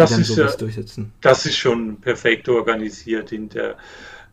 das 0.00 0.18
ist 0.18 0.36
ja, 0.36 0.50
durchsetzen. 0.50 1.12
Das 1.20 1.46
ist 1.46 1.56
schon 1.56 2.00
perfekt 2.00 2.48
organisiert 2.48 3.32
in 3.32 3.48
der 3.48 3.76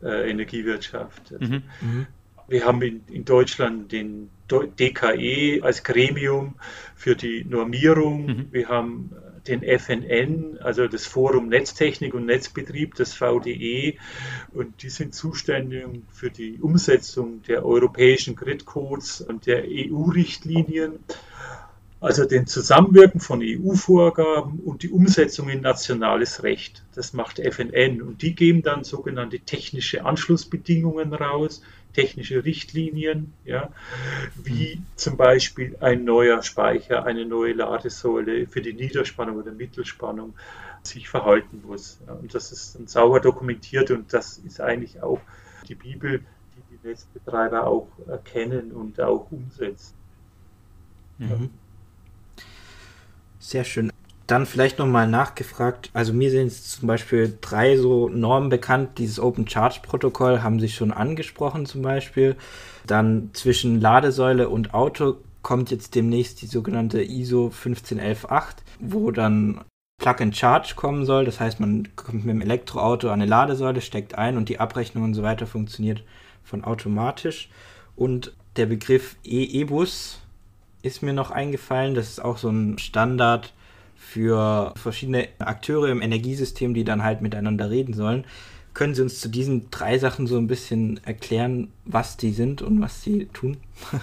äh, 0.02 0.30
Energiewirtschaft. 0.30 1.32
Mhm. 1.38 1.62
Mhm. 1.80 2.06
Wir 2.48 2.64
haben 2.64 2.80
in, 2.82 3.02
in, 3.08 3.24
Deutschland 3.24 3.92
den 3.92 4.30
DKE 4.50 5.60
als 5.62 5.82
Gremium 5.82 6.54
für 6.96 7.14
die 7.14 7.44
Normierung. 7.44 8.26
Mhm. 8.26 8.48
Wir 8.52 8.68
haben 8.68 9.10
den 9.46 9.62
FNN, 9.62 10.58
also 10.60 10.86
das 10.86 11.06
Forum 11.06 11.48
Netztechnik 11.48 12.14
und 12.14 12.26
Netzbetrieb, 12.26 12.94
das 12.94 13.14
VDE, 13.14 13.96
und 14.52 14.82
die 14.82 14.90
sind 14.90 15.14
zuständig 15.14 15.86
für 16.10 16.30
die 16.30 16.58
Umsetzung 16.60 17.42
der 17.42 17.64
europäischen 17.64 18.36
Gridcodes 18.36 19.20
und 19.20 19.46
der 19.46 19.64
EU-Richtlinien 19.66 20.98
also 22.00 22.24
den 22.24 22.46
Zusammenwirken 22.46 23.20
von 23.20 23.40
EU-Vorgaben 23.42 24.60
und 24.60 24.82
die 24.82 24.90
Umsetzung 24.90 25.48
in 25.48 25.60
nationales 25.60 26.44
Recht. 26.44 26.84
Das 26.94 27.12
macht 27.12 27.40
FNN 27.40 28.02
und 28.02 28.22
die 28.22 28.34
geben 28.34 28.62
dann 28.62 28.84
sogenannte 28.84 29.40
technische 29.40 30.04
Anschlussbedingungen 30.04 31.12
raus, 31.12 31.60
technische 31.94 32.44
Richtlinien, 32.44 33.32
ja, 33.44 33.70
wie 34.36 34.80
zum 34.94 35.16
Beispiel 35.16 35.76
ein 35.80 36.04
neuer 36.04 36.42
Speicher, 36.42 37.04
eine 37.04 37.24
neue 37.24 37.54
Ladesäule 37.54 38.46
für 38.46 38.62
die 38.62 38.74
Niederspannung 38.74 39.36
oder 39.36 39.50
Mittelspannung 39.50 40.34
sich 40.84 41.08
verhalten 41.08 41.62
muss. 41.66 41.98
Ja, 42.06 42.12
und 42.12 42.32
das 42.32 42.52
ist 42.52 42.76
dann 42.76 42.86
sauber 42.86 43.18
dokumentiert 43.18 43.90
und 43.90 44.12
das 44.12 44.38
ist 44.38 44.60
eigentlich 44.60 45.02
auch 45.02 45.20
die 45.66 45.74
Bibel, 45.74 46.20
die 46.20 46.76
die 46.76 46.88
Netzbetreiber 46.88 47.66
auch 47.66 47.88
erkennen 48.06 48.70
und 48.70 49.00
auch 49.00 49.26
umsetzen. 49.32 49.94
Mhm. 51.18 51.50
Sehr 53.38 53.64
schön. 53.64 53.92
Dann 54.26 54.44
vielleicht 54.44 54.78
nochmal 54.78 55.08
nachgefragt. 55.08 55.90
Also 55.94 56.12
mir 56.12 56.30
sind 56.30 56.52
zum 56.52 56.86
Beispiel 56.86 57.38
drei 57.40 57.78
so 57.78 58.08
Normen 58.08 58.50
bekannt. 58.50 58.98
Dieses 58.98 59.18
Open 59.18 59.48
Charge 59.48 59.80
Protokoll 59.82 60.42
haben 60.42 60.60
Sie 60.60 60.68
schon 60.68 60.92
angesprochen 60.92 61.64
zum 61.64 61.80
Beispiel. 61.80 62.36
Dann 62.86 63.30
zwischen 63.32 63.80
Ladesäule 63.80 64.50
und 64.50 64.74
Auto 64.74 65.16
kommt 65.42 65.70
jetzt 65.70 65.94
demnächst 65.94 66.42
die 66.42 66.46
sogenannte 66.46 67.02
ISO 67.02 67.48
15118, 67.48 68.64
wo 68.80 69.10
dann 69.10 69.62
Plug 69.98 70.16
and 70.20 70.36
Charge 70.36 70.74
kommen 70.76 71.06
soll. 71.06 71.24
Das 71.24 71.40
heißt, 71.40 71.58
man 71.58 71.88
kommt 71.96 72.26
mit 72.26 72.34
dem 72.34 72.42
Elektroauto 72.42 73.08
an 73.08 73.22
eine 73.22 73.26
Ladesäule, 73.30 73.80
steckt 73.80 74.16
ein 74.16 74.36
und 74.36 74.50
die 74.50 74.60
Abrechnung 74.60 75.04
und 75.04 75.14
so 75.14 75.22
weiter 75.22 75.46
funktioniert 75.46 76.04
von 76.42 76.64
automatisch. 76.64 77.48
Und 77.96 78.34
der 78.56 78.66
Begriff 78.66 79.16
E-E-Bus 79.24 80.20
ist 80.82 81.02
mir 81.02 81.12
noch 81.12 81.30
eingefallen. 81.30 81.94
Das 81.94 82.08
ist 82.08 82.24
auch 82.24 82.38
so 82.38 82.48
ein 82.48 82.78
Standard 82.78 83.52
für 83.96 84.72
verschiedene 84.76 85.28
Akteure 85.38 85.88
im 85.88 86.00
Energiesystem, 86.00 86.74
die 86.74 86.84
dann 86.84 87.02
halt 87.02 87.20
miteinander 87.20 87.70
reden 87.70 87.94
sollen. 87.94 88.24
Können 88.74 88.94
Sie 88.94 89.02
uns 89.02 89.20
zu 89.20 89.28
diesen 89.28 89.70
drei 89.70 89.98
Sachen 89.98 90.26
so 90.26 90.38
ein 90.38 90.46
bisschen 90.46 91.00
erklären, 91.04 91.72
was 91.84 92.16
die 92.16 92.32
sind 92.32 92.62
und 92.62 92.80
was 92.80 93.02
sie 93.02 93.26
tun? 93.26 93.58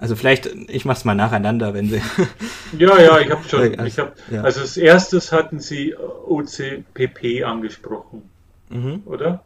Also 0.00 0.14
vielleicht, 0.14 0.46
ich 0.68 0.84
mache 0.84 0.98
es 0.98 1.04
mal 1.04 1.16
nacheinander, 1.16 1.74
wenn 1.74 1.88
Sie. 1.88 2.00
Ja, 2.78 3.00
ja, 3.00 3.18
ich 3.18 3.32
habe 3.32 3.42
schon. 3.48 3.76
Also, 3.80 3.84
ich 3.84 3.98
hab, 3.98 4.14
also 4.44 4.60
als 4.60 4.76
erstes 4.76 5.32
hatten 5.32 5.58
Sie 5.58 5.92
OCPP 5.96 7.42
angesprochen, 7.44 8.22
mhm. 8.68 9.02
oder? 9.06 9.42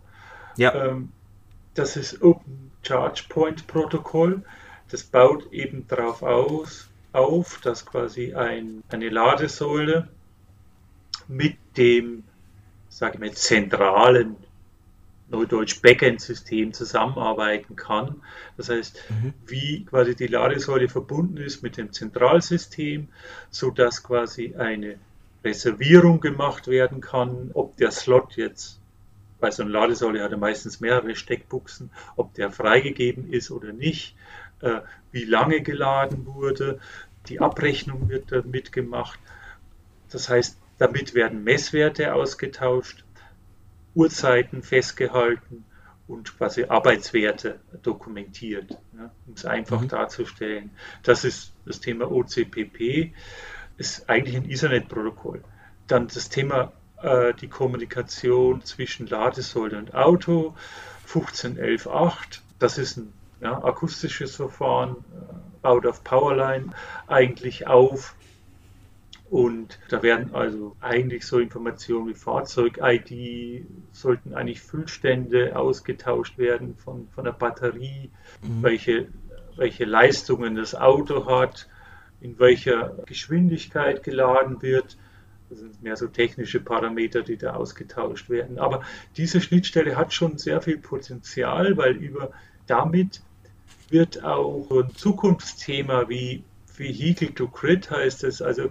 Ja. 0.58 0.74
Ähm, 0.74 1.08
das 1.72 1.96
ist 1.96 2.20
Open 2.20 2.70
Charge 2.82 3.22
Point 3.30 3.66
Protocol. 3.66 4.42
Das 4.92 5.04
baut 5.04 5.50
eben 5.54 5.88
darauf 5.88 6.22
aus, 6.22 6.90
auf, 7.14 7.60
dass 7.62 7.86
quasi 7.86 8.34
ein, 8.34 8.82
eine 8.90 9.08
Ladesäule 9.08 10.06
mit 11.28 11.56
dem, 11.78 12.24
sage 12.90 13.14
ich 13.14 13.20
mal, 13.20 13.32
zentralen 13.32 14.36
Neudeutsch 15.30 15.80
Backend-System 15.80 16.74
zusammenarbeiten 16.74 17.74
kann. 17.74 18.20
Das 18.58 18.68
heißt, 18.68 19.02
mhm. 19.08 19.32
wie 19.46 19.86
quasi 19.86 20.14
die 20.14 20.26
Ladesäule 20.26 20.90
verbunden 20.90 21.38
ist 21.38 21.62
mit 21.62 21.78
dem 21.78 21.90
Zentralsystem, 21.90 23.08
sodass 23.48 24.02
quasi 24.02 24.56
eine 24.56 24.96
Reservierung 25.42 26.20
gemacht 26.20 26.68
werden 26.68 27.00
kann, 27.00 27.50
ob 27.54 27.78
der 27.78 27.92
Slot 27.92 28.36
jetzt 28.36 28.78
bei 29.40 29.50
so 29.50 29.62
einer 29.62 29.72
Ladesäule 29.72 30.22
hat 30.22 30.32
er 30.32 30.38
meistens 30.38 30.80
mehrere 30.80 31.16
Steckbuchsen, 31.16 31.90
ob 32.14 32.34
der 32.34 32.50
freigegeben 32.50 33.32
ist 33.32 33.50
oder 33.50 33.72
nicht. 33.72 34.14
Äh, 34.62 34.80
wie 35.10 35.24
lange 35.24 35.60
geladen 35.60 36.24
wurde. 36.24 36.80
Die 37.28 37.40
Abrechnung 37.40 38.08
wird 38.08 38.32
dann 38.32 38.50
mitgemacht. 38.50 39.18
Das 40.10 40.28
heißt, 40.28 40.56
damit 40.78 41.14
werden 41.14 41.44
Messwerte 41.44 42.14
ausgetauscht, 42.14 43.04
Uhrzeiten 43.94 44.62
festgehalten 44.62 45.64
und 46.08 46.36
quasi 46.38 46.64
Arbeitswerte 46.64 47.60
dokumentiert, 47.82 48.78
ja, 48.96 49.10
um 49.26 49.34
es 49.34 49.44
einfach 49.44 49.80
mhm. 49.80 49.88
darzustellen. 49.88 50.70
Das 51.02 51.24
ist 51.24 51.52
das 51.66 51.80
Thema 51.80 52.10
OCPP, 52.10 53.12
ist 53.76 54.08
eigentlich 54.08 54.36
ein 54.36 54.48
Ethernet-Protokoll. 54.48 55.42
Dann 55.88 56.08
das 56.08 56.28
Thema 56.28 56.72
äh, 57.02 57.34
die 57.34 57.48
Kommunikation 57.48 58.64
zwischen 58.64 59.06
Ladesäule 59.06 59.76
und 59.78 59.94
Auto, 59.94 60.54
15.11.8, 61.06 62.40
das 62.58 62.78
ist 62.78 62.96
ein 62.96 63.12
ja, 63.42 63.62
akustisches 63.62 64.36
Verfahren, 64.36 64.96
äh, 64.96 65.34
baut 65.62 65.86
auf 65.86 66.04
Powerline 66.04 66.70
eigentlich 67.06 67.66
auf. 67.66 68.14
Und 69.30 69.78
da 69.88 70.02
werden 70.02 70.34
also 70.34 70.76
eigentlich 70.80 71.26
so 71.26 71.38
Informationen 71.38 72.08
wie 72.08 72.14
Fahrzeug-ID, 72.14 73.66
sollten 73.90 74.34
eigentlich 74.34 74.60
Füllstände 74.60 75.56
ausgetauscht 75.56 76.36
werden 76.36 76.76
von, 76.76 77.08
von 77.08 77.24
der 77.24 77.32
Batterie, 77.32 78.10
mhm. 78.42 78.62
welche, 78.62 79.08
welche 79.56 79.86
Leistungen 79.86 80.54
das 80.54 80.74
Auto 80.74 81.26
hat, 81.26 81.66
in 82.20 82.38
welcher 82.38 82.98
Geschwindigkeit 83.06 84.02
geladen 84.02 84.60
wird. 84.60 84.98
Das 85.48 85.60
sind 85.60 85.82
mehr 85.82 85.96
so 85.96 86.08
technische 86.08 86.60
Parameter, 86.60 87.22
die 87.22 87.38
da 87.38 87.54
ausgetauscht 87.54 88.28
werden. 88.28 88.58
Aber 88.58 88.82
diese 89.16 89.40
Schnittstelle 89.40 89.96
hat 89.96 90.12
schon 90.12 90.36
sehr 90.36 90.60
viel 90.60 90.78
Potenzial, 90.78 91.76
weil 91.78 91.96
über 91.96 92.32
damit 92.66 93.22
wird 93.92 94.24
auch 94.24 94.68
ein 94.70 94.94
Zukunftsthema 94.94 96.08
wie 96.08 96.42
Vehicle 96.76 97.34
to 97.34 97.48
Grid 97.48 97.90
heißt 97.90 98.24
es, 98.24 98.42
also 98.42 98.70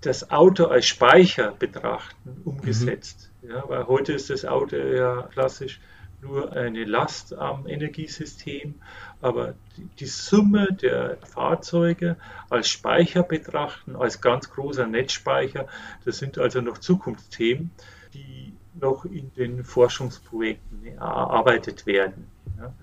das 0.00 0.30
Auto 0.30 0.66
als 0.66 0.86
Speicher 0.86 1.52
betrachten, 1.52 2.42
umgesetzt. 2.44 3.30
Mhm. 3.42 3.50
Ja, 3.50 3.64
weil 3.68 3.86
heute 3.86 4.12
ist 4.12 4.30
das 4.30 4.44
Auto 4.44 4.76
ja 4.76 5.22
klassisch 5.32 5.80
nur 6.20 6.52
eine 6.52 6.84
Last 6.84 7.32
am 7.32 7.68
Energiesystem, 7.68 8.74
aber 9.20 9.54
die 10.00 10.06
Summe 10.06 10.66
der 10.72 11.18
Fahrzeuge 11.24 12.16
als 12.50 12.68
Speicher 12.68 13.22
betrachten, 13.22 13.94
als 13.94 14.20
ganz 14.20 14.50
großer 14.50 14.86
Netzspeicher, 14.86 15.68
das 16.04 16.18
sind 16.18 16.38
also 16.38 16.60
noch 16.60 16.78
Zukunftsthemen, 16.78 17.70
die 18.14 18.52
noch 18.80 19.04
in 19.04 19.32
den 19.34 19.64
Forschungsprojekten 19.64 20.86
erarbeitet 20.96 21.86
werden. 21.86 22.26
Ja. 22.58 22.74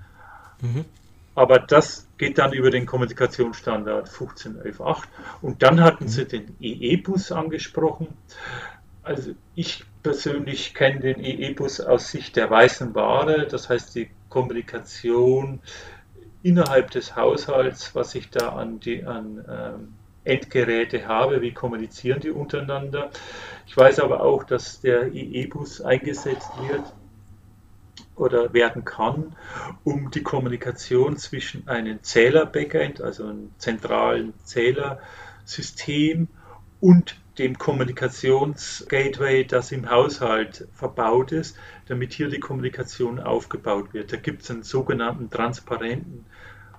Mhm. 0.62 0.86
Aber 1.36 1.60
das 1.60 2.08
geht 2.18 2.38
dann 2.38 2.54
über 2.54 2.72
den 2.72 2.86
Kommunikationsstandard 2.86 4.08
15.11.8. 4.08 5.04
Und 5.42 5.62
dann 5.62 5.82
hatten 5.82 6.08
Sie 6.08 6.26
den 6.26 6.56
EE-Bus 6.62 7.34
angesprochen. 7.34 8.08
Also 9.04 9.36
ich 9.54 9.84
persönlich 10.02 10.74
kenne 10.74 11.02
den 11.02 11.20
EE-Bus 11.20 11.82
aus 11.82 12.10
Sicht 12.10 12.38
der 12.38 12.50
weißen 12.50 12.96
Ware, 12.96 13.46
das 13.48 13.70
heißt 13.70 13.94
die 13.96 14.10
Kommunikation 14.30 15.60
innerhalb 16.42 16.92
des 16.92 17.16
Haushalts, 17.16 17.94
was 17.96 18.16
ich 18.16 18.30
da 18.30 18.50
an, 18.50 18.80
die, 18.80 19.04
an 19.04 19.46
ähm, 19.48 19.94
Endgeräte 20.24 21.08
habe, 21.08 21.42
wie 21.42 21.54
kommunizieren 21.54 22.20
die 22.20 22.32
untereinander. 22.32 23.12
Ich 23.68 23.76
weiß 23.76 24.00
aber 24.00 24.22
auch, 24.22 24.44
dass 24.44 24.80
der 24.82 25.14
EE-Bus 25.14 25.82
eingesetzt 25.82 26.50
wird 26.68 26.84
oder 28.16 28.54
werden 28.54 28.86
kann, 28.86 29.36
um 29.84 30.12
die 30.12 30.24
Kommunikation 30.24 31.18
zwischen 31.18 31.68
einem 31.68 32.02
Zähler-Backend, 32.02 33.02
also 33.02 33.26
einem 33.26 33.52
zentralen 33.58 34.34
Zählersystem 34.44 36.28
und 36.80 37.16
dem 37.38 37.58
Kommunikationsgateway, 37.58 39.46
das 39.46 39.72
im 39.72 39.90
Haushalt 39.90 40.68
verbaut 40.74 41.32
ist, 41.32 41.58
damit 41.88 42.14
hier 42.14 42.30
die 42.30 42.40
Kommunikation 42.40 43.20
aufgebaut 43.20 43.94
wird. 43.94 44.14
Da 44.14 44.18
gibt 44.18 44.44
es 44.44 44.52
einen 44.52 44.64
sogenannten 44.64 45.30
transparenten 45.30 46.26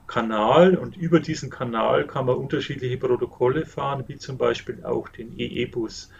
Kanal 0.06 0.76
und 0.76 0.96
über 0.96 1.20
diesen 1.20 1.50
Kanal 1.50 2.06
kann 2.06 2.26
man 2.26 2.36
unterschiedliche 2.36 2.96
Protokolle 2.96 3.66
fahren, 3.66 4.04
wie 4.06 4.16
zum 4.16 4.38
Beispiel 4.38 4.84
auch 4.84 5.08
den 5.08 5.38
EE-Bus. 5.38 6.10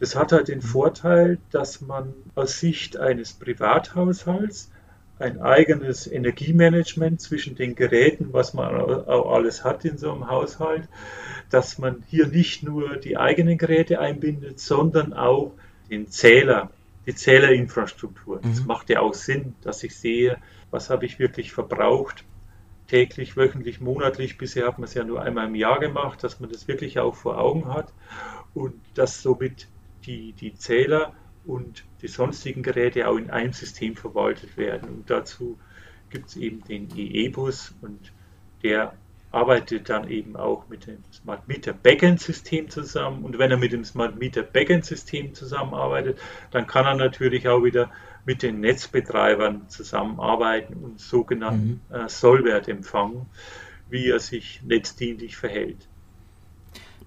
Das 0.00 0.16
hat 0.16 0.32
halt 0.32 0.48
den 0.48 0.62
Vorteil, 0.62 1.38
dass 1.50 1.82
man 1.82 2.14
aus 2.34 2.58
Sicht 2.58 2.96
eines 2.96 3.34
Privathaushalts 3.34 4.70
ein 5.18 5.42
eigenes 5.42 6.10
Energiemanagement 6.10 7.20
zwischen 7.20 7.54
den 7.54 7.74
Geräten, 7.74 8.32
was 8.32 8.54
man 8.54 8.74
auch 8.74 9.30
alles 9.34 9.62
hat 9.62 9.84
in 9.84 9.98
so 9.98 10.10
einem 10.10 10.28
Haushalt, 10.28 10.88
dass 11.50 11.76
man 11.76 12.02
hier 12.08 12.26
nicht 12.26 12.62
nur 12.62 12.96
die 12.96 13.18
eigenen 13.18 13.58
Geräte 13.58 14.00
einbindet, 14.00 14.58
sondern 14.58 15.12
auch 15.12 15.52
den 15.90 16.08
Zähler, 16.08 16.70
die 17.06 17.14
Zählerinfrastruktur. 17.14 18.40
Das 18.42 18.62
mhm. 18.62 18.66
macht 18.66 18.88
ja 18.88 19.00
auch 19.00 19.12
Sinn, 19.12 19.54
dass 19.60 19.84
ich 19.84 19.94
sehe, 19.94 20.38
was 20.70 20.88
habe 20.88 21.04
ich 21.04 21.18
wirklich 21.18 21.52
verbraucht, 21.52 22.24
täglich, 22.88 23.36
wöchentlich, 23.36 23.82
monatlich. 23.82 24.38
Bisher 24.38 24.66
hat 24.66 24.78
man 24.78 24.88
es 24.88 24.94
ja 24.94 25.04
nur 25.04 25.20
einmal 25.20 25.48
im 25.48 25.54
Jahr 25.54 25.78
gemacht, 25.78 26.24
dass 26.24 26.40
man 26.40 26.50
das 26.50 26.66
wirklich 26.66 26.98
auch 26.98 27.14
vor 27.14 27.38
Augen 27.38 27.68
hat 27.68 27.92
und 28.54 28.74
dass 28.94 29.20
somit 29.20 29.68
die, 30.06 30.32
die 30.32 30.54
Zähler 30.54 31.14
und 31.44 31.84
die 32.02 32.08
sonstigen 32.08 32.62
Geräte 32.62 33.08
auch 33.08 33.16
in 33.16 33.30
einem 33.30 33.52
System 33.52 33.96
verwaltet 33.96 34.56
werden. 34.56 34.88
Und 34.88 35.10
dazu 35.10 35.58
gibt 36.10 36.28
es 36.28 36.36
eben 36.36 36.62
den 36.64 36.88
EE-Bus 36.96 37.74
und 37.80 38.12
der 38.62 38.94
arbeitet 39.32 39.88
dann 39.88 40.08
eben 40.08 40.36
auch 40.36 40.68
mit 40.68 40.86
dem 40.86 40.98
Smart 41.12 41.46
Meter 41.46 41.72
Backend 41.72 42.20
System 42.20 42.68
zusammen. 42.68 43.24
Und 43.24 43.38
wenn 43.38 43.50
er 43.50 43.56
mit 43.56 43.72
dem 43.72 43.84
Smart 43.84 44.18
Meter 44.18 44.42
Backend 44.42 44.84
System 44.84 45.34
zusammenarbeitet, 45.34 46.18
dann 46.50 46.66
kann 46.66 46.84
er 46.84 46.96
natürlich 46.96 47.46
auch 47.46 47.62
wieder 47.62 47.90
mit 48.26 48.42
den 48.42 48.60
Netzbetreibern 48.60 49.68
zusammenarbeiten 49.68 50.74
und 50.74 51.00
sogenannten 51.00 51.80
mhm. 51.88 51.94
äh, 51.94 52.08
Sollwert 52.08 52.68
empfangen, 52.68 53.26
wie 53.88 54.08
er 54.08 54.18
sich 54.18 54.62
netzdienlich 54.64 55.36
verhält. 55.36 55.88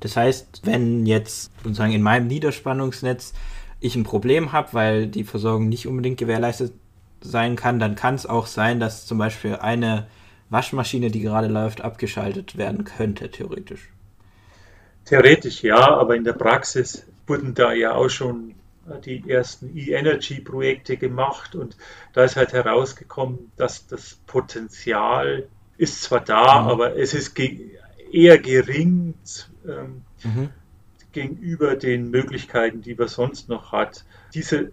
Das 0.03 0.17
heißt, 0.17 0.63
wenn 0.65 1.05
jetzt 1.05 1.53
sozusagen 1.63 1.93
in 1.93 2.01
meinem 2.01 2.27
Niederspannungsnetz 2.27 3.31
ich 3.79 3.95
ein 3.95 4.03
Problem 4.03 4.51
habe, 4.51 4.73
weil 4.73 5.07
die 5.07 5.23
Versorgung 5.23 5.69
nicht 5.69 5.87
unbedingt 5.87 6.17
gewährleistet 6.17 6.73
sein 7.21 7.55
kann, 7.55 7.79
dann 7.79 7.95
kann 7.95 8.15
es 8.15 8.25
auch 8.25 8.47
sein, 8.47 8.81
dass 8.81 9.05
zum 9.05 9.17
Beispiel 9.17 9.55
eine 9.55 10.07
Waschmaschine, 10.49 11.09
die 11.09 11.21
gerade 11.21 11.47
läuft, 11.47 11.79
abgeschaltet 11.79 12.57
werden 12.57 12.83
könnte, 12.83 13.31
theoretisch. 13.31 13.91
Theoretisch 15.05 15.63
ja, 15.63 15.95
aber 15.95 16.17
in 16.17 16.25
der 16.25 16.33
Praxis 16.33 17.07
wurden 17.25 17.53
da 17.53 17.71
ja 17.71 17.93
auch 17.93 18.09
schon 18.09 18.55
die 19.05 19.23
ersten 19.25 19.71
E-Energy-Projekte 19.73 20.97
gemacht 20.97 21.55
und 21.55 21.77
da 22.11 22.25
ist 22.25 22.35
halt 22.35 22.51
herausgekommen, 22.51 23.53
dass 23.55 23.87
das 23.87 24.19
Potenzial 24.27 25.47
ist 25.77 26.03
zwar 26.03 26.19
da, 26.19 26.63
mhm. 26.63 26.67
aber 26.67 26.97
es 26.97 27.13
ist 27.13 27.39
eher 28.11 28.37
gering. 28.37 29.13
Ähm, 29.67 30.01
mhm 30.23 30.49
gegenüber 31.13 31.75
den 31.75 32.09
Möglichkeiten, 32.09 32.81
die 32.81 32.95
man 32.95 33.07
sonst 33.07 33.47
noch 33.47 33.71
hat. 33.71 34.03
Diese, 34.33 34.71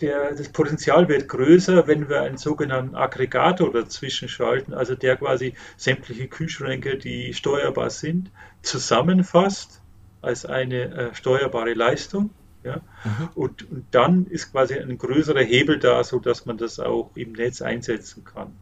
der, 0.00 0.34
das 0.34 0.48
Potenzial 0.48 1.08
wird 1.08 1.28
größer, 1.28 1.86
wenn 1.86 2.08
wir 2.08 2.22
einen 2.22 2.38
sogenannten 2.38 2.96
Aggregator 2.96 3.72
dazwischen 3.72 4.28
schalten, 4.28 4.74
also 4.74 4.94
der 4.94 5.16
quasi 5.16 5.54
sämtliche 5.76 6.26
Kühlschränke, 6.26 6.96
die 6.96 7.32
steuerbar 7.34 7.90
sind, 7.90 8.30
zusammenfasst 8.62 9.80
als 10.20 10.44
eine 10.44 10.92
äh, 10.94 11.14
steuerbare 11.14 11.74
Leistung. 11.74 12.30
Ja? 12.64 12.80
Mhm. 13.04 13.28
Und, 13.34 13.70
und 13.70 13.84
dann 13.92 14.26
ist 14.26 14.50
quasi 14.50 14.74
ein 14.74 14.98
größerer 14.98 15.42
Hebel 15.42 15.78
da, 15.78 16.02
sodass 16.02 16.44
man 16.46 16.58
das 16.58 16.80
auch 16.80 17.10
im 17.14 17.32
Netz 17.32 17.62
einsetzen 17.62 18.24
kann. 18.24 18.52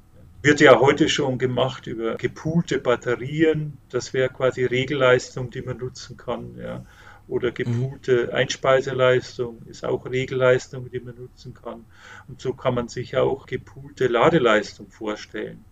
Wird 0.43 0.61
ja 0.61 0.79
heute 0.79 1.09
schon 1.09 1.39
gemacht 1.39 1.87
über 1.87 2.17
gepoolte 2.17 2.79
Batterien. 2.79 3.79
Das 3.91 4.13
wäre 4.13 4.29
quasi 4.29 4.65
Regelleistung, 4.65 5.51
die 5.51 5.63
man 5.63 5.79
nutzen 5.79 6.17
kann. 6.17 6.57
Ja. 6.57 6.85
Oder 7.29 7.51
gepoolte 7.51 8.29
mhm. 8.29 8.35
Einspeiseleistung 8.35 9.63
ist 9.67 9.85
auch 9.85 10.07
Regelleistung, 10.07 10.89
die 10.91 11.01
man 11.01 11.17
nutzen 11.17 11.55
kann. 11.55 11.85
Und 12.29 12.41
so 12.41 12.53
kann 12.53 12.75
man 12.75 12.89
sich 12.89 13.17
auch 13.17 13.47
gepoolte 13.47 14.07
Ladeleistung 14.07 14.91
vorstellen. 14.91 15.65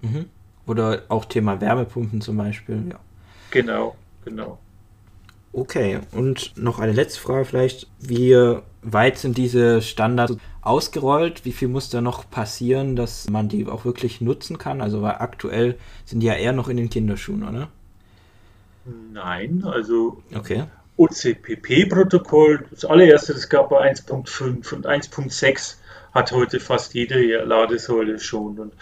Mhm. 0.00 0.26
Oder 0.66 1.02
auch 1.08 1.26
Thema 1.26 1.60
Wärmepumpen 1.60 2.20
zum 2.20 2.36
Beispiel. 2.38 2.84
Ja. 2.90 3.00
Genau, 3.50 3.96
genau. 4.24 4.58
Okay, 5.52 6.00
und 6.12 6.56
noch 6.56 6.78
eine 6.78 6.92
letzte 6.92 7.20
Frage 7.20 7.44
vielleicht. 7.44 7.86
Wie 8.00 8.34
weit 8.82 9.18
sind 9.18 9.36
diese 9.36 9.82
Standards 9.82 10.36
ausgerollt? 10.62 11.44
Wie 11.44 11.52
viel 11.52 11.68
muss 11.68 11.90
da 11.90 12.00
noch 12.00 12.28
passieren, 12.30 12.96
dass 12.96 13.28
man 13.28 13.48
die 13.48 13.66
auch 13.66 13.84
wirklich 13.84 14.20
nutzen 14.20 14.56
kann? 14.56 14.80
Also 14.80 15.02
weil 15.02 15.16
aktuell 15.16 15.76
sind 16.06 16.20
die 16.20 16.26
ja 16.26 16.34
eher 16.34 16.52
noch 16.52 16.68
in 16.68 16.78
den 16.78 16.88
Kinderschuhen, 16.88 17.42
oder? 17.42 17.68
Nein, 19.12 19.62
also 19.64 20.22
okay. 20.34 20.64
OCPP-Protokoll, 20.96 22.66
das 22.70 22.84
allererste, 22.84 23.32
das 23.32 23.48
gab 23.48 23.70
bei 23.70 23.90
1.5 23.90 24.74
und 24.74 24.86
1.6 24.86 25.76
hat 26.12 26.32
heute 26.32 26.60
fast 26.60 26.94
jede 26.94 27.44
Ladesäule 27.44 28.18
schon. 28.18 28.58
Und 28.58 28.74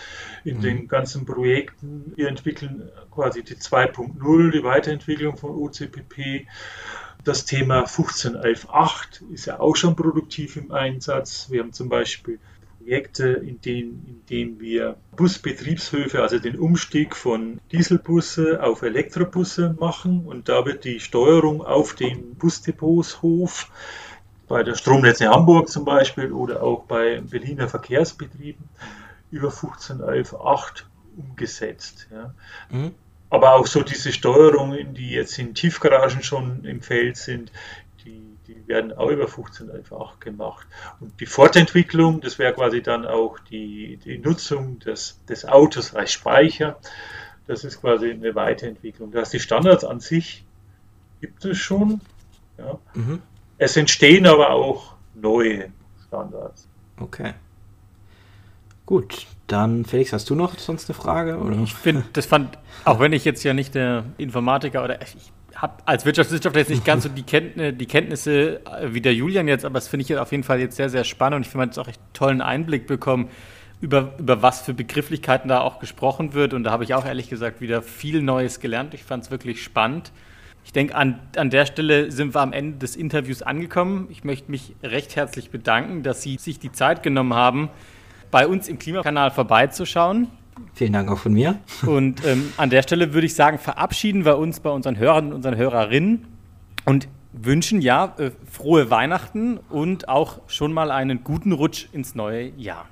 in 0.44 0.58
mhm. 0.58 0.62
den 0.62 0.88
ganzen 0.88 1.24
Projekten, 1.24 2.12
wir 2.16 2.28
entwickeln 2.28 2.90
quasi 3.10 3.42
die 3.42 3.56
2.0, 3.56 4.50
die 4.50 4.64
Weiterentwicklung 4.64 5.36
von 5.36 5.50
OCPP. 5.50 6.46
Das 7.24 7.44
Thema 7.44 7.84
15.11.8 7.84 9.30
ist 9.32 9.46
ja 9.46 9.60
auch 9.60 9.76
schon 9.76 9.94
produktiv 9.94 10.56
im 10.56 10.72
Einsatz. 10.72 11.48
Wir 11.50 11.60
haben 11.60 11.72
zum 11.72 11.88
Beispiel 11.88 12.38
Projekte, 12.78 13.28
in 13.28 13.60
denen, 13.60 14.06
in 14.06 14.26
denen 14.30 14.60
wir 14.60 14.96
Busbetriebshöfe, 15.14 16.22
also 16.22 16.38
den 16.38 16.58
Umstieg 16.58 17.14
von 17.14 17.60
Dieselbusse 17.72 18.62
auf 18.62 18.80
Elektrobusse 18.80 19.76
machen. 19.78 20.24
Und 20.24 20.48
da 20.48 20.64
wird 20.64 20.84
die 20.84 20.98
Steuerung 20.98 21.62
auf 21.62 21.94
den 21.94 22.36
Busdepotshof 22.36 23.70
bei 24.50 24.64
der 24.64 24.74
Stromnetze 24.74 25.28
Hamburg 25.28 25.68
zum 25.68 25.84
Beispiel 25.84 26.32
oder 26.32 26.60
auch 26.64 26.82
bei 26.82 27.20
Berliner 27.20 27.68
Verkehrsbetrieben 27.68 28.68
über 29.30 29.48
15.11.8 29.48 30.82
umgesetzt. 31.16 32.08
Ja. 32.10 32.34
Mhm. 32.68 32.90
Aber 33.30 33.54
auch 33.54 33.68
so 33.68 33.82
diese 33.82 34.10
Steuerungen, 34.10 34.92
die 34.94 35.10
jetzt 35.10 35.38
in 35.38 35.54
Tiefgaragen 35.54 36.24
schon 36.24 36.64
im 36.64 36.82
Feld 36.82 37.16
sind, 37.16 37.52
die, 38.04 38.36
die 38.48 38.66
werden 38.66 38.92
auch 38.92 39.10
über 39.10 39.26
15.11.8 39.26 40.18
gemacht. 40.18 40.66
Und 40.98 41.20
die 41.20 41.26
Fortentwicklung, 41.26 42.20
das 42.20 42.40
wäre 42.40 42.52
quasi 42.52 42.82
dann 42.82 43.06
auch 43.06 43.38
die, 43.38 43.98
die 44.04 44.18
Nutzung 44.18 44.80
des, 44.80 45.20
des 45.28 45.44
Autos 45.44 45.94
als 45.94 46.10
Speicher. 46.10 46.76
Das 47.46 47.62
ist 47.62 47.80
quasi 47.80 48.10
eine 48.10 48.34
Weiterentwicklung. 48.34 49.12
Das 49.12 49.30
die 49.30 49.38
Standards 49.38 49.84
an 49.84 50.00
sich 50.00 50.44
gibt 51.20 51.44
es 51.44 51.56
schon. 51.56 52.00
Ja. 52.58 52.80
Mhm. 52.94 53.22
Es 53.60 53.76
entstehen 53.76 54.26
aber 54.26 54.50
auch 54.50 54.94
neue 55.14 55.68
Standards. 56.08 56.66
Okay. 56.98 57.34
Gut, 58.86 59.26
dann 59.48 59.84
Felix, 59.84 60.14
hast 60.14 60.30
du 60.30 60.34
noch 60.34 60.58
sonst 60.58 60.88
eine 60.88 60.98
Frage? 60.98 61.36
Oder? 61.36 61.58
Ich 61.62 61.74
finde, 61.74 62.04
das 62.14 62.24
fand, 62.24 62.56
auch 62.86 63.00
wenn 63.00 63.12
ich 63.12 63.26
jetzt 63.26 63.44
ja 63.44 63.52
nicht 63.52 63.74
der 63.74 64.04
Informatiker 64.16 64.82
oder 64.82 65.02
ich 65.02 65.14
habe 65.54 65.74
als 65.84 66.06
Wirtschaftswissenschaftler 66.06 66.60
jetzt 66.60 66.70
nicht 66.70 66.86
ganz 66.86 67.02
so 67.02 67.10
die, 67.10 67.22
Kenntnis, 67.22 67.74
die 67.76 67.84
Kenntnisse 67.84 68.64
äh, 68.64 68.94
wie 68.94 69.02
der 69.02 69.12
Julian 69.12 69.46
jetzt, 69.46 69.66
aber 69.66 69.74
das 69.74 69.88
finde 69.88 70.02
ich 70.04 70.08
jetzt 70.08 70.20
auf 70.20 70.32
jeden 70.32 70.42
Fall 70.42 70.58
jetzt 70.58 70.76
sehr, 70.76 70.88
sehr 70.88 71.04
spannend 71.04 71.36
und 71.36 71.42
ich 71.42 71.48
finde, 71.48 71.58
man 71.58 71.68
hat 71.68 71.76
jetzt 71.76 71.84
auch 71.84 71.88
echt 71.88 72.00
tollen 72.14 72.40
Einblick 72.40 72.86
bekommen, 72.86 73.28
über, 73.82 74.14
über 74.18 74.40
was 74.40 74.62
für 74.62 74.72
Begrifflichkeiten 74.72 75.48
da 75.48 75.60
auch 75.60 75.80
gesprochen 75.80 76.32
wird. 76.32 76.54
Und 76.54 76.64
da 76.64 76.70
habe 76.70 76.84
ich 76.84 76.94
auch 76.94 77.04
ehrlich 77.04 77.28
gesagt 77.28 77.60
wieder 77.60 77.82
viel 77.82 78.22
Neues 78.22 78.60
gelernt. 78.60 78.94
Ich 78.94 79.04
fand 79.04 79.24
es 79.24 79.30
wirklich 79.30 79.62
spannend. 79.62 80.12
Ich 80.70 80.72
denke, 80.72 80.94
an, 80.94 81.18
an 81.34 81.50
der 81.50 81.66
Stelle 81.66 82.12
sind 82.12 82.32
wir 82.32 82.40
am 82.40 82.52
Ende 82.52 82.78
des 82.78 82.94
Interviews 82.94 83.42
angekommen. 83.42 84.06
Ich 84.08 84.22
möchte 84.22 84.52
mich 84.52 84.76
recht 84.84 85.16
herzlich 85.16 85.50
bedanken, 85.50 86.04
dass 86.04 86.22
Sie 86.22 86.36
sich 86.38 86.60
die 86.60 86.70
Zeit 86.70 87.02
genommen 87.02 87.34
haben, 87.34 87.70
bei 88.30 88.46
uns 88.46 88.68
im 88.68 88.78
Klimakanal 88.78 89.32
vorbeizuschauen. 89.32 90.28
Vielen 90.74 90.92
Dank 90.92 91.10
auch 91.10 91.18
von 91.18 91.32
mir. 91.32 91.58
Und 91.86 92.24
ähm, 92.24 92.52
an 92.56 92.70
der 92.70 92.84
Stelle 92.84 93.12
würde 93.14 93.26
ich 93.26 93.34
sagen, 93.34 93.58
verabschieden 93.58 94.24
wir 94.24 94.38
uns 94.38 94.60
bei 94.60 94.70
unseren 94.70 94.96
Hörern 94.96 95.26
und 95.26 95.32
unseren 95.32 95.56
Hörerinnen 95.56 96.28
und 96.84 97.08
wünschen 97.32 97.80
ja 97.80 98.14
äh, 98.18 98.30
frohe 98.48 98.90
Weihnachten 98.90 99.58
und 99.70 100.08
auch 100.08 100.38
schon 100.46 100.72
mal 100.72 100.92
einen 100.92 101.24
guten 101.24 101.50
Rutsch 101.50 101.88
ins 101.90 102.14
neue 102.14 102.50
Jahr. 102.50 102.86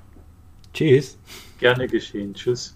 Tschüss. 0.73 1.17
Gerne 1.59 1.87
geschehen. 1.87 2.33
Tschüss. 2.33 2.75